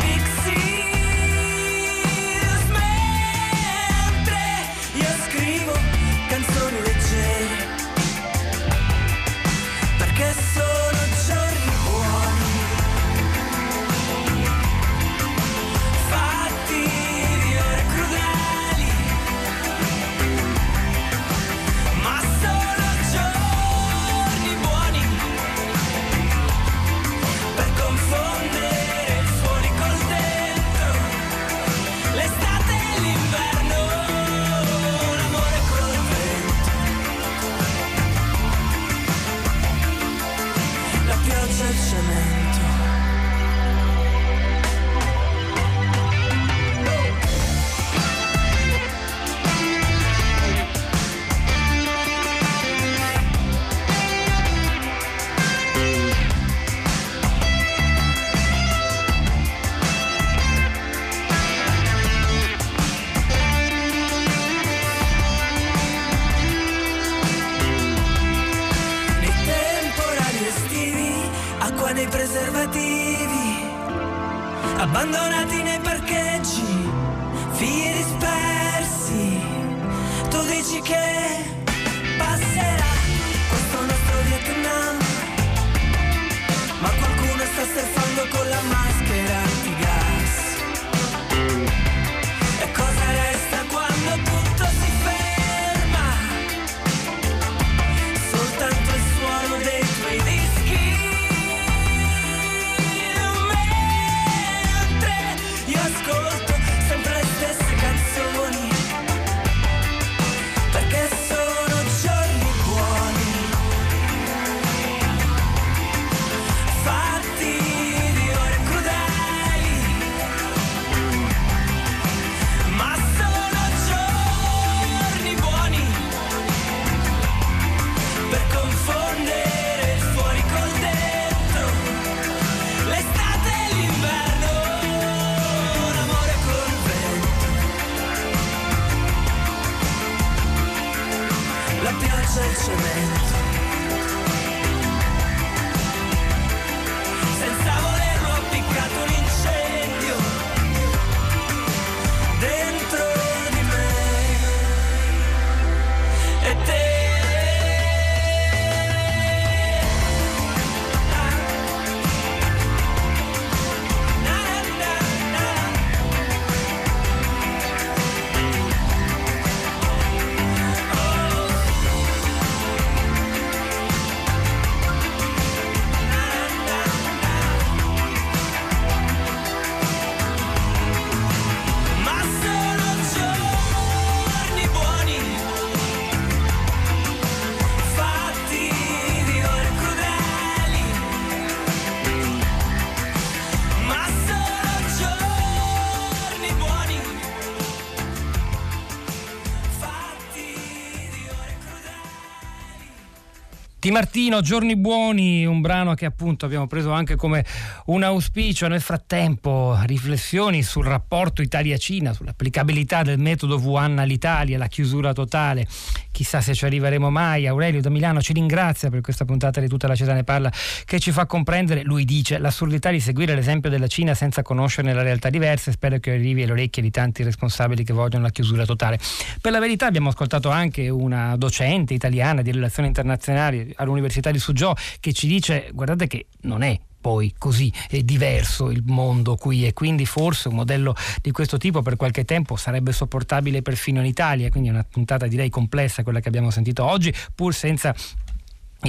Martino, 203.94 204.42
Giorni 204.42 204.76
Buoni, 204.76 205.46
un 205.46 205.62
brano 205.62 205.94
che 205.94 206.06
appunto 206.06 206.46
abbiamo 206.46 206.66
preso 206.66 206.92
anche 206.92 207.16
come 207.16 207.46
un 207.86 208.02
auspicio. 208.02 208.68
Nel 208.68 208.82
frattempo, 208.82 209.63
riflessioni 209.84 210.64
sul 210.64 210.86
rapporto 210.86 211.42
Italia-Cina, 211.42 212.14
sull'applicabilità 212.14 213.04
del 213.04 213.20
metodo 213.20 213.58
Wuhan 213.58 214.00
all'Italia, 214.00 214.58
la 214.58 214.68
chiusura 214.68 215.14
totale. 215.14 215.68
Chissà 216.12 216.42
se 216.42 216.54
ci 216.54 216.66
arriveremo 216.66 217.10
mai. 217.10 217.48
Aurelio 217.48 217.82
da 217.82 217.90
Milano 217.90 218.22
ci 218.22 218.34
ringrazia 218.34 218.90
per 218.90 219.02
questa 219.02 219.26
puntata 219.26 219.60
di 219.60 219.68
tutta 219.68 219.88
la 219.88 219.96
città 219.96 220.14
ne 220.14 220.24
parla 220.24 220.52
che 220.86 221.00
ci 221.00 221.12
fa 221.12 221.26
comprendere, 221.26 221.84
lui 221.84 222.06
dice, 222.06 222.38
l'assurdità 222.38 222.92
di 222.92 223.00
seguire 223.00 223.36
l'esempio 223.36 223.70
della 223.70 223.88
Cina 223.88 224.14
senza 224.14 224.42
conoscerne 224.42 224.94
la 224.94 225.02
realtà 225.02 225.30
diversa 225.30 225.70
e 225.70 225.74
spero 225.74 226.00
che 226.00 226.12
arrivi 226.12 226.44
alle 226.44 226.52
orecchie 226.52 226.82
di 226.82 226.92
tanti 226.92 227.24
responsabili 227.24 227.84
che 227.84 227.94
vogliono 227.94 228.24
la 228.24 228.32
chiusura 228.32 228.66
totale. 228.66 229.00
Per 229.42 229.52
la 229.52 229.60
verità 229.60 229.86
abbiamo 229.86 230.10
ascoltato 230.10 230.50
anche 230.50 230.90
una 230.90 231.36
docente 231.38 231.94
italiana 231.94 232.42
di 232.42 232.52
relazioni 232.52 232.88
internazionali 232.88 233.74
all'Università 233.76 234.32
di 234.32 234.40
Suzhou 234.40 234.74
che 235.00 235.14
ci 235.14 235.28
dice 235.28 235.70
guardate 235.74 236.08
che 236.08 236.28
non 236.42 236.62
è 236.62 236.80
poi 237.04 237.34
così 237.38 237.70
diverso 238.02 238.72
il 238.72 238.82
mondo 238.86 239.36
qui 239.36 239.68
e 239.68 239.74
quindi 239.74 240.06
forse 240.06 240.48
un 240.48 240.56
modello 240.56 240.96
di 241.22 241.32
questo 241.32 241.58
tipo 241.58 241.82
per 241.82 241.98
qualche 241.98 242.24
tempo 242.24 242.56
sarebbe 242.56 242.94
sopportabile 242.94 243.62
perfino 243.62 244.00
in 244.00 244.06
Italia, 244.06 244.50
quindi 244.50 244.70
è 244.70 244.72
una 244.72 244.86
puntata 244.90 245.28
direi 245.28 245.50
complessa 245.50 246.02
quella 246.04 246.22
che 246.22 246.30
abbiamo 246.30 246.50
sentito 246.50 246.86
oggi, 246.86 247.14
pur 247.36 247.54
senza 247.54 247.94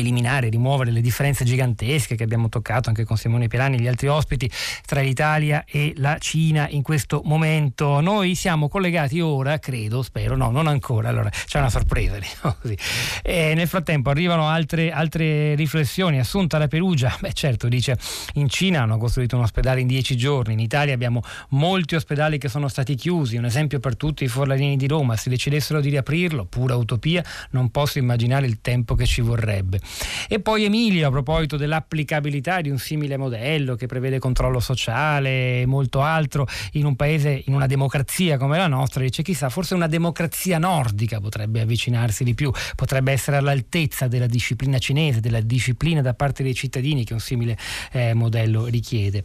eliminare, 0.00 0.48
rimuovere 0.48 0.90
le 0.90 1.00
differenze 1.00 1.44
gigantesche 1.44 2.16
che 2.16 2.22
abbiamo 2.22 2.48
toccato 2.48 2.88
anche 2.88 3.04
con 3.04 3.16
Simone 3.16 3.48
Pirani 3.48 3.76
e 3.76 3.80
gli 3.80 3.86
altri 3.86 4.08
ospiti 4.08 4.50
tra 4.84 5.00
l'Italia 5.00 5.64
e 5.66 5.92
la 5.96 6.18
Cina 6.18 6.68
in 6.68 6.82
questo 6.82 7.22
momento. 7.24 8.00
Noi 8.00 8.34
siamo 8.34 8.68
collegati 8.68 9.20
ora, 9.20 9.58
credo, 9.58 10.02
spero, 10.02 10.36
no, 10.36 10.50
non 10.50 10.66
ancora, 10.66 11.08
allora 11.08 11.30
c'è 11.30 11.58
una 11.58 11.70
sorpresa. 11.70 12.16
Diciamo 12.18 12.56
nel 13.54 13.68
frattempo 13.68 14.10
arrivano 14.10 14.48
altre, 14.48 14.90
altre 14.90 15.54
riflessioni. 15.54 16.18
Assunta 16.18 16.58
la 16.58 16.68
Perugia, 16.68 17.16
beh 17.20 17.32
certo, 17.32 17.68
dice 17.68 17.98
in 18.34 18.48
Cina 18.48 18.82
hanno 18.82 18.98
costruito 18.98 19.36
un 19.36 19.42
ospedale 19.42 19.80
in 19.80 19.86
dieci 19.86 20.16
giorni, 20.16 20.52
in 20.52 20.60
Italia 20.60 20.94
abbiamo 20.94 21.22
molti 21.50 21.94
ospedali 21.94 22.38
che 22.38 22.48
sono 22.48 22.68
stati 22.68 22.94
chiusi, 22.94 23.36
un 23.36 23.44
esempio 23.44 23.80
per 23.80 23.96
tutti 23.96 24.24
i 24.24 24.28
forlanini 24.28 24.76
di 24.76 24.86
Roma, 24.86 25.16
se 25.16 25.30
decidessero 25.30 25.80
di 25.80 25.90
riaprirlo, 25.90 26.44
pura 26.44 26.76
utopia, 26.76 27.22
non 27.50 27.70
posso 27.70 27.98
immaginare 27.98 28.46
il 28.46 28.60
tempo 28.60 28.94
che 28.94 29.06
ci 29.06 29.20
vorrebbe. 29.20 29.80
E 30.28 30.40
poi 30.40 30.64
Emilio, 30.64 31.08
a 31.08 31.10
proposito 31.10 31.56
dell'applicabilità 31.56 32.60
di 32.60 32.70
un 32.70 32.78
simile 32.78 33.16
modello 33.16 33.74
che 33.74 33.86
prevede 33.86 34.18
controllo 34.18 34.60
sociale 34.60 35.60
e 35.60 35.66
molto 35.66 36.00
altro 36.00 36.46
in 36.72 36.84
un 36.84 36.96
paese, 36.96 37.42
in 37.46 37.54
una 37.54 37.66
democrazia 37.66 38.38
come 38.38 38.56
la 38.56 38.66
nostra, 38.66 39.02
dice 39.02 39.22
chissà, 39.22 39.48
forse 39.48 39.74
una 39.74 39.86
democrazia 39.86 40.58
nordica 40.58 41.20
potrebbe 41.20 41.60
avvicinarsi 41.60 42.24
di 42.24 42.34
più, 42.34 42.50
potrebbe 42.74 43.12
essere 43.12 43.36
all'altezza 43.36 44.08
della 44.08 44.26
disciplina 44.26 44.78
cinese, 44.78 45.20
della 45.20 45.40
disciplina 45.40 46.00
da 46.00 46.14
parte 46.14 46.42
dei 46.42 46.54
cittadini 46.54 47.04
che 47.04 47.12
un 47.12 47.20
simile 47.20 47.56
eh, 47.92 48.14
modello 48.14 48.66
richiede. 48.66 49.24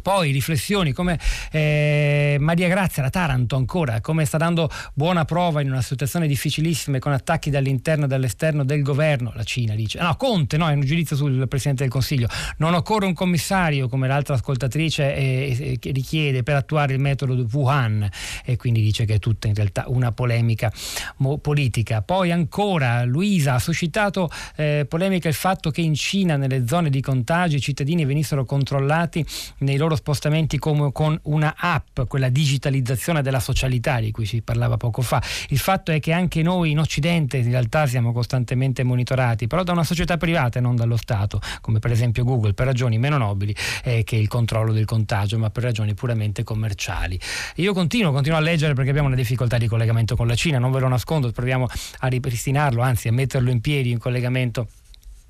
Poi 0.00 0.30
riflessioni 0.32 0.92
come 0.92 1.18
eh, 1.50 2.36
Maria 2.40 2.68
Grazia, 2.68 3.02
la 3.02 3.10
Taranto 3.10 3.56
ancora, 3.56 4.00
come 4.00 4.24
sta 4.24 4.38
dando 4.38 4.70
buona 4.94 5.24
prova 5.24 5.60
in 5.60 5.70
una 5.70 5.82
situazione 5.82 6.26
difficilissima 6.26 6.98
con 6.98 7.12
attacchi 7.12 7.50
dall'interno 7.50 8.06
e 8.06 8.08
dall'esterno 8.08 8.64
del 8.64 8.82
governo, 8.82 9.32
la 9.34 9.44
Cina 9.44 9.74
dice, 9.74 10.00
no 10.00 10.16
Conte, 10.16 10.56
no, 10.56 10.68
è 10.68 10.72
un 10.72 10.80
giudizio 10.80 11.14
sul 11.14 11.46
Presidente 11.46 11.82
del 11.82 11.92
Consiglio, 11.92 12.28
non 12.56 12.74
occorre 12.74 13.06
un 13.06 13.14
commissario 13.14 13.88
come 13.88 14.08
l'altra 14.08 14.34
ascoltatrice 14.34 15.14
eh, 15.14 15.78
eh, 15.82 15.92
richiede 15.92 16.42
per 16.42 16.56
attuare 16.56 16.94
il 16.94 17.00
metodo 17.00 17.34
di 17.34 17.46
Wuhan 17.52 18.08
e 18.44 18.56
quindi 18.56 18.80
dice 18.80 19.04
che 19.04 19.14
è 19.14 19.18
tutta 19.18 19.48
in 19.48 19.54
realtà 19.54 19.84
una 19.88 20.10
polemica 20.12 20.72
mo- 21.18 21.38
politica. 21.38 22.02
Poi 22.02 22.32
ancora 22.32 23.04
Luisa 23.04 23.54
ha 23.54 23.58
suscitato 23.58 24.30
eh, 24.56 24.86
polemica 24.88 25.28
il 25.28 25.34
fatto 25.34 25.70
che 25.70 25.80
in 25.80 25.94
Cina 25.94 26.36
nelle 26.36 26.66
zone 26.66 26.90
di 26.90 27.00
contagio 27.00 27.56
i 27.56 27.60
cittadini 27.60 28.04
venissero 28.04 28.44
controllati 28.44 29.24
nei 29.58 29.76
loro 29.82 29.96
spostamenti 29.96 30.58
come 30.58 30.92
con 30.92 31.18
una 31.24 31.54
app, 31.56 32.00
quella 32.06 32.28
digitalizzazione 32.28 33.20
della 33.20 33.40
socialità 33.40 33.98
di 33.98 34.10
cui 34.12 34.26
si 34.26 34.40
parlava 34.40 34.76
poco 34.76 35.02
fa. 35.02 35.20
Il 35.48 35.58
fatto 35.58 35.90
è 35.90 35.98
che 35.98 36.12
anche 36.12 36.42
noi 36.42 36.70
in 36.70 36.78
Occidente 36.78 37.38
in 37.38 37.50
realtà 37.50 37.86
siamo 37.86 38.12
costantemente 38.12 38.84
monitorati, 38.84 39.46
però 39.46 39.62
da 39.64 39.72
una 39.72 39.84
società 39.84 40.16
privata 40.16 40.58
e 40.58 40.62
non 40.62 40.76
dallo 40.76 40.96
Stato, 40.96 41.40
come 41.60 41.80
per 41.80 41.90
esempio 41.90 42.24
Google, 42.24 42.54
per 42.54 42.66
ragioni 42.66 42.98
meno 42.98 43.18
nobili 43.18 43.54
eh, 43.82 44.04
che 44.04 44.16
il 44.16 44.28
controllo 44.28 44.72
del 44.72 44.84
contagio, 44.84 45.38
ma 45.38 45.50
per 45.50 45.64
ragioni 45.64 45.94
puramente 45.94 46.44
commerciali. 46.44 47.18
Io 47.56 47.72
continuo, 47.72 48.12
continuo 48.12 48.38
a 48.38 48.40
leggere 48.40 48.74
perché 48.74 48.90
abbiamo 48.90 49.08
una 49.08 49.16
difficoltà 49.16 49.58
di 49.58 49.66
collegamento 49.66 50.14
con 50.14 50.28
la 50.28 50.36
Cina, 50.36 50.58
non 50.58 50.70
ve 50.70 50.78
lo 50.78 50.88
nascondo, 50.88 51.30
proviamo 51.32 51.66
a 51.98 52.06
ripristinarlo, 52.06 52.82
anzi 52.82 53.08
a 53.08 53.12
metterlo 53.12 53.50
in 53.50 53.60
piedi 53.60 53.90
in 53.90 53.98
collegamento 53.98 54.68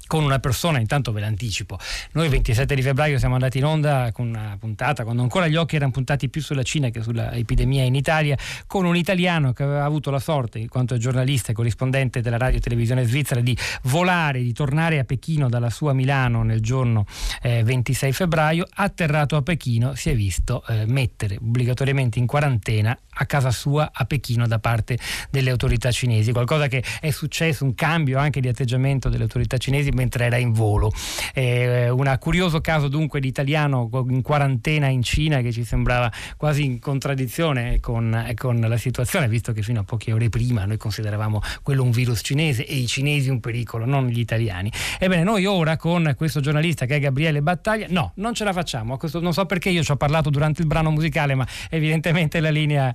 con 0.07 0.25
una 0.25 0.39
persona, 0.39 0.79
intanto 0.79 1.13
ve 1.13 1.21
l'anticipo. 1.21 1.79
Noi 2.13 2.25
il 2.25 2.31
27 2.31 2.75
di 2.75 2.83
febbraio 2.83 3.19
siamo 3.19 3.35
andati 3.35 3.59
in 3.59 3.65
onda 3.65 4.11
con 4.13 4.29
una 4.29 4.57
puntata, 4.59 5.05
quando 5.05 5.23
ancora 5.23 5.49
gli 5.49 5.57
occhi 5.57 5.77
erano 5.77 5.91
puntati 5.91 6.29
più 6.29 6.43
sulla 6.43 6.63
Cina 6.63 6.91
che 6.91 7.03
sull'epidemia 7.03 7.85
in 7.85 7.95
Italia, 7.95 8.37
con 8.67 8.85
un 8.85 8.97
italiano 8.97 9.53
che 9.53 9.63
aveva 9.63 9.85
avuto 9.85 10.11
la 10.11 10.19
sorte, 10.19 10.59
in 10.59 10.69
quanto 10.69 10.97
giornalista 10.97 11.53
e 11.53 11.55
corrispondente 11.55 12.21
della 12.21 12.37
radio 12.37 12.59
e 12.59 12.61
televisione 12.61 13.05
svizzera, 13.05 13.41
di 13.41 13.57
volare, 13.85 14.43
di 14.43 14.53
tornare 14.53 14.99
a 14.99 15.05
Pechino 15.05 15.49
dalla 15.49 15.71
sua 15.71 15.93
Milano 15.93 16.43
nel 16.43 16.61
giorno 16.61 17.07
eh, 17.41 17.63
26 17.63 18.13
febbraio, 18.13 18.67
atterrato 18.71 19.37
a 19.37 19.43
Pechino 19.43 19.95
si 19.95 20.11
è 20.11 20.15
visto 20.15 20.65
eh, 20.67 20.85
mettere 20.87 21.37
obbligatoriamente 21.41 22.19
in 22.19 22.27
quarantena 22.27 22.97
a 23.23 23.27
casa 23.27 23.51
sua 23.51 23.91
a 23.93 24.05
Pechino 24.05 24.47
da 24.47 24.59
parte 24.59 24.99
delle 25.31 25.51
autorità 25.51 25.91
cinesi, 25.91 26.33
qualcosa 26.33 26.69
che 26.69 26.83
è 27.01 27.11
successo, 27.11 27.65
un 27.65 27.75
cambio 27.75 28.19
anche 28.19 28.41
di 28.41 28.49
atteggiamento 28.49 29.09
delle 29.09 29.25
autorità 29.25 29.57
cinesi 29.57 29.91
mentre 29.91 30.27
era 30.27 30.37
in 30.37 30.53
volo. 30.53 30.93
Eh, 31.35 31.89
un 31.89 32.17
curioso 32.21 32.61
caso 32.61 32.89
dunque 32.89 33.21
di 33.21 33.29
italiano 33.29 33.89
in 34.09 34.23
quarantena 34.23 34.89
in 34.89 35.03
Cina 35.03 35.41
che 35.41 35.53
ci 35.53 35.65
sembrava 35.65 36.13
quasi 36.37 36.65
in 36.65 36.79
contraddizione 36.79 37.81
con, 37.81 38.33
con 38.37 38.61
la 38.61 38.77
situazione, 38.77 39.29
visto 39.29 39.53
che 39.53 39.63
fino 39.63 39.81
a 39.81 39.85
poche 39.85 40.13
ore 40.13 40.29
prima 40.29 40.65
noi 40.65 40.77
consideravamo 40.77 41.41
quello 41.63 41.83
un 41.83 41.91
virus 41.91 42.21
cinese 42.23 42.67
e 42.67 42.75
i 42.75 42.87
cinesi 42.87 43.31
un 43.31 43.41
pericolo, 43.41 43.85
non 43.85 44.09
gli 44.09 44.19
italiani. 44.19 44.71
Ebbene, 44.99 45.23
noi 45.23 45.47
ora 45.47 45.77
con 45.77 46.15
questo 46.17 46.41
giornalista 46.41 46.87
che 46.87 46.97
è 46.97 47.01
Gabriele 47.01 47.43
Battaglia, 47.43 47.87
no, 47.89 48.13
non 48.17 48.35
ce 48.35 48.45
la 48.45 48.53
facciamo. 48.53 48.97
Questo, 48.97 49.21
non 49.21 49.33
so 49.33 49.47
perché 49.47 49.71
io 49.71 49.83
ci 49.83 49.91
ho 49.91 49.97
parlato 49.97 50.31
durante 50.31 50.61
il 50.61 50.67
brano 50.67 50.91
musicale, 50.91 51.35
ma 51.35 51.47
evidentemente 51.71 52.41
la 52.41 52.51
linea 52.51 52.95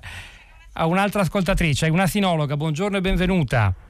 a 0.80 0.86
un'altra 0.86 1.22
ascoltatrice, 1.22 1.88
una 1.88 2.06
sinologa. 2.06 2.56
Buongiorno 2.56 2.98
e 2.98 3.00
benvenuta. 3.00 3.87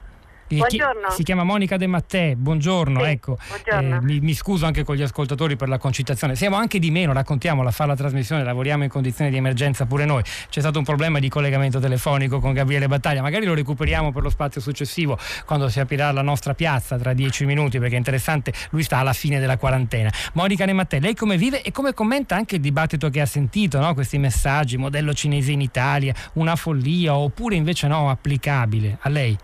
Buongiorno. 0.57 1.11
Si 1.11 1.21
chiama 1.23 1.43
Monica 1.43 1.77
De 1.77 1.85
Mattè, 1.85 2.33
buongiorno, 2.35 3.03
sì, 3.03 3.09
ecco. 3.09 3.37
buongiorno. 3.47 3.97
Eh, 3.97 4.01
mi, 4.01 4.19
mi, 4.19 4.33
scuso 4.33 4.65
anche 4.65 4.83
con 4.83 4.95
gli 4.95 5.03
ascoltatori 5.03 5.55
per 5.55 5.69
la 5.69 5.77
concitazione. 5.77 6.35
Siamo 6.35 6.55
anche 6.55 6.79
di 6.79 6.89
meno, 6.89 7.13
raccontiamola, 7.13 7.69
fa 7.69 7.85
la 7.85 7.95
trasmissione, 7.95 8.43
lavoriamo 8.43 8.83
in 8.83 8.89
condizioni 8.89 9.29
di 9.29 9.37
emergenza 9.37 9.85
pure 9.85 10.05
noi. 10.05 10.23
C'è 10.23 10.59
stato 10.59 10.79
un 10.79 10.85
problema 10.85 11.19
di 11.19 11.29
collegamento 11.29 11.79
telefonico 11.79 12.39
con 12.39 12.53
Gabriele 12.53 12.87
Battaglia, 12.87 13.21
magari 13.21 13.45
lo 13.45 13.53
recuperiamo 13.53 14.11
per 14.11 14.23
lo 14.23 14.29
spazio 14.29 14.59
successivo 14.59 15.19
quando 15.45 15.69
si 15.69 15.79
aprirà 15.79 16.11
la 16.11 16.23
nostra 16.23 16.55
piazza 16.55 16.97
tra 16.97 17.13
dieci 17.13 17.45
minuti 17.45 17.77
perché 17.77 17.93
è 17.93 17.97
interessante, 17.97 18.51
lui 18.71 18.81
sta 18.81 18.97
alla 18.97 19.13
fine 19.13 19.39
della 19.39 19.57
quarantena. 19.57 20.11
Monica 20.33 20.65
De 20.65 20.73
Mattè, 20.73 20.99
lei 20.99 21.13
come 21.13 21.37
vive 21.37 21.61
e 21.61 21.71
come 21.71 21.93
commenta 21.93 22.35
anche 22.35 22.55
il 22.55 22.61
dibattito 22.61 23.09
che 23.09 23.21
ha 23.21 23.27
sentito, 23.27 23.79
no? 23.79 23.93
questi 23.93 24.17
messaggi, 24.17 24.77
modello 24.77 25.13
cinese 25.13 25.51
in 25.51 25.61
Italia, 25.61 26.13
una 26.33 26.55
follia 26.55 27.15
oppure 27.15 27.55
invece 27.55 27.87
no, 27.87 28.09
applicabile 28.09 28.97
a 29.01 29.09
lei? 29.09 29.37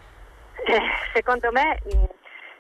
Secondo 1.16 1.50
me 1.54 1.80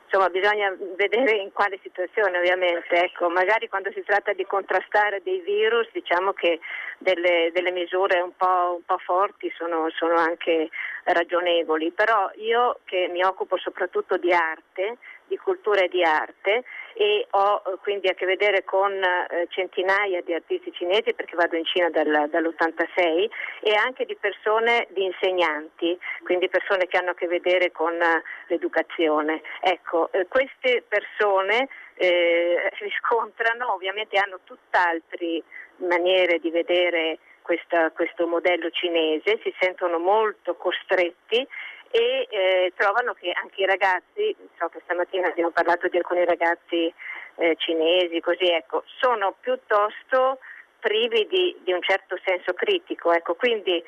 insomma, 0.06 0.30
bisogna 0.30 0.74
vedere 0.95 1.36
in 1.36 1.51
quale 1.51 1.78
situazione 1.84 2.38
ovviamente, 2.38 2.88
ecco, 3.03 3.30
magari 3.30 3.68
quando 3.68 3.91
si 3.91 4.01
tratta 4.01 4.32
di 4.32 4.45
contrastare 4.45 5.22
dei 5.22 5.41
virus 5.41 5.89
diciamo 5.91 6.32
che 6.32 6.62
delle, 6.97 7.51
delle 7.53 7.72
misure 7.72 8.22
un 8.22 8.32
po', 8.38 8.76
un 8.78 8.86
po 8.86 8.97
forti 8.99 9.51
sono, 9.58 9.89
sono, 9.89 10.16
anche 10.16 10.70
ragionevoli, 11.03 11.91
però 11.91 12.32
io 12.36 12.80
che 12.86 13.10
mi 13.12 13.26
occupo 13.26 13.58
soprattutto 13.58 14.16
di 14.16 14.32
arte, 14.32 14.99
di 15.28 15.36
cultura 15.36 15.82
e 15.82 15.89
di 15.89 16.01
arte, 16.01 16.64
e 16.97 17.27
ho 17.31 17.61
eh, 17.65 17.77
quindi 17.81 18.07
a 18.07 18.13
che 18.13 18.25
vedere 18.25 18.63
con 18.63 18.91
eh, 18.93 19.47
centinaia 19.49 20.21
di 20.21 20.33
artisti 20.33 20.71
cinesi 20.71 21.13
perché 21.13 21.35
vado 21.35 21.57
in 21.57 21.65
Cina 21.65 21.89
dal, 21.89 22.29
dall'86 22.29 23.29
e 23.61 23.73
anche 23.75 24.05
di 24.05 24.15
persone, 24.15 24.87
di 24.91 25.03
insegnanti, 25.03 25.97
quindi 26.23 26.47
persone 26.47 26.87
che 26.87 26.97
hanno 26.97 27.11
a 27.11 27.15
che 27.15 27.27
vedere 27.27 27.71
con 27.71 27.93
eh, 28.01 28.23
l'educazione. 28.47 29.41
Ecco, 29.59 30.09
queste 30.29 30.83
persone 30.87 31.67
eh, 31.95 32.69
riscontrano, 32.79 33.73
ovviamente 33.73 34.17
hanno 34.17 34.39
tutt'altre 34.45 35.43
maniere 35.77 36.39
di 36.39 36.49
vedere 36.49 37.19
questa, 37.41 37.91
questo 37.91 38.25
modello 38.25 38.71
cinese, 38.71 39.39
si 39.43 39.53
sentono 39.59 39.99
molto 39.99 40.55
costretti 40.55 41.45
e 41.91 42.27
eh, 42.29 42.73
trovano 42.75 43.13
che 43.13 43.31
anche 43.31 43.61
i 43.61 43.65
ragazzi, 43.65 44.36
so 44.57 44.67
che 44.69 44.81
stamattina 44.83 45.27
abbiamo 45.27 45.51
parlato 45.51 45.88
di 45.88 45.97
alcuni 45.97 46.25
ragazzi 46.25 46.93
eh, 47.36 47.55
cinesi, 47.57 48.19
così 48.21 48.45
ecco, 48.45 48.83
sono 48.99 49.36
piuttosto 49.39 50.39
privi 50.79 51.25
di, 51.27 51.57
di, 51.63 51.73
un 51.73 51.81
certo 51.81 52.15
senso 52.23 52.53
critico. 52.53 53.11
Ecco, 53.11 53.33
quindi 53.33 53.83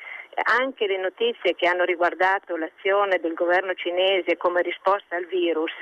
anche 0.58 0.86
le 0.86 0.98
notizie 0.98 1.54
che 1.54 1.68
hanno 1.68 1.84
riguardato 1.84 2.56
l'azione 2.56 3.18
del 3.20 3.34
governo 3.34 3.74
cinese 3.74 4.36
come 4.36 4.62
risposta 4.62 5.16
al 5.16 5.26
virus, 5.26 5.72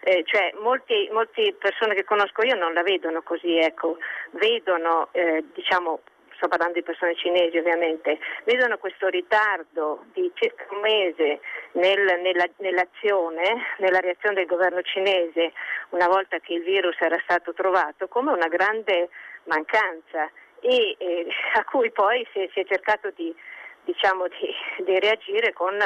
eh, 0.00 0.22
cioè 0.24 0.52
molte 0.60 1.08
persone 1.58 1.94
che 1.94 2.04
conosco 2.04 2.42
io 2.42 2.54
non 2.54 2.72
la 2.74 2.82
vedono 2.82 3.22
così, 3.22 3.58
ecco, 3.58 3.98
vedono 4.32 5.08
eh, 5.12 5.44
diciamo, 5.52 6.00
sto 6.42 6.48
parlando 6.48 6.74
di 6.74 6.82
persone 6.82 7.14
cinesi 7.14 7.56
ovviamente, 7.56 8.18
vedono 8.42 8.76
questo 8.78 9.06
ritardo 9.06 10.06
di 10.12 10.28
circa 10.34 10.66
un 10.70 10.80
mese 10.80 11.38
nel, 11.72 12.20
nella, 12.20 12.46
nell'azione, 12.56 13.76
nella 13.78 14.00
reazione 14.00 14.34
del 14.34 14.46
governo 14.46 14.82
cinese 14.82 15.52
una 15.90 16.08
volta 16.08 16.40
che 16.40 16.54
il 16.54 16.64
virus 16.64 16.96
era 16.98 17.18
stato 17.22 17.52
trovato 17.52 18.08
come 18.08 18.32
una 18.32 18.48
grande 18.48 19.08
mancanza 19.44 20.28
e 20.60 20.96
eh, 20.98 21.28
a 21.54 21.64
cui 21.64 21.92
poi 21.92 22.26
si 22.32 22.40
è, 22.40 22.48
si 22.52 22.58
è 22.58 22.64
cercato 22.64 23.10
di 23.14 23.32
diciamo, 23.84 24.26
di, 24.28 24.52
di, 24.84 24.98
reagire 24.98 25.52
con 25.52 25.76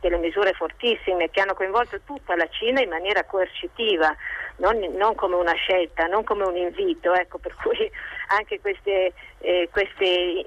delle 0.00 0.18
misure 0.18 0.52
fortissime 0.52 1.30
che 1.30 1.40
hanno 1.40 1.54
coinvolto 1.54 2.00
tutta 2.04 2.36
la 2.36 2.48
Cina 2.48 2.80
in 2.80 2.88
maniera 2.88 3.24
coercitiva, 3.24 4.14
non, 4.56 4.78
non 4.96 5.14
come 5.14 5.36
una 5.36 5.54
scelta, 5.54 6.06
non 6.06 6.24
come 6.24 6.44
un 6.44 6.56
invito, 6.56 7.12
ecco, 7.14 7.38
per 7.38 7.54
cui 7.54 7.90
anche 8.28 8.60
questi 8.60 9.12
eh, 9.38 9.68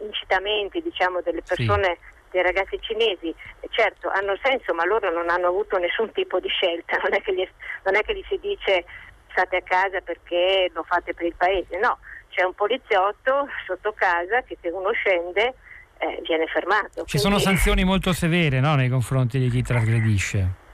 incitamenti 0.02 0.82
diciamo, 0.82 1.22
delle 1.22 1.42
persone 1.42 1.98
sì 2.00 2.16
dei 2.30 2.44
ragazzi 2.44 2.80
cinesi, 2.82 3.34
certo 3.70 4.10
hanno 4.10 4.38
senso, 4.44 4.74
ma 4.74 4.86
loro 4.86 5.10
non 5.12 5.30
hanno 5.30 5.48
avuto 5.48 5.78
nessun 5.78 6.12
tipo 6.12 6.40
di 6.40 6.50
scelta, 6.50 6.98
non 7.02 7.14
è 7.14 7.22
che 7.22 7.34
gli, 7.34 7.48
non 7.84 7.96
è 7.96 8.02
che 8.02 8.14
gli 8.14 8.24
si 8.28 8.38
dice 8.40 8.86
state 9.32 9.58
a 9.58 9.62
casa 9.62 10.02
perché 10.02 10.70
lo 10.74 10.84
fate 10.84 11.14
per 11.14 11.26
il 11.26 11.36
paese, 11.36 11.78
no, 11.78 12.00
c'è 12.30 12.44
un 12.44 12.54
poliziotto 12.54 13.48
sotto 13.66 13.94
casa 13.94 14.42
che 14.42 14.58
se 14.62 14.70
uno 14.70 14.92
scende 14.92 15.56
eh, 16.00 16.22
viene 16.26 16.48
fermato. 16.48 17.06
Ci 17.06 17.18
Quindi... 17.18 17.18
sono 17.18 17.40
sanzioni 17.40 17.84
molto 17.84 18.14
severe 18.14 18.60
no, 18.60 18.76
nei 18.76 18.90
confronti 18.90 19.40
di 19.40 19.50
chi 19.50 19.62
trasgredisce. 19.62 20.66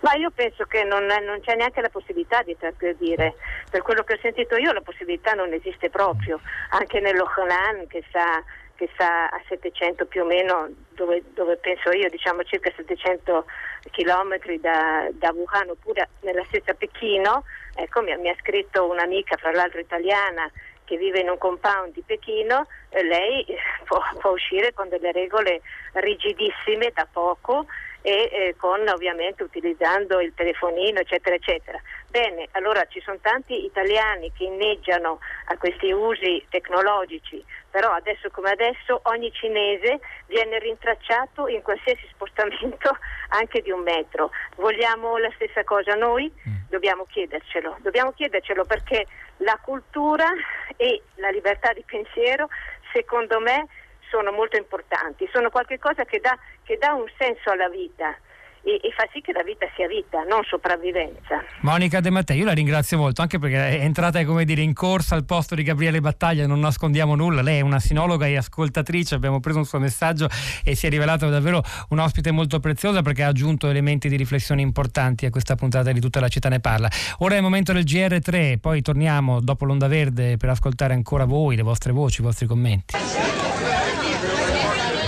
Ma 0.00 0.14
io 0.14 0.30
penso 0.30 0.64
che 0.64 0.84
non, 0.84 1.04
non, 1.06 1.40
c'è 1.40 1.56
neanche 1.56 1.80
la 1.80 1.88
possibilità 1.88 2.42
di 2.42 2.56
trasgredire. 2.56 3.34
Per 3.68 3.82
quello 3.82 4.04
che 4.04 4.14
ho 4.14 4.18
sentito 4.22 4.56
io 4.56 4.72
la 4.72 4.80
possibilità 4.80 5.32
non 5.32 5.52
esiste 5.52 5.90
proprio. 5.90 6.40
Anche 6.70 7.00
nell'Ohanan 7.00 7.86
che 7.88 8.04
sta, 8.08 8.42
che 8.76 8.88
sta 8.94 9.28
a 9.28 9.40
700 9.48 10.06
più 10.06 10.22
o 10.22 10.24
meno, 10.24 10.68
dove, 10.90 11.22
dove 11.34 11.56
penso 11.56 11.90
io, 11.90 12.08
diciamo 12.08 12.44
circa 12.44 12.70
700 12.76 13.44
chilometri 13.90 14.60
da, 14.60 15.08
da, 15.12 15.32
Wuhan, 15.32 15.70
oppure 15.70 16.08
nella 16.20 16.44
stessa 16.46 16.74
Pechino, 16.74 17.42
ecco 17.74 18.00
mi, 18.02 18.16
mi 18.18 18.28
ha 18.28 18.36
scritto 18.38 18.88
un'amica, 18.88 19.36
fra 19.36 19.50
l'altro 19.50 19.80
italiana, 19.80 20.48
che 20.88 20.96
vive 20.96 21.20
in 21.20 21.28
un 21.28 21.36
compound 21.36 21.92
di 21.92 22.02
Pechino, 22.04 22.66
eh, 22.88 23.04
lei 23.04 23.42
eh, 23.42 23.56
può, 23.84 24.00
può, 24.18 24.30
uscire 24.30 24.72
con 24.72 24.88
delle 24.88 25.12
regole 25.12 25.60
rigidissime 25.92 26.90
da 26.94 27.06
poco 27.10 27.66
e 28.08 28.30
eh, 28.32 28.54
con 28.56 28.88
ovviamente 28.88 29.42
utilizzando 29.42 30.18
il 30.20 30.32
telefonino 30.34 30.98
eccetera 30.98 31.34
eccetera. 31.36 31.78
Bene, 32.08 32.48
allora 32.52 32.82
ci 32.86 33.02
sono 33.02 33.18
tanti 33.20 33.66
italiani 33.66 34.32
che 34.32 34.44
inneggiano 34.44 35.18
a 35.48 35.58
questi 35.58 35.92
usi 35.92 36.42
tecnologici, 36.48 37.44
però 37.70 37.92
adesso 37.92 38.30
come 38.30 38.50
adesso 38.50 39.00
ogni 39.04 39.30
cinese 39.30 40.00
viene 40.24 40.58
rintracciato 40.58 41.48
in 41.48 41.60
qualsiasi 41.60 42.08
spostamento 42.10 42.96
anche 43.28 43.60
di 43.60 43.70
un 43.70 43.82
metro. 43.82 44.30
Vogliamo 44.56 45.18
la 45.18 45.30
stessa 45.34 45.62
cosa 45.64 45.94
noi? 45.94 46.32
Mm. 46.48 46.54
Dobbiamo 46.70 47.04
chiedercelo, 47.04 47.76
dobbiamo 47.80 48.12
chiedercelo 48.12 48.64
perché 48.64 49.06
la 49.38 49.58
cultura 49.62 50.28
e 50.76 51.02
la 51.16 51.28
libertà 51.28 51.74
di 51.74 51.84
pensiero 51.86 52.48
secondo 52.92 53.38
me 53.38 53.66
sono 54.10 54.32
molto 54.32 54.56
importanti, 54.56 55.28
sono 55.32 55.50
qualcosa 55.50 56.04
che 56.04 56.20
dà, 56.20 56.36
che 56.62 56.76
dà 56.78 56.92
un 56.92 57.06
senso 57.16 57.50
alla 57.50 57.68
vita 57.68 58.16
e, 58.62 58.92
fa 58.94 59.08
sì 59.12 59.20
che 59.20 59.32
la 59.32 59.42
vita 59.42 59.66
sia 59.74 59.86
vita, 59.86 60.22
non 60.24 60.42
sopravvivenza. 60.44 61.42
Monica 61.60 62.00
De 62.00 62.10
Mattei, 62.10 62.38
io 62.38 62.44
la 62.44 62.52
ringrazio 62.52 62.98
molto 62.98 63.22
anche 63.22 63.38
perché 63.38 63.78
è 63.78 63.82
entrata 63.82 64.22
come 64.24 64.44
dire, 64.44 64.60
in 64.62 64.74
corsa 64.74 65.14
al 65.14 65.24
posto 65.24 65.54
di 65.54 65.62
Gabriele 65.62 66.00
Battaglia, 66.00 66.46
non 66.46 66.60
nascondiamo 66.60 67.14
nulla, 67.14 67.42
lei 67.42 67.58
è 67.58 67.60
una 67.60 67.80
sinologa 67.80 68.26
e 68.26 68.36
ascoltatrice, 68.36 69.14
abbiamo 69.14 69.40
preso 69.40 69.58
un 69.58 69.64
suo 69.64 69.78
messaggio 69.78 70.28
e 70.64 70.74
si 70.74 70.86
è 70.86 70.90
rivelata 70.90 71.28
davvero 71.28 71.62
un 71.90 71.98
ospite 71.98 72.30
molto 72.30 72.60
preziosa 72.60 73.02
perché 73.02 73.22
ha 73.22 73.28
aggiunto 73.28 73.68
elementi 73.68 74.08
di 74.08 74.16
riflessione 74.16 74.60
importanti 74.60 75.26
a 75.26 75.30
questa 75.30 75.54
puntata 75.54 75.92
di 75.92 76.00
tutta 76.00 76.20
la 76.20 76.28
città 76.28 76.48
ne 76.48 76.60
parla. 76.60 76.90
Ora 77.18 77.34
è 77.34 77.36
il 77.38 77.42
momento 77.42 77.72
del 77.72 77.84
GR3, 77.84 78.58
poi 78.58 78.82
torniamo 78.82 79.40
dopo 79.40 79.64
l'onda 79.64 79.88
verde 79.88 80.36
per 80.36 80.50
ascoltare 80.50 80.94
ancora 80.94 81.24
voi, 81.24 81.56
le 81.56 81.62
vostre 81.62 81.92
voci, 81.92 82.20
i 82.20 82.24
vostri 82.24 82.46
commenti. 82.46 82.96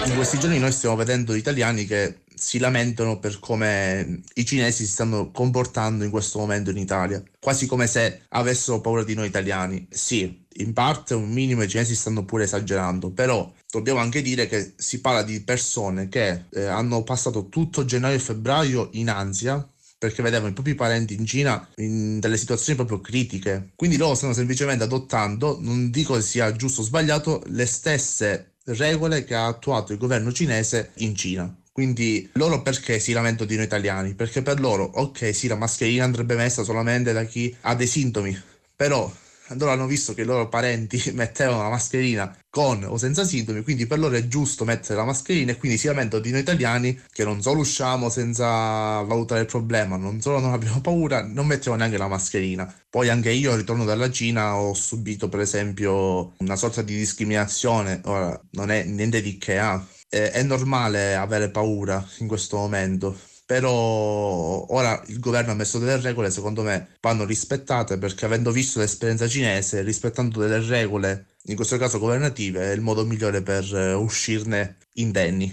In 0.07 0.15
questi 0.15 0.39
giorni 0.39 0.59
noi 0.59 0.73
stiamo 0.73 0.97
vedendo 0.97 1.35
italiani 1.35 1.85
che 1.85 2.21
si 2.35 2.59
lamentano 2.59 3.19
per 3.19 3.39
come 3.39 4.23
i 4.35 4.45
cinesi 4.45 4.85
si 4.85 4.91
stanno 4.91 5.31
comportando 5.31 6.05
in 6.05 6.11
questo 6.11 6.39
momento 6.39 6.71
in 6.71 6.79
Italia, 6.79 7.23
quasi 7.39 7.67
come 7.67 7.87
se 7.87 8.23
avessero 8.29 8.81
paura 8.81 9.05
di 9.05 9.15
noi 9.15 9.27
italiani. 9.27 9.87
Sì, 9.91 10.47
in 10.55 10.73
parte 10.73 11.15
un 11.15 11.31
minimo 11.31 11.63
i 11.63 11.69
cinesi 11.69 11.95
stanno 11.95 12.25
pure 12.25 12.45
esagerando, 12.45 13.11
però 13.11 13.53
dobbiamo 13.71 14.01
anche 14.01 14.23
dire 14.23 14.47
che 14.47 14.73
si 14.77 15.01
parla 15.01 15.23
di 15.23 15.41
persone 15.43 16.09
che 16.09 16.47
eh, 16.51 16.65
hanno 16.65 17.03
passato 17.03 17.49
tutto 17.49 17.85
gennaio 17.85 18.17
e 18.17 18.21
febbraio 18.21 18.89
in 18.93 19.11
ansia 19.11 19.67
perché 20.01 20.23
vedevano 20.23 20.49
i 20.49 20.55
propri 20.55 20.75
parenti 20.75 21.13
in 21.13 21.27
Cina 21.27 21.69
in 21.77 22.21
delle 22.21 22.39
situazioni 22.39 22.79
proprio 22.79 23.03
critiche. 23.03 23.73
Quindi 23.77 23.99
loro 23.99 24.15
stanno 24.15 24.33
semplicemente 24.33 24.83
adottando, 24.83 25.59
non 25.61 25.91
dico 25.91 26.19
sia 26.23 26.53
giusto 26.53 26.81
o 26.81 26.85
sbagliato, 26.85 27.43
le 27.49 27.67
stesse 27.67 28.50
regole 28.77 29.25
che 29.25 29.35
ha 29.35 29.47
attuato 29.47 29.93
il 29.93 29.99
governo 29.99 30.33
cinese 30.33 30.91
in 30.97 31.15
Cina. 31.15 31.55
Quindi 31.73 32.29
loro 32.35 32.63
perché 32.63 32.99
si 32.99 33.13
lamentano 33.13 33.49
di 33.49 33.57
noi 33.57 33.65
italiani? 33.65 34.15
Perché 34.15 34.43
per 34.43 34.61
loro, 34.61 34.85
ok, 34.85 35.35
sì, 35.35 35.49
la 35.49 35.55
mascherina 35.55 36.05
andrebbe 36.05 36.35
messa 36.35 36.63
solamente 36.63 37.13
da 37.13 37.25
chi 37.25 37.55
ha 37.63 37.75
dei 37.75 37.87
sintomi, 37.87 38.39
però 38.75 39.11
loro 39.55 39.73
hanno 39.73 39.87
visto 39.87 40.15
che 40.15 40.23
i 40.23 40.25
loro 40.25 40.49
parenti 40.49 41.01
mettevano 41.15 41.63
la 41.63 41.69
mascherina 41.69 42.37
con 42.51 42.85
o 42.85 42.97
senza 42.97 43.25
sintomi, 43.25 43.63
quindi 43.63 43.87
per 43.87 43.99
loro 43.99 44.17
è 44.17 44.27
giusto 44.27 44.65
mettere 44.65 44.97
la 44.97 45.05
mascherina 45.05 45.53
e 45.53 45.57
quindi 45.57 45.79
si 45.79 45.87
lamentano 45.87 46.23
di 46.23 46.31
noi 46.31 46.41
italiani 46.41 47.01
che 47.13 47.25
non 47.25 47.41
solo 47.43 47.61
usciamo 47.61 48.09
senza 48.09 49.01
valutare 49.03 49.43
il 49.43 49.47
problema, 49.47 49.97
non 49.97 50.21
solo 50.21 50.41
non 50.41 50.53
abbiamo 50.53 50.81
paura, 50.81 51.25
non 51.25 51.47
mettiamo 51.47 51.77
neanche 51.77 51.97
la 51.97 52.09
mascherina. 52.09 52.73
Poi 52.91 53.09
anche 53.09 53.31
io, 53.31 53.55
ritorno 53.55 53.85
dalla 53.85 54.11
Cina, 54.11 54.57
ho 54.57 54.75
subito 54.75 55.29
per 55.29 55.41
esempio 55.41 56.35
una 56.39 56.57
sorta 56.57 56.83
di 56.83 56.97
discriminazione, 56.97 58.01
ora 58.05 58.41
non 58.53 58.71
è 58.71 58.83
niente 58.85 59.23
di 59.23 59.39
che 59.39 59.59
ha, 59.59 59.85
eh, 60.09 60.31
è 60.33 60.43
normale 60.43 61.15
avere 61.15 61.51
paura 61.51 62.05
in 62.19 62.27
questo 62.27 62.57
momento, 62.57 63.17
però 63.51 64.65
ora 64.69 65.03
il 65.09 65.19
governo 65.19 65.51
ha 65.51 65.57
messo 65.57 65.81
delle 65.81 66.01
regole, 66.01 66.31
secondo 66.31 66.63
me 66.63 66.91
vanno 67.01 67.25
rispettate 67.25 67.99
perché 67.99 68.25
avendo 68.25 68.53
visto 68.53 68.79
l'esperienza 68.79 69.27
cinese, 69.27 69.83
rispettando 69.83 70.39
delle 70.39 70.65
regole, 70.65 71.25
in 71.47 71.57
questo 71.57 71.77
caso 71.77 71.99
governative, 71.99 72.71
è 72.71 72.73
il 72.73 72.81
modo 72.81 73.05
migliore 73.05 73.43
per 73.43 73.65
eh, 73.75 73.93
uscirne 73.93 74.77
indenni. 74.93 75.53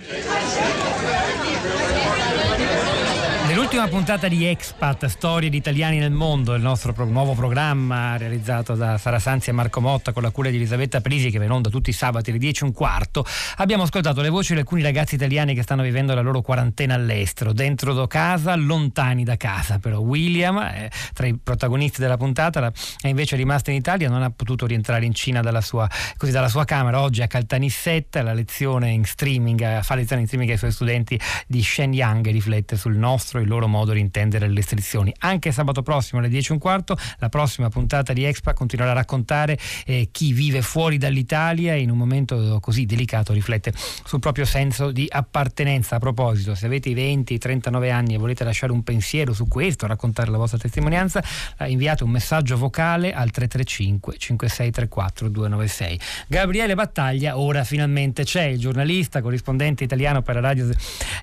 L'ultima 3.67 3.89
puntata 3.89 4.29
di 4.29 4.45
Expat, 4.45 5.07
Storie 5.07 5.49
di 5.49 5.57
italiani 5.57 5.97
nel 5.97 6.13
mondo, 6.13 6.53
il 6.53 6.61
nostro 6.61 6.93
pro- 6.93 7.03
nuovo 7.03 7.33
programma 7.33 8.15
realizzato 8.15 8.75
da 8.75 8.97
Sara 8.97 9.19
Sanzi 9.19 9.49
e 9.49 9.51
Marco 9.51 9.81
Motta 9.81 10.13
con 10.13 10.23
la 10.23 10.31
cura 10.31 10.49
di 10.49 10.55
Elisabetta 10.55 11.01
Prisi 11.01 11.29
che 11.31 11.37
va 11.37 11.53
onda 11.53 11.69
tutti 11.69 11.89
i 11.89 11.93
sabati 11.93 12.29
alle 12.29 12.39
10 12.39 12.63
e 12.63 12.65
un 12.67 12.71
quarto. 12.71 13.25
Abbiamo 13.57 13.83
ascoltato 13.83 14.21
le 14.21 14.29
voci 14.29 14.53
di 14.53 14.59
alcuni 14.59 14.83
ragazzi 14.83 15.15
italiani 15.15 15.53
che 15.53 15.63
stanno 15.63 15.83
vivendo 15.83 16.13
la 16.15 16.21
loro 16.21 16.41
quarantena 16.41 16.93
all'estero, 16.93 17.51
dentro 17.51 17.93
da 17.93 18.07
casa, 18.07 18.55
lontani 18.55 19.25
da 19.25 19.35
casa. 19.35 19.79
Però 19.79 19.99
William, 19.99 20.59
eh, 20.59 20.89
tra 21.11 21.27
i 21.27 21.37
protagonisti 21.37 21.99
della 21.99 22.15
puntata, 22.15 22.71
è 23.01 23.07
invece 23.09 23.35
rimasto 23.35 23.69
in 23.69 23.75
Italia, 23.75 24.07
non 24.07 24.23
ha 24.23 24.31
potuto 24.31 24.65
rientrare 24.65 25.03
in 25.03 25.13
Cina 25.13 25.41
dalla 25.41 25.59
sua, 25.59 25.89
così, 26.15 26.31
dalla 26.31 26.47
sua 26.47 26.63
camera. 26.63 27.01
Oggi 27.01 27.21
a 27.21 27.27
Caltanissetta 27.27 28.23
la 28.23 28.33
lezione 28.33 28.91
in 28.91 29.03
streaming, 29.03 29.81
fa 29.81 29.95
lezione 29.95 30.21
in 30.21 30.27
streaming 30.27 30.51
ai 30.51 30.57
suoi 30.57 30.71
studenti 30.71 31.19
di 31.45 31.61
Shenyang 31.61 32.31
riflette 32.31 32.77
sul 32.77 32.95
nostro, 32.95 33.41
il 33.41 33.47
loro 33.49 33.56
loro 33.57 33.67
modo 33.67 33.93
di 33.93 33.99
intendere 33.99 34.47
le 34.47 34.55
restrizioni. 34.55 35.13
Anche 35.19 35.51
sabato 35.51 35.81
prossimo 35.81 36.19
alle 36.19 36.29
10 36.29 36.49
e 36.49 36.53
un 36.53 36.59
quarto, 36.59 36.97
la 37.17 37.29
prossima 37.29 37.69
puntata 37.69 38.13
di 38.13 38.23
Expa 38.23 38.53
continuerà 38.53 38.91
a 38.91 38.95
raccontare 38.95 39.57
eh, 39.85 40.09
chi 40.11 40.33
vive 40.33 40.61
fuori 40.61 40.97
dall'Italia 40.97 41.73
e 41.73 41.81
in 41.81 41.89
un 41.89 41.97
momento 41.97 42.59
così 42.61 42.85
delicato 42.85 43.33
riflette 43.33 43.73
sul 44.05 44.19
proprio 44.19 44.45
senso 44.45 44.91
di 44.91 45.07
appartenenza. 45.09 45.95
A 45.95 45.99
proposito, 45.99 46.55
se 46.55 46.65
avete 46.65 46.89
i 46.89 46.93
20, 46.93 47.37
39 47.37 47.91
anni 47.91 48.13
e 48.13 48.17
volete 48.17 48.43
lasciare 48.43 48.71
un 48.71 48.83
pensiero 48.83 49.33
su 49.33 49.47
questo, 49.47 49.87
raccontare 49.87 50.29
la 50.29 50.37
vostra 50.37 50.57
testimonianza, 50.57 51.23
inviate 51.65 52.03
un 52.03 52.11
messaggio 52.11 52.57
vocale 52.57 53.13
al 53.13 53.31
335 53.31 54.17
5634 54.17 55.29
296. 55.29 55.99
Gabriele 56.27 56.75
Battaglia 56.75 57.37
ora 57.39 57.63
finalmente 57.63 58.23
c'è, 58.23 58.43
il 58.43 58.59
giornalista, 58.59 59.21
corrispondente 59.21 59.83
italiano 59.83 60.21
per 60.21 60.35
la 60.35 60.41
radio 60.41 60.69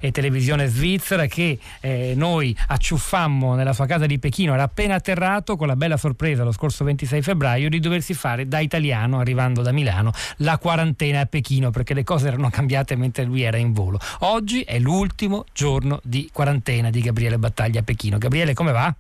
e 0.01 0.11
televisione 0.11 0.66
svizzera 0.66 1.26
che 1.26 1.59
eh, 1.80 2.14
noi 2.25 2.57
acciuffammo 2.68 3.55
nella 3.55 3.75
sua 3.75 3.85
casa 3.85 4.07
di 4.07 4.18
Pechino, 4.18 4.55
era 4.55 4.62
appena 4.62 4.95
atterrato 4.95 5.57
con 5.57 5.66
la 5.66 5.77
bella 5.77 5.99
sorpresa 5.99 6.43
lo 6.43 6.53
scorso 6.53 6.83
26 6.83 7.20
febbraio 7.20 7.68
di 7.68 7.81
doversi 7.81 8.14
fare 8.14 8.49
da 8.49 8.61
italiano, 8.61 9.20
arrivando 9.20 9.61
da 9.61 9.72
Milano, 9.72 10.11
la 10.39 10.57
quarantena 10.57 11.20
a 11.20 11.27
Pechino 11.27 11.70
perché 11.70 11.93
le 11.93 12.03
cose 12.03 12.29
erano 12.29 12.49
cambiate 12.49 12.97
mentre 12.97 13.25
lui 13.25 13.43
era 13.43 13.59
in 13.59 13.75
volo. 13.75 13.99
Oggi 14.20 14.62
è 14.62 14.79
l'ultimo 14.79 15.45
giorno 15.53 16.01
di 16.03 16.31
quarantena 16.33 16.89
di 16.89 17.03
Gabriele 17.03 17.37
Battaglia 17.37 17.81
a 17.81 17.83
Pechino. 17.83 18.16
Gabriele, 18.16 18.55
come 18.55 18.72
va? 18.72 18.95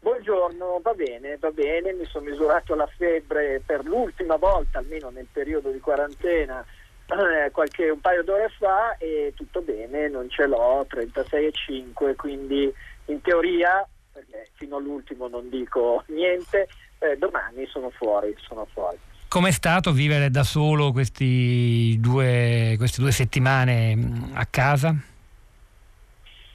Buongiorno, 0.00 0.80
va 0.82 0.92
bene, 0.92 1.36
va 1.38 1.50
bene, 1.50 1.92
mi 1.92 2.04
sono 2.06 2.28
misurato 2.28 2.74
la 2.74 2.88
febbre 2.96 3.62
per 3.64 3.84
l'ultima 3.84 4.34
volta, 4.36 4.78
almeno 4.78 5.10
nel 5.10 5.26
periodo 5.30 5.70
di 5.70 5.78
quarantena, 5.78 6.64
eh, 7.08 7.50
qualche, 7.50 7.88
un 7.90 8.00
paio 8.00 8.22
d'ore 8.22 8.50
fa 8.58 8.96
e 8.98 9.32
tutto 9.36 9.60
bene, 9.60 10.08
non 10.08 10.28
ce 10.28 10.46
l'ho, 10.46 10.86
36,5, 10.90 12.16
quindi 12.16 12.72
in 13.06 13.20
teoria, 13.20 13.86
perché 14.12 14.48
fino 14.54 14.76
all'ultimo 14.76 15.28
non 15.28 15.48
dico 15.48 16.02
niente, 16.08 16.68
eh, 16.98 17.16
domani 17.16 17.66
sono 17.66 17.90
fuori, 17.90 18.34
sono 18.38 18.66
fuori. 18.72 18.98
Com'è 19.28 19.50
stato 19.50 19.92
vivere 19.92 20.30
da 20.30 20.44
solo 20.44 20.90
due, 20.90 22.74
queste 22.78 23.00
due 23.00 23.12
settimane 23.12 23.94
mm, 23.94 24.22
a 24.34 24.46
casa? 24.46 24.94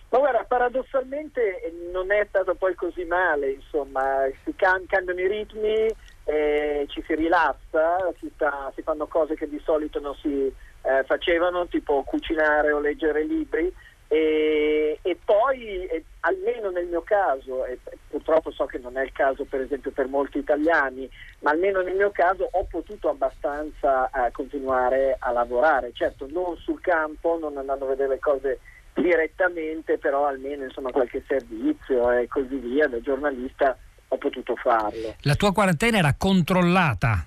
Ma 0.10 0.18
guarda, 0.18 0.44
paradossalmente 0.44 1.62
eh, 1.62 1.74
non 1.94 2.12
è 2.12 2.26
stato 2.28 2.56
poi 2.56 2.76
così 2.76 3.06
male, 3.06 3.52
insomma, 3.52 4.28
si 4.44 4.54
can- 4.56 4.86
cambiano 4.88 5.22
i 5.22 5.28
ritmi, 5.28 5.88
eh, 6.26 6.86
ci 6.90 7.04
si 7.06 7.16
rilassa, 7.16 8.12
si, 8.20 8.30
sta, 8.34 8.72
si, 8.76 8.82
fanno 8.82 9.08
cose 9.08 9.36
che 9.36 9.50
di 9.50 9.60
solito 9.64 10.00
non 10.00 10.16
si 10.16 10.54
eh, 10.82 11.04
facevano, 11.06 11.68
tipo 11.68 12.04
cucinare 12.04 12.72
o 12.72 12.80
leggere 12.80 13.24
libri. 13.24 13.74
E, 14.08 15.00
e 15.02 15.18
poi, 15.24 15.86
e, 15.86 16.04
almeno 16.22 16.70
nel 16.70 16.86
mio 16.86 17.02
caso, 17.02 17.66
e 17.66 17.80
purtroppo 18.10 18.52
so 18.52 18.66
che 18.66 18.78
non 18.78 18.98
è 18.98 19.04
il 19.04 19.14
caso 19.14 19.46
per 19.46 19.62
esempio 19.62 19.92
per 19.92 20.08
molti 20.08 20.38
italiani, 20.38 21.10
ma 21.40 21.52
almeno 21.52 21.82
nel 21.82 21.96
mio 21.96 22.12
caso 22.12 22.46
ho 22.52 22.66
potuto 22.66 23.08
abbastanza 23.08 24.10
eh, 24.10 24.32
continuare 24.32 25.16
a 25.18 25.32
lavorare. 25.32 25.92
Certo, 25.94 26.28
non 26.30 26.58
sul 26.58 26.82
campo, 26.82 27.40
non 27.40 27.56
andando 27.56 27.86
a 27.86 27.90
vedere 27.90 28.10
le 28.10 28.20
cose 28.20 28.60
direttamente, 28.94 29.98
però 29.98 30.26
almeno 30.26 30.66
insomma, 30.66 30.92
qualche 30.92 31.24
servizio 31.26 32.12
e 32.12 32.28
così 32.28 32.56
via, 32.58 32.88
da 32.88 33.00
giornalista 33.00 33.78
ho 34.14 34.18
potuto 34.18 34.56
farlo. 34.56 35.16
La 35.22 35.36
tua 35.36 35.54
quarantena 35.54 35.98
era 35.98 36.14
controllata 36.18 37.26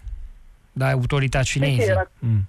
da 0.71 0.91
autorità 0.91 1.43
cinesi? 1.43 1.83
Sì, 1.83 1.89
era, 1.89 2.11
mm. 2.25 2.41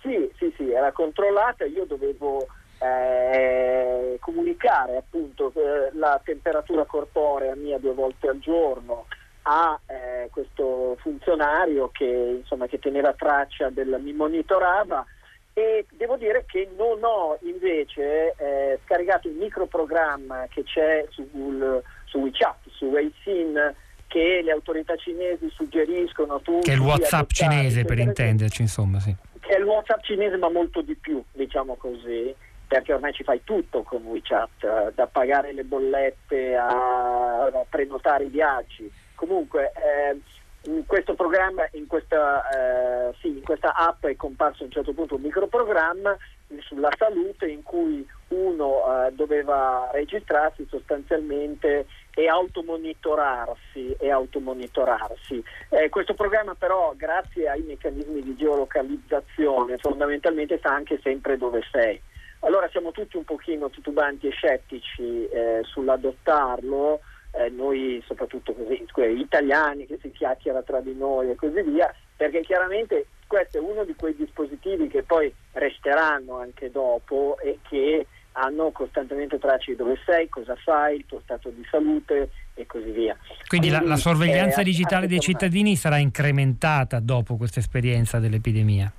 sì, 0.00 0.30
sì, 0.36 0.52
sì, 0.56 0.72
era 0.72 0.90
controllata, 0.90 1.64
io 1.64 1.84
dovevo 1.84 2.46
eh, 2.78 4.16
comunicare 4.20 4.96
appunto 4.96 5.52
eh, 5.54 5.90
la 5.92 6.20
temperatura 6.24 6.84
corporea 6.84 7.54
mia 7.54 7.78
due 7.78 7.94
volte 7.94 8.28
al 8.28 8.40
giorno 8.40 9.06
a 9.42 9.78
eh, 9.86 10.28
questo 10.32 10.96
funzionario 11.00 11.90
che, 11.92 12.38
insomma, 12.40 12.66
che 12.66 12.78
teneva 12.78 13.12
traccia 13.12 13.70
del, 13.70 14.00
mi 14.02 14.12
monitorava 14.12 15.04
e 15.52 15.86
devo 15.92 16.16
dire 16.16 16.44
che 16.46 16.68
non 16.76 16.98
ho 17.04 17.38
invece 17.42 18.34
eh, 18.36 18.80
scaricato 18.84 19.28
il 19.28 19.34
microprogramma 19.34 20.46
che 20.48 20.64
c'è 20.64 21.06
sul, 21.10 21.80
su 22.14 22.18
WeChat, 22.20 22.68
su 22.70 22.84
Weixin, 22.86 23.74
che 24.06 24.40
le 24.44 24.52
autorità 24.52 24.94
cinesi 24.96 25.50
suggeriscono 25.50 26.40
tutti. 26.40 26.66
Che 26.66 26.72
è 26.72 26.76
il 26.76 26.80
WhatsApp 26.80 27.30
cinese 27.30 27.84
per 27.84 27.98
intenderci, 27.98 28.62
insomma, 28.62 29.00
sì. 29.00 29.14
Che 29.40 29.48
è 29.48 29.58
il 29.58 29.64
WhatsApp 29.64 30.02
cinese, 30.02 30.36
ma 30.36 30.48
molto 30.48 30.80
di 30.80 30.94
più, 30.94 31.22
diciamo 31.32 31.74
così, 31.74 32.32
perché 32.68 32.92
ormai 32.92 33.12
ci 33.12 33.24
fai 33.24 33.40
tutto 33.42 33.82
con 33.82 34.04
WeChat, 34.04 34.94
da 34.94 35.06
pagare 35.08 35.52
le 35.52 35.64
bollette 35.64 36.54
a, 36.54 37.46
a 37.46 37.64
prenotare 37.68 38.24
i 38.24 38.28
viaggi. 38.30 38.90
Comunque. 39.16 39.72
Eh, 39.74 40.20
in 40.66 40.86
questo 40.86 41.12
programma, 41.12 41.68
in 41.72 41.86
questa, 41.86 42.42
eh, 42.48 43.14
sì, 43.20 43.28
in 43.28 43.42
questa, 43.42 43.74
app 43.74 44.06
è 44.06 44.16
comparso 44.16 44.62
a 44.62 44.64
un 44.64 44.72
certo 44.72 44.94
punto 44.94 45.16
un 45.16 45.20
microprogramma 45.20 46.16
sulla 46.60 46.88
salute 46.96 47.48
in 47.48 47.62
cui 47.62 48.06
uno 48.28 49.06
eh, 49.06 49.12
doveva 49.12 49.90
registrarsi 49.92 50.66
sostanzialmente 50.70 51.86
e 52.14 52.28
automonitorarsi. 52.28 53.96
E 53.98 54.10
automonitorarsi. 54.10 55.42
Eh, 55.70 55.88
questo 55.88 56.14
programma 56.14 56.54
però 56.54 56.94
grazie 56.96 57.48
ai 57.48 57.62
meccanismi 57.62 58.22
di 58.22 58.36
geolocalizzazione 58.36 59.78
fondamentalmente 59.78 60.58
sa 60.62 60.74
anche 60.74 60.98
sempre 61.02 61.36
dove 61.36 61.60
sei. 61.70 62.00
Allora 62.40 62.68
siamo 62.68 62.92
tutti 62.92 63.16
un 63.16 63.24
pochino 63.24 63.70
titubanti 63.70 64.28
e 64.28 64.30
scettici 64.30 65.26
eh, 65.28 65.60
sull'adottarlo 65.64 67.00
eh, 67.34 67.48
noi 67.50 68.02
soprattutto 68.06 68.54
così, 68.54 68.86
italiani 69.18 69.86
che 69.86 69.98
si 70.00 70.10
chiacchiera 70.12 70.62
tra 70.62 70.80
di 70.80 70.94
noi 70.94 71.30
e 71.30 71.34
così 71.34 71.62
via, 71.62 71.92
perché 72.16 72.42
chiaramente 72.42 73.06
questo 73.26 73.58
è 73.58 73.60
uno 73.60 73.84
di 73.84 73.94
quei 73.94 74.14
dispositivi 74.14 74.88
che 74.88 75.02
poi 75.02 75.32
resteranno 75.52 76.38
anche 76.38 76.70
dopo 76.70 77.36
e 77.42 77.58
che 77.68 78.06
hanno 78.36 78.70
costantemente 78.70 79.38
tracce 79.38 79.72
di 79.72 79.76
dove 79.76 79.98
sei, 80.04 80.28
cosa 80.28 80.56
fai, 80.56 80.96
il 80.96 81.06
tuo 81.06 81.20
stato 81.22 81.50
di 81.50 81.64
salute 81.70 82.30
e 82.54 82.66
così 82.66 82.90
via. 82.90 83.16
Quindi, 83.16 83.46
Quindi 83.48 83.70
la, 83.70 83.80
la, 83.82 83.96
sorveglianza 83.96 84.60
eh, 84.60 84.64
digitale 84.64 85.06
dei 85.06 85.20
cittadini 85.20 85.76
sarà 85.76 85.98
incrementata 85.98 87.00
dopo 87.00 87.36
questa 87.36 87.60
esperienza 87.60 88.18
dell'epidemia? 88.18 88.92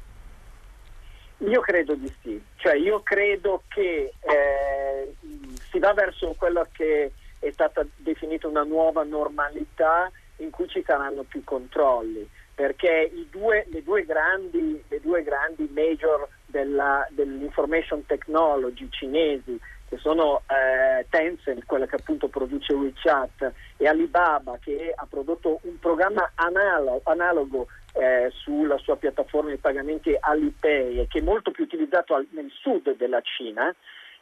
Io 1.39 1.59
credo 1.59 1.95
di 1.95 2.11
sì, 2.21 2.41
cioè 2.55 2.75
io 2.75 3.01
credo 3.03 3.63
che 3.67 4.13
eh, 4.19 5.15
si 5.69 5.79
va 5.79 5.93
verso 5.93 6.33
quello 6.37 6.65
che 6.71 7.11
è 7.39 7.51
stata 7.51 7.85
definita 7.97 8.47
una 8.47 8.63
nuova 8.63 9.03
normalità 9.03 10.09
in 10.37 10.49
cui 10.49 10.67
ci 10.69 10.81
saranno 10.85 11.23
più 11.23 11.43
controlli, 11.43 12.27
perché 12.53 13.11
due, 13.29 13.65
le, 13.69 13.83
due 13.83 14.05
grandi, 14.05 14.81
le, 14.87 14.99
due 15.01 15.23
grandi, 15.23 15.69
major 15.73 16.27
della, 16.55 17.05
dell'information 17.09 18.05
technology 18.05 18.87
cinesi, 18.89 19.59
che 19.89 19.97
sono 19.97 20.43
eh, 20.47 21.05
Tencent, 21.09 21.65
quella 21.65 21.85
che 21.85 21.97
appunto 21.97 22.29
produce 22.29 22.73
WeChat, 22.73 23.51
e 23.75 23.87
Alibaba, 23.87 24.57
che 24.61 24.93
ha 24.95 25.05
prodotto 25.05 25.59
un 25.63 25.77
programma 25.79 26.31
analogo, 26.35 27.01
analogo 27.11 27.67
eh, 27.93 28.31
sulla 28.31 28.77
sua 28.77 28.95
piattaforma 28.95 29.49
di 29.49 29.57
pagamenti 29.57 30.15
Alipay, 30.17 31.07
che 31.07 31.19
è 31.19 31.21
molto 31.21 31.51
più 31.51 31.65
utilizzato 31.65 32.15
al, 32.15 32.25
nel 32.31 32.49
sud 32.51 32.95
della 32.95 33.19
Cina, 33.21 33.73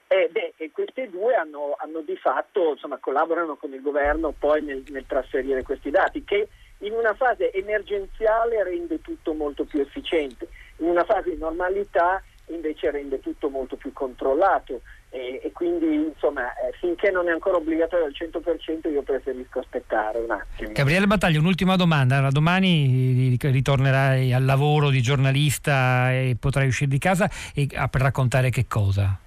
e, 0.08 0.30
beh, 0.32 0.54
e 0.58 0.72
queste 0.72 1.10
due 1.10 1.36
hanno, 1.36 1.76
hanno 1.78 2.02
di 2.02 2.18
fatto, 2.18 2.72
insomma, 2.72 2.98
collaborano 2.98 3.56
con 3.56 3.74
il 3.74 3.82
governo 3.82 4.34
poi 4.38 4.62
nel, 4.64 4.84
nel 4.90 5.06
trasferire 5.06 5.62
questi 5.62 5.92
dati, 5.92 6.24
che 6.24 6.48
in 6.80 6.94
una 6.94 7.14
fase 7.14 7.52
emergenziale 7.52 8.64
rende 8.64 9.02
tutto 9.02 9.34
molto 9.34 9.64
più 9.64 9.80
efficiente, 9.80 10.48
in 10.84 10.90
una 10.90 11.06
fase 11.06 11.32
di 11.32 11.38
normalità 11.38 12.22
invece 12.48 12.92
rende 12.92 13.22
tutto 13.22 13.50
molto 13.50 13.78
più 13.78 13.94
controllato 13.94 14.82
e, 15.10 15.40
e 15.42 15.52
quindi 15.54 15.94
insomma 15.94 16.50
eh, 16.56 16.74
finché 16.80 17.10
non 17.10 17.30
è 17.30 17.32
ancora 17.32 17.58
obbligatorio 17.58 18.06
al 18.06 18.14
100% 18.14 18.92
io 18.92 19.02
preferisco 19.02 19.60
aspettare 19.60 20.20
un 20.20 20.32
attimo. 20.32 20.72
Gabriele 20.74 21.08
Battaglia, 21.08 21.40
un'ultima 21.40 21.78
domanda, 21.78 22.16
allora, 22.16 22.32
domani 22.32 23.38
ritornerai 23.40 24.34
al 24.34 24.44
lavoro 24.44 24.90
di 24.90 25.02
giornalista 25.02 26.12
e 26.12 26.36
potrai 26.38 26.68
uscire 26.68 26.90
di 26.90 27.00
casa 27.00 27.30
e, 27.54 27.68
per 27.68 28.02
raccontare 28.02 28.50
che 28.50 28.66
cosa? 28.68 29.18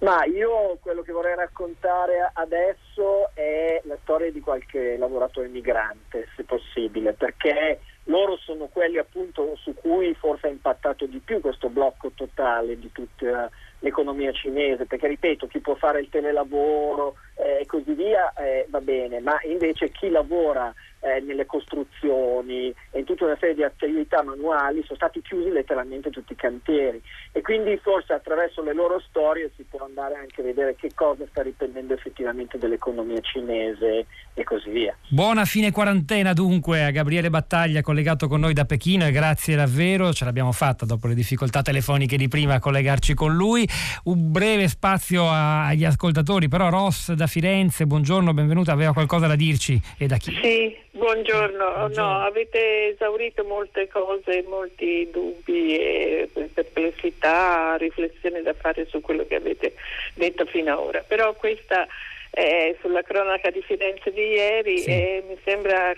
Ma 0.00 0.24
io 0.24 0.78
quello 0.80 1.02
che 1.02 1.12
vorrei 1.12 1.36
raccontare 1.36 2.28
adesso 2.32 3.30
è 3.34 3.80
la 3.84 3.96
storia 4.02 4.32
di 4.32 4.40
qualche 4.40 4.96
lavoratore 4.96 5.46
migrante, 5.46 6.26
se 6.34 6.42
possibile, 6.42 7.12
perché 7.12 7.78
loro 8.04 8.36
sono 8.36 8.66
quelli 8.66 8.98
appunto 8.98 9.54
su 9.56 9.74
cui 9.74 10.14
forse 10.14 10.48
ha 10.48 10.50
impattato 10.50 11.06
di 11.06 11.20
più 11.20 11.40
questo 11.40 11.68
blocco 11.68 12.10
totale 12.14 12.78
di 12.78 12.90
tutta 12.90 13.50
l'economia 13.78 14.32
cinese, 14.32 14.86
perché 14.86 15.08
ripeto, 15.08 15.46
chi 15.46 15.60
può 15.60 15.74
fare 15.74 16.00
il 16.00 16.08
telelavoro 16.08 17.16
eh, 17.36 17.60
e 17.60 17.66
così 17.66 17.92
via 17.92 18.32
eh, 18.34 18.66
va 18.70 18.80
bene, 18.80 19.20
ma 19.20 19.38
invece 19.44 19.90
chi 19.90 20.08
lavora 20.08 20.72
eh, 21.02 21.20
nelle 21.20 21.46
costruzioni 21.46 22.72
e 22.90 22.98
in 22.98 23.04
tutta 23.04 23.24
una 23.24 23.36
serie 23.38 23.54
di 23.56 23.64
attività 23.64 24.22
manuali 24.22 24.82
sono 24.84 24.96
stati 24.96 25.20
chiusi 25.20 25.50
letteralmente 25.50 26.10
tutti 26.10 26.32
i 26.32 26.36
cantieri 26.36 27.02
e 27.32 27.40
quindi 27.42 27.76
forse 27.82 28.12
attraverso 28.12 28.62
le 28.62 28.72
loro 28.72 29.00
storie 29.00 29.50
si 29.56 29.64
può 29.68 29.84
andare 29.84 30.14
anche 30.14 30.40
a 30.40 30.44
vedere 30.44 30.76
che 30.76 30.90
cosa 30.94 31.24
sta 31.30 31.42
riprendendo 31.42 31.94
effettivamente 31.94 32.56
dell'economia 32.58 33.20
cinese 33.20 34.06
e 34.34 34.44
così 34.44 34.70
via. 34.70 34.96
Buona 35.08 35.44
fine 35.44 35.72
quarantena 35.72 36.32
dunque 36.32 36.84
a 36.84 36.90
Gabriele 36.90 37.30
Battaglia 37.30 37.82
collegato 37.82 38.28
con 38.28 38.40
noi 38.40 38.52
da 38.52 38.64
Pechino 38.64 39.04
e 39.04 39.10
grazie 39.10 39.56
davvero, 39.56 40.12
ce 40.12 40.24
l'abbiamo 40.24 40.52
fatta 40.52 40.86
dopo 40.86 41.08
le 41.08 41.14
difficoltà 41.14 41.62
telefoniche 41.62 42.16
di 42.16 42.28
prima 42.28 42.54
a 42.54 42.58
collegarci 42.60 43.14
con 43.14 43.34
lui. 43.34 43.68
Un 44.04 44.30
breve 44.30 44.68
spazio 44.68 45.26
agli 45.28 45.84
ascoltatori, 45.84 46.48
però 46.48 46.70
Ross 46.70 47.12
da 47.12 47.26
Firenze, 47.26 47.86
buongiorno, 47.86 48.32
benvenuta, 48.32 48.72
aveva 48.72 48.92
qualcosa 48.92 49.26
da 49.26 49.34
dirci 49.34 49.80
e 49.98 50.06
da 50.06 50.16
chi? 50.16 50.32
Sì. 50.40 50.90
Buongiorno, 50.94 51.88
no, 51.88 52.18
avete 52.20 52.88
esaurito 52.88 53.44
molte 53.44 53.88
cose, 53.88 54.44
molti 54.46 55.08
dubbi 55.10 55.74
e 55.74 56.28
perplessità, 56.52 57.76
riflessioni 57.78 58.42
da 58.42 58.52
fare 58.52 58.84
su 58.84 59.00
quello 59.00 59.26
che 59.26 59.36
avete 59.36 59.72
detto 60.12 60.44
fino 60.44 60.70
ad 60.70 60.78
ora, 60.78 61.00
però 61.00 61.32
questa 61.32 61.86
è 62.28 62.76
sulla 62.82 63.00
cronaca 63.00 63.50
di 63.50 63.62
Firenze 63.62 64.12
di 64.12 64.20
ieri 64.20 64.78
sì. 64.80 64.90
e 64.90 65.24
mi 65.26 65.38
sembra 65.42 65.94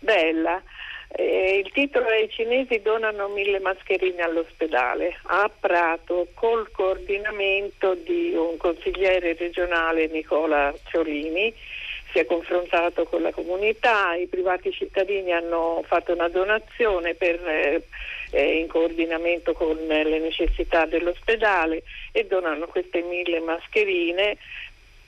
bella. 0.00 0.60
Eh, 1.10 1.62
il 1.64 1.70
titolo 1.70 2.08
è 2.08 2.16
I 2.16 2.28
cinesi 2.28 2.82
donano 2.82 3.28
mille 3.28 3.60
mascherine 3.60 4.20
all'ospedale 4.22 5.16
a 5.26 5.48
Prato 5.48 6.26
col 6.34 6.70
coordinamento 6.72 7.94
di 7.94 8.34
un 8.34 8.56
consigliere 8.56 9.34
regionale 9.34 10.08
Nicola 10.08 10.74
Ciolini 10.90 11.54
si 12.12 12.18
è 12.18 12.24
confrontato 12.24 13.04
con 13.04 13.22
la 13.22 13.32
comunità, 13.32 14.14
i 14.14 14.26
privati 14.26 14.72
cittadini 14.72 15.32
hanno 15.32 15.82
fatto 15.86 16.12
una 16.12 16.28
donazione 16.28 17.14
per, 17.14 17.46
eh, 17.46 17.82
eh 18.30 18.58
in 18.58 18.66
coordinamento 18.66 19.52
con 19.52 19.76
le 19.76 20.18
necessità 20.18 20.86
dell'ospedale 20.86 21.82
e 22.12 22.24
donano 22.26 22.66
queste 22.66 23.02
mille 23.02 23.40
mascherine 23.40 24.36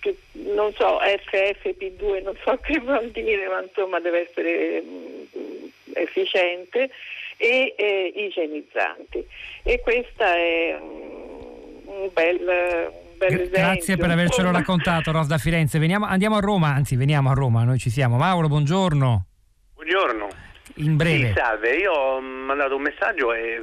che 0.01 0.17
non 0.33 0.73
so, 0.75 0.99
FFP2 0.99 2.23
non 2.23 2.37
so 2.43 2.57
che 2.65 2.79
vuol 2.81 3.11
dire, 3.11 3.47
ma 3.49 3.63
insomma 3.63 4.01
deve 4.01 4.29
essere 4.29 4.81
mh, 4.81 5.29
mm, 5.37 5.65
efficiente 5.95 6.91
e 7.37 7.75
eh, 7.77 8.13
igienizzanti. 8.15 9.25
E 9.63 9.81
questa 9.81 10.35
è 10.35 10.77
um, 10.79 11.83
un 11.85 12.11
bel 12.13 12.93
Grazie 13.29 13.97
per 13.97 14.11
avercelo 14.11 14.51
raccontato, 14.53 15.13
Ros 15.13 15.27
da 15.27 15.39
Firenze. 15.39 15.79
Veniamo, 15.79 16.07
andiamo 16.07 16.37
a 16.37 16.41
Roma, 16.41 16.69
anzi 16.69 16.97
veniamo 16.97 17.31
a 17.31 17.35
Roma, 17.35 17.65
noi 17.65 17.79
ci 17.79 17.91
siamo. 17.91 18.17
Mauro, 18.17 18.49
buongiorno. 18.49 19.27
Buongiorno. 19.75 20.29
In 20.77 20.97
breve. 20.97 21.29
Sì, 21.29 21.33
salve, 21.37 21.77
io 21.77 21.93
ho 21.93 22.21
mandato 22.21 22.77
un 22.77 22.83
messaggio 22.83 23.33
e, 23.35 23.61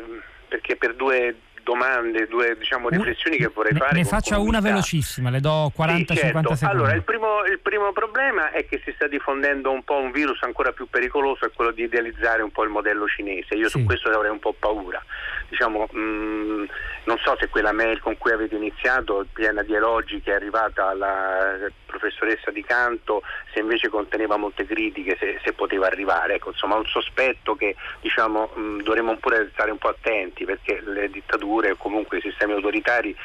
perché 0.47 0.76
per 0.76 0.95
due 0.95 1.36
domande, 1.68 2.28
due 2.28 2.55
diciamo, 2.57 2.88
riflessioni 2.88 3.36
che 3.36 3.47
vorrei 3.53 3.74
ne, 3.74 3.80
fare. 3.80 3.93
Ne 3.93 4.05
faccia 4.05 4.39
una 4.39 4.61
velocissima, 4.61 5.30
le 5.30 5.41
do 5.41 5.70
40-50 5.78 5.97
sì, 5.97 6.15
certo. 6.15 6.55
secondi. 6.55 6.63
Allora, 6.63 6.93
il 6.93 7.03
primo, 7.03 7.43
il 7.43 7.59
primo, 7.59 7.91
problema 7.91 8.51
è 8.51 8.65
che 8.65 8.82
si 8.86 8.93
sta 8.95 9.07
diffondendo 9.07 9.72
un 9.72 9.84
po' 9.84 9.97
un 9.97 10.11
virus 10.11 10.41
ancora 10.43 10.72
più 10.72 10.88
pericoloso, 10.89 11.45
è 11.45 11.51
quello 11.53 11.72
di 11.72 11.84
idealizzare 11.84 12.41
un 12.41 12.51
po' 12.51 12.63
il 12.63 12.70
modello 12.70 13.05
cinese. 13.07 13.55
Io 13.55 13.68
sì. 13.68 13.80
su 13.80 13.84
questo 13.84 14.09
avrei 14.09 14.32
un 14.32 14.39
po' 14.39 14.55
paura. 14.57 15.03
Diciamo, 15.49 15.89
mh, 15.91 15.99
mm, 15.99 16.63
non 17.03 17.18
so 17.18 17.36
se 17.38 17.49
quella 17.49 17.74
mail 17.74 17.99
con 17.99 18.18
cui 18.18 18.32
avete 18.32 18.55
iniziato, 18.55 19.26
piena 19.34 19.61
di 19.61 19.74
elogi, 19.74 20.22
che 20.22 20.32
è 20.32 20.36
arrivata 20.36 20.88
alla 20.88 21.57
professoressa 21.88 22.52
di 22.52 22.64
canto, 22.64 23.24
se 23.52 23.60
invece 23.60 23.90
conteneva 23.90 24.38
molte 24.38 24.66
critiche, 24.66 25.18
se, 25.20 25.40
se 25.44 25.54
poteva 25.54 25.88
arrivare. 25.88 26.36
Ecco, 26.36 26.50
insomma, 26.50 26.76
un 26.76 26.86
sospetto 26.86 27.56
che 27.56 27.76
diciamo, 28.02 28.52
mh, 28.54 28.84
dovremmo 28.84 29.16
pure 29.18 29.50
stare 29.54 29.72
un 29.72 29.80
po' 29.80 29.88
attenti 29.88 30.46
perché 30.46 30.82
le 30.86 31.10
dittature 31.10 31.76
comunque 31.78 32.20
i 32.20 32.22
sistemi 32.22 32.54
autoritari 32.54 33.16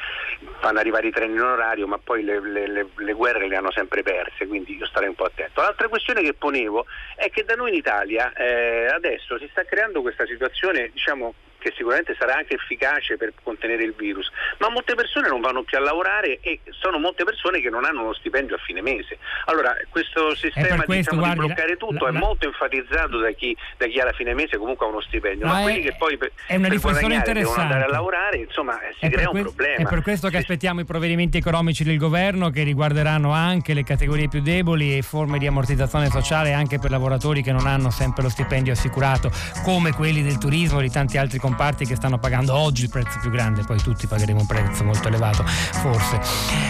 fanno 0.59 0.79
arrivare 0.79 1.07
i 1.07 1.11
treni 1.11 1.33
in 1.33 1.41
orario 1.41 1.85
ma 1.87 1.97
poi 1.97 2.23
le, 2.23 2.39
le, 2.39 2.67
le, 2.67 2.87
le, 2.95 3.13
guerre 3.13 3.47
le 3.47 3.55
hanno 3.55 3.71
sempre 3.71 4.01
perse, 4.01 4.47
quindi 4.47 4.77
io 4.77 4.85
starei 4.87 5.09
un 5.09 5.15
po' 5.15 5.25
attento. 5.25 5.61
L'altra 5.61 5.87
questione 5.87 6.23
che 6.23 6.33
ponevo 6.33 6.85
è 7.15 7.29
che 7.29 7.43
da 7.43 7.55
noi 7.55 7.69
in 7.69 7.75
Italia 7.75 8.33
eh, 8.33 8.87
adesso 8.87 9.37
si 9.37 9.47
sta 9.51 9.63
creando 9.63 10.01
questa 10.01 10.25
situazione 10.25 10.89
diciamo, 10.93 11.33
che 11.63 11.73
sicuramente 11.75 12.13
sarà 12.19 12.35
anche 12.35 12.55
efficace 12.55 13.15
per 13.15 13.31
contenere 13.41 13.83
il 13.83 13.93
virus, 13.97 14.29
ma 14.59 14.69
molte 14.69 14.95
persone 14.95 15.29
non 15.29 15.39
vanno 15.39 15.63
più 15.63 15.77
a 15.77 15.81
lavorare 15.81 16.39
e 16.41 16.59
sono 16.71 16.99
molte 16.99 17.23
persone 17.23 17.61
che 17.61 17.69
non 17.69 17.85
hanno 17.85 18.03
uno 18.03 18.13
stipendio 18.13 18.55
a 18.55 18.59
fine 18.59 18.81
mese. 18.81 19.17
Allora 19.45 19.73
questo 19.87 20.35
sistema 20.35 20.83
questo, 20.83 21.15
diciamo, 21.15 21.21
guardi, 21.21 21.39
di 21.39 21.45
bloccare 21.45 21.77
tutto 21.77 22.05
la, 22.05 22.11
la, 22.11 22.17
è 22.17 22.19
molto 22.19 22.45
enfatizzato 22.47 23.17
da 23.19 23.31
chi, 23.31 23.55
da 23.77 23.87
chi 23.87 23.99
alla 23.99 24.11
fine 24.11 24.33
mese 24.33 24.57
comunque 24.57 24.85
ha 24.85 24.89
uno 24.89 24.99
stipendio, 24.99 25.47
ma, 25.47 25.53
ma 25.53 25.61
quelli 25.61 25.81
che 25.81 25.95
poi 25.97 26.17
per, 26.17 26.31
è 26.47 26.55
una 26.57 26.67
per 26.67 26.75
interessante. 26.75 27.33
devono 27.33 27.61
andare 27.61 27.83
a 27.83 27.87
lavorare, 27.87 28.37
insomma 28.37 28.77
si 28.99 29.05
è 29.05 29.09
crea 29.09 29.29
un 29.29 29.41
problema. 29.41 29.77
È 29.77 29.87
per 29.87 30.01
questo 30.01 30.27
che 30.27 30.37
aspettiamo 30.37 30.81
i 30.81 30.85
provvedimenti 30.85 31.37
economici 31.37 31.85
del 31.85 31.97
governo 31.97 32.49
che 32.49 32.63
riguarderanno 32.63 33.31
anche 33.31 33.73
le 33.73 33.83
categorie 33.83 34.27
più 34.27 34.41
deboli 34.41 34.97
e 34.97 35.01
forme 35.01 35.39
di 35.39 35.47
ammortizzazione 35.47 36.09
sociale 36.09 36.51
anche 36.51 36.77
per 36.77 36.91
lavoratori 36.91 37.41
che 37.41 37.53
non 37.53 37.67
hanno 37.67 37.89
sempre 37.89 38.23
lo 38.23 38.29
stipendio 38.29 38.73
assicurato, 38.73 39.31
come 39.63 39.93
quelli 39.93 40.21
del 40.23 40.37
turismo 40.37 40.79
e 40.79 40.83
di 40.83 40.89
tanti 40.89 41.17
altri 41.17 41.39
comparti 41.39 41.52
che 41.85 41.95
stanno 41.95 42.17
pagando 42.17 42.53
oggi 42.53 42.83
il 42.83 42.89
prezzo 42.89 43.19
più 43.19 43.29
grande, 43.29 43.63
poi 43.63 43.81
tutti 43.81 44.07
pagheremo 44.07 44.41
un 44.41 44.45
prezzo 44.45 44.83
molto 44.83 45.07
elevato, 45.07 45.43
forse. 45.45 46.19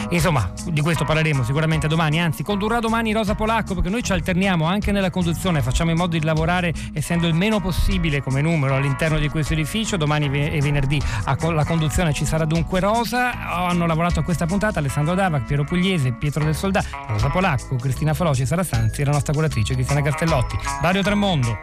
Insomma, 0.09 0.51
di 0.67 0.81
questo 0.81 1.05
parleremo 1.05 1.43
sicuramente 1.43 1.87
domani, 1.87 2.21
anzi 2.21 2.43
condurrà 2.43 2.79
domani 2.79 3.11
Rosa 3.11 3.35
Polacco 3.35 3.73
perché 3.73 3.89
noi 3.89 4.03
ci 4.03 4.11
alterniamo 4.11 4.65
anche 4.65 4.91
nella 4.91 5.09
conduzione, 5.09 5.61
facciamo 5.61 5.91
in 5.91 5.97
modo 5.97 6.17
di 6.17 6.23
lavorare 6.23 6.73
essendo 6.93 7.27
il 7.27 7.33
meno 7.33 7.59
possibile 7.59 8.21
come 8.21 8.41
numero 8.41 8.75
all'interno 8.75 9.17
di 9.17 9.29
questo 9.29 9.53
edificio, 9.53 9.97
domani 9.97 10.25
e 10.25 10.59
venerdì 10.61 11.01
la 11.25 11.65
conduzione 11.65 12.13
ci 12.13 12.25
sarà 12.25 12.45
dunque 12.45 12.79
Rosa, 12.79 13.67
hanno 13.67 13.85
lavorato 13.85 14.19
a 14.19 14.23
questa 14.23 14.45
puntata 14.45 14.79
Alessandro 14.79 15.15
Davac, 15.15 15.43
Piero 15.43 15.63
Pugliese, 15.63 16.13
Pietro 16.13 16.43
del 16.43 16.55
Soldà, 16.55 16.83
Rosa 17.07 17.29
Polacco, 17.29 17.75
Cristina 17.75 18.13
Faloci, 18.13 18.45
Sara 18.45 18.63
Sanzi 18.63 19.01
e 19.01 19.05
la 19.05 19.11
nostra 19.11 19.33
curatrice 19.33 19.73
Cristiana 19.73 20.01
Castellotti. 20.01 20.57
Radio 20.81 21.01
Tremondo. 21.01 21.57